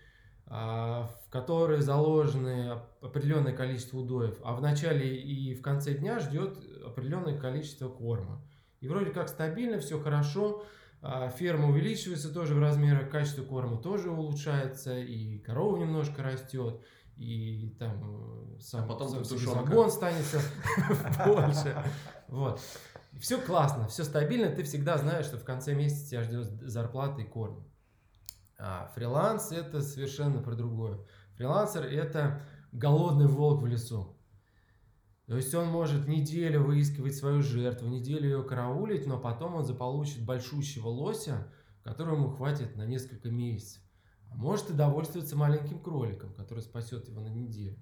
а, 0.47 1.07
в 1.07 1.29
которые 1.29 1.81
заложены 1.81 2.79
определенное 3.01 3.55
количество 3.55 3.99
удоев, 3.99 4.37
а 4.43 4.53
в 4.55 4.61
начале 4.61 5.15
и 5.15 5.53
в 5.53 5.61
конце 5.61 5.93
дня 5.93 6.19
ждет 6.19 6.57
определенное 6.91 7.37
количество 7.37 7.89
корма. 7.89 8.41
И 8.79 8.87
вроде 8.87 9.11
как 9.11 9.29
стабильно, 9.29 9.79
все 9.79 9.99
хорошо, 9.99 10.63
а, 11.01 11.29
ферма 11.29 11.69
увеличивается 11.69 12.31
тоже 12.33 12.53
в 12.53 12.59
размерах, 12.59 13.09
качество 13.09 13.43
корма 13.43 13.77
тоже 13.77 14.11
улучшается, 14.11 14.99
и 14.99 15.39
корова 15.39 15.77
немножко 15.77 16.21
растет, 16.21 16.81
и 17.17 17.75
там 17.79 18.55
э, 18.57 18.59
сам, 18.59 18.85
А 18.85 18.87
потом 18.87 19.09
сам 19.09 19.37
загон 19.37 19.91
станется 19.91 20.39
больше. 21.25 21.83
Вот. 22.27 22.61
Все 23.19 23.39
классно, 23.39 23.87
все 23.87 24.03
стабильно, 24.03 24.49
ты 24.49 24.63
всегда 24.63 24.97
знаешь, 24.97 25.25
что 25.25 25.37
в 25.37 25.43
конце 25.43 25.73
месяца 25.73 26.09
тебя 26.09 26.23
ждет 26.23 26.47
зарплата 26.61 27.21
и 27.21 27.25
корм. 27.25 27.67
А 28.57 28.91
фриланс 28.95 29.51
это 29.51 29.81
совершенно 29.81 30.41
про 30.41 30.55
другое. 30.55 30.99
Фрилансер 31.35 31.83
это 31.83 32.41
голодный 32.71 33.27
волк 33.27 33.63
в 33.63 33.65
лесу. 33.65 34.15
То 35.31 35.37
есть 35.37 35.55
он 35.55 35.67
может 35.67 36.09
неделю 36.09 36.61
выискивать 36.61 37.15
свою 37.15 37.41
жертву, 37.41 37.87
неделю 37.87 38.25
ее 38.25 38.43
караулить, 38.43 39.07
но 39.07 39.17
потом 39.17 39.55
он 39.55 39.63
заполучит 39.63 40.25
большущего 40.25 40.89
лося, 40.89 41.47
которому 41.83 42.31
хватит 42.31 42.75
на 42.75 42.85
несколько 42.85 43.29
месяцев. 43.29 43.81
А 44.29 44.35
может 44.35 44.69
и 44.71 44.73
довольствоваться 44.73 45.37
маленьким 45.37 45.79
кроликом, 45.79 46.33
который 46.33 46.59
спасет 46.59 47.07
его 47.07 47.21
на 47.21 47.29
неделю. 47.29 47.81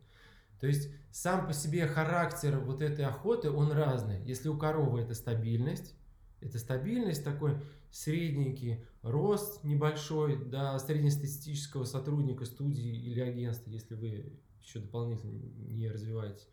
То 0.60 0.68
есть 0.68 0.91
сам 1.10 1.47
по 1.47 1.54
себе 1.54 1.88
характер 1.88 2.60
вот 2.60 2.84
этой 2.84 3.06
охоты, 3.06 3.50
он 3.50 3.72
разный. 3.72 4.24
Если 4.26 4.47
у 4.47 4.56
коровы 4.56 5.02
это 5.02 5.16
стабильность, 5.16 5.95
это 6.41 6.60
стабильность 6.60 7.24
такой 7.24 7.58
средненький 7.89 8.86
рост 9.02 9.64
небольшой 9.64 10.38
до 10.38 10.78
среднестатистического 10.78 11.86
сотрудника 11.86 12.45
студии 12.45 12.95
или 12.95 13.22
агентства, 13.22 13.72
если 13.72 13.95
вы 13.95 14.39
еще 14.62 14.82
дополнительно 14.82 15.32
не 15.74 15.89
развиваетесь. 15.89 16.47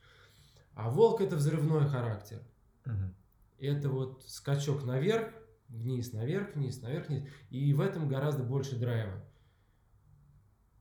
А 0.76 0.90
волк 0.90 1.22
это 1.22 1.36
взрывной 1.36 1.88
характер. 1.88 2.42
Мгм. 2.84 3.14
Это 3.58 3.88
вот 3.88 4.22
скачок 4.26 4.84
наверх, 4.84 5.32
вниз, 5.68 6.12
наверх, 6.12 6.54
вниз, 6.54 6.82
наверх, 6.82 7.08
вниз. 7.08 7.24
И 7.48 7.72
в 7.72 7.80
этом 7.80 8.08
гораздо 8.08 8.42
больше 8.44 8.78
драйва. 8.78 9.24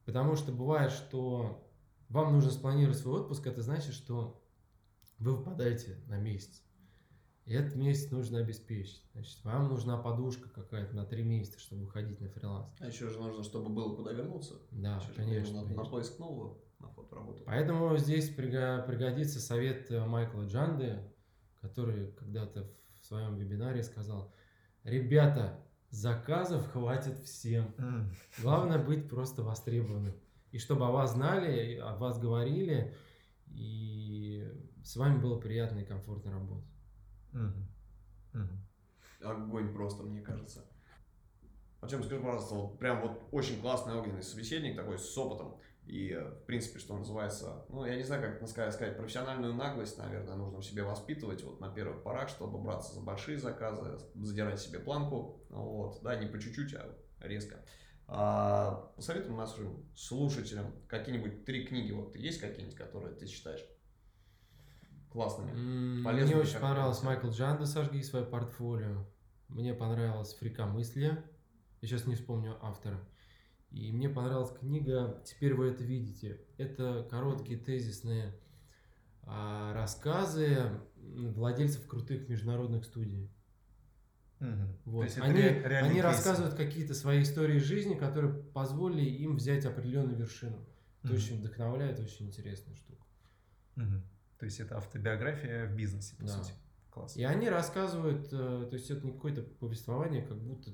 Потому 0.04 0.36
что 0.36 0.52
бывает, 0.52 0.92
что 0.92 1.66
вам 2.10 2.34
нужно 2.34 2.52
спланировать 2.52 2.98
свой 2.98 3.22
отпуск, 3.22 3.48
это 3.48 3.62
значит, 3.62 3.94
что 3.94 4.44
вы 5.18 5.38
выпадаете 5.38 5.98
на 6.08 6.18
месяц. 6.18 6.62
И 7.46 7.54
этот 7.54 7.76
месяц 7.76 8.12
нужно 8.12 8.40
обеспечить. 8.40 9.02
Значит, 9.14 9.42
вам 9.46 9.70
нужна 9.70 9.98
подушка 9.98 10.50
какая-то 10.50 10.94
на 10.94 11.06
три 11.06 11.24
месяца, 11.24 11.58
чтобы 11.58 11.86
выходить 11.86 12.20
на 12.20 12.28
фриланс. 12.28 12.68
А 12.82 12.88
еще 12.88 13.08
же 13.08 13.18
нужно, 13.18 13.44
чтобы 13.44 13.70
было 13.70 13.96
куда 13.96 14.12
вернуться. 14.12 14.56
Да, 14.72 15.00
же 15.00 15.14
конечно. 15.14 15.62
На, 15.62 15.68
конечно. 15.68 15.86
поиск 15.86 16.20
нового 16.20 16.58
на 16.80 16.90
фотоработу. 16.90 17.44
Поэтому 17.46 17.98
здесь 17.98 18.30
пригодится 18.30 19.40
совет 19.40 19.92
э, 19.92 20.06
Майкла 20.06 20.44
Джанды, 20.44 21.00
который 21.62 22.12
когда-то 22.14 22.70
в 23.02 23.06
своем 23.06 23.36
вебинаре 23.36 23.84
сказал, 23.84 24.34
ребята, 24.84 25.60
заказов 25.90 26.70
хватит 26.72 27.18
всем. 27.20 27.74
Главное 28.42 28.78
быть 28.78 29.10
просто 29.10 29.44
востребованным. 29.44 30.14
И 30.52 30.58
чтобы 30.58 30.86
о 30.86 30.92
вас 30.92 31.14
знали, 31.14 31.78
о 31.78 31.96
вас 31.96 32.20
говорили, 32.20 32.96
и 33.48 34.48
с 34.84 34.96
вами 34.96 35.20
было 35.20 35.40
приятно 35.40 35.80
и 35.80 35.86
комфортно 35.86 36.32
работать. 36.32 36.72
Огонь 39.22 39.74
просто, 39.74 40.04
мне 40.04 40.22
кажется. 40.22 40.66
А 41.82 41.88
чем 41.88 42.04
скажи, 42.04 42.22
пожалуйста, 42.22 42.56
вот 42.56 42.80
прям 42.80 43.02
вот 43.02 43.28
очень 43.32 43.60
классный 43.62 43.96
огненный 43.96 44.24
собеседник 44.24 44.76
такой 44.76 44.98
с 44.98 45.18
опытом. 45.18 45.58
И, 45.86 46.10
э, 46.10 46.32
в 46.32 46.46
принципе, 46.46 46.80
что 46.80 46.98
называется, 46.98 47.66
ну, 47.70 47.86
я 47.86 47.96
не 47.96 48.04
знаю, 48.04 48.22
как 48.24 48.38
это 48.38 48.48
сказать, 48.48 48.98
профессиональную 48.98 49.54
наглость, 49.54 49.98
наверное, 49.98 50.36
нужно 50.36 50.60
в 50.60 50.66
себе 50.66 50.84
воспитывать 50.84 51.44
вот 51.44 51.60
на 51.60 51.70
первых 51.72 52.02
порах, 52.04 52.30
чтобы 52.30 52.58
браться 52.58 52.94
за 52.94 53.02
большие 53.02 53.38
заказы, 53.38 54.00
задирать 54.16 54.60
себе 54.60 54.80
планку, 54.80 55.46
вот, 55.50 56.02
да, 56.02 56.16
не 56.16 56.26
по 56.28 56.40
чуть-чуть, 56.40 56.74
а 56.74 56.96
резко. 57.20 57.64
А, 58.08 58.92
посоветуй 58.96 59.36
нашим 59.36 59.90
слушателям 59.96 60.74
какие-нибудь 60.88 61.46
три 61.46 61.66
книги, 61.66 61.92
вот 61.92 62.16
есть 62.16 62.40
какие-нибудь, 62.40 62.76
которые 62.76 63.16
ты 63.16 63.28
считаешь 63.28 63.64
классными? 65.12 65.52
М, 65.52 66.04
Полезно 66.04 66.36
Мне 66.36 66.44
очень 66.44 66.60
понравилось? 66.60 67.02
Майкл 67.04 67.30
Джанда 67.30 67.66
«Сожги 67.66 68.04
свое 68.04 68.26
портфолио». 68.26 69.06
Мне 69.48 69.74
понравилось 69.74 70.34
«Фрикомыслие». 70.36 71.24
Я 71.82 71.88
сейчас 71.88 72.06
не 72.06 72.16
вспомню 72.16 72.58
автора. 72.62 73.00
И 73.76 73.92
мне 73.92 74.08
понравилась 74.08 74.58
книга 74.58 75.22
«Теперь 75.26 75.54
вы 75.54 75.68
это 75.68 75.84
видите». 75.84 76.40
Это 76.58 77.06
короткие 77.10 77.60
тезисные 77.60 78.34
а, 79.24 79.74
рассказы 79.74 80.72
владельцев 80.96 81.86
крутых 81.86 82.30
международных 82.30 82.86
студий. 82.86 83.30
Мгм. 84.40 84.78
Вот. 84.86 85.00
То 85.02 85.06
есть 85.06 85.18
Они, 85.20 85.42
они 85.42 86.02
рассказывают 86.02 86.56
какие-то 86.56 86.94
свои 86.94 87.22
истории 87.22 87.60
жизни, 87.60 87.96
которые 87.96 88.34
позволили 88.34 89.04
им 89.10 89.36
взять 89.36 89.66
определенную 89.66 90.16
вершину. 90.16 90.56
Это 91.04 91.12
Мгм. 91.12 91.16
очень 91.16 91.40
вдохновляет, 91.40 92.00
очень 92.00 92.28
интересная 92.28 92.76
штука. 92.76 93.06
Мгм. 93.76 94.04
То 94.40 94.46
есть 94.46 94.62
это 94.62 94.78
автобиография 94.78 95.68
в 95.68 95.76
бизнесе, 95.76 96.16
по 96.16 96.24
Да. 96.24 96.30
сути. 96.30 96.54
Класс. 96.92 97.18
И 97.18 97.24
они 97.26 97.50
рассказывают, 97.50 98.30
э, 98.32 98.68
то 98.70 98.74
есть 98.74 98.90
это 98.90 99.06
не 99.06 99.12
какое-то 99.12 99.42
повествование, 99.42 100.22
как 100.22 100.38
будто 100.42 100.72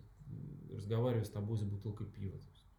разговариваю 0.71 1.25
с 1.25 1.31
тобой 1.31 1.57
за 1.57 1.65
бутылкой 1.65 2.05
пива. 2.05 2.37
То 2.37 2.47
есть 2.47 2.70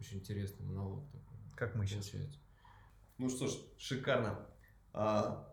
очень 0.00 0.18
интересный 0.18 0.64
монолог 0.66 1.04
такой 1.10 1.36
Как 1.56 1.74
мы 1.74 1.86
сейчас. 1.86 2.08
получается. 2.08 2.38
Ну 3.18 3.28
что 3.30 3.46
ж, 3.46 3.52
шикарно. 3.78 4.46
А, 4.92 5.48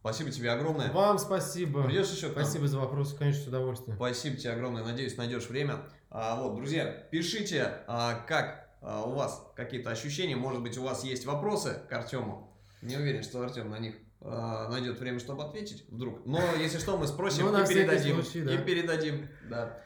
спасибо 0.00 0.30
тебе 0.30 0.50
огромное. 0.52 0.90
Вам 0.92 1.18
спасибо. 1.18 1.84
Придешь 1.84 2.10
еще 2.10 2.30
к 2.30 2.36
нам? 2.36 2.44
Спасибо 2.44 2.68
за 2.68 2.78
вопросы, 2.78 3.16
конечно, 3.16 3.42
с 3.44 3.46
удовольствием. 3.48 3.96
Спасибо 3.96 4.36
тебе 4.36 4.52
огромное. 4.52 4.84
Надеюсь, 4.84 5.16
найдешь 5.16 5.48
время. 5.48 5.80
А, 6.10 6.40
вот, 6.40 6.54
друзья, 6.56 6.86
пишите, 7.10 7.82
а, 7.86 8.14
как 8.26 8.68
а, 8.80 9.02
у 9.04 9.14
вас 9.14 9.44
какие-то 9.56 9.90
ощущения. 9.90 10.36
Может 10.36 10.62
быть, 10.62 10.78
у 10.78 10.82
вас 10.82 11.04
есть 11.04 11.24
вопросы 11.26 11.82
к 11.88 11.92
Артему. 11.92 12.56
Не 12.82 12.96
уверен, 12.96 13.22
что 13.22 13.42
Артем 13.42 13.70
на 13.70 13.78
них 13.78 13.96
а, 14.20 14.68
найдет 14.70 14.98
время, 15.00 15.18
чтобы 15.18 15.44
ответить 15.44 15.84
вдруг. 15.88 16.24
Но 16.26 16.40
если 16.54 16.78
что, 16.78 16.96
мы 16.96 17.06
спросим 17.06 17.46
Ну, 17.46 17.62
и 17.62 17.66
передадим. 17.66 18.22
случай, 18.22 18.42
да. 18.42 18.54
И 18.54 18.64
передадим, 18.64 19.28
да. 19.48 19.82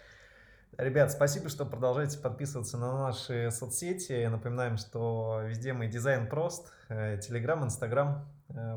Ребят, 0.76 1.12
спасибо, 1.12 1.48
что 1.48 1.64
продолжаете 1.64 2.18
подписываться 2.18 2.76
на 2.78 3.06
наши 3.06 3.50
соцсети. 3.52 4.26
Напоминаем, 4.26 4.76
что 4.76 5.42
везде 5.44 5.72
мы 5.72 5.86
дизайн 5.86 6.28
прост. 6.28 6.72
Телеграм, 6.88 7.64
Инстаграм. 7.64 8.28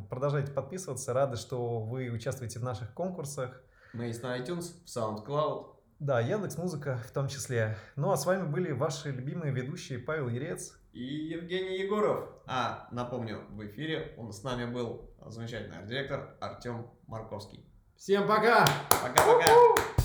Продолжайте 0.10 0.52
подписываться. 0.52 1.14
Рады, 1.14 1.38
что 1.38 1.80
вы 1.80 2.10
участвуете 2.10 2.60
в 2.60 2.64
наших 2.64 2.93
конкурсах. 2.93 3.64
Мы 3.93 4.06
есть 4.06 4.22
на 4.22 4.38
iTunes, 4.38 4.74
в 4.86 4.88
SoundCloud. 4.88 5.76
Да, 6.00 6.20
Яндекс 6.20 6.58
Музыка 6.58 7.00
в 7.08 7.12
том 7.12 7.28
числе. 7.28 7.76
Ну 7.95 8.12
а 8.12 8.18
с 8.18 8.28
вами 8.28 8.48
были 8.48 8.72
ваши 8.72 9.10
любимые 9.10 9.52
ведущие 9.52 9.98
Павел 9.98 10.30
Ерец. 10.30 10.78
И 10.93 11.04
Евгений 11.04 11.80
Егоров. 11.80 12.30
А, 12.45 12.88
напомню, 12.91 13.41
в 13.50 13.66
эфире 13.66 14.14
он 14.18 14.32
с 14.32 14.43
нами 14.43 14.72
был 14.72 15.10
замечательный 15.26 15.78
арт-директор 15.78 16.36
Артем 16.39 16.91
Марковский. 17.08 17.66
Всем 17.95 18.28
пока! 18.28 18.66
Пока-пока! 19.02 19.97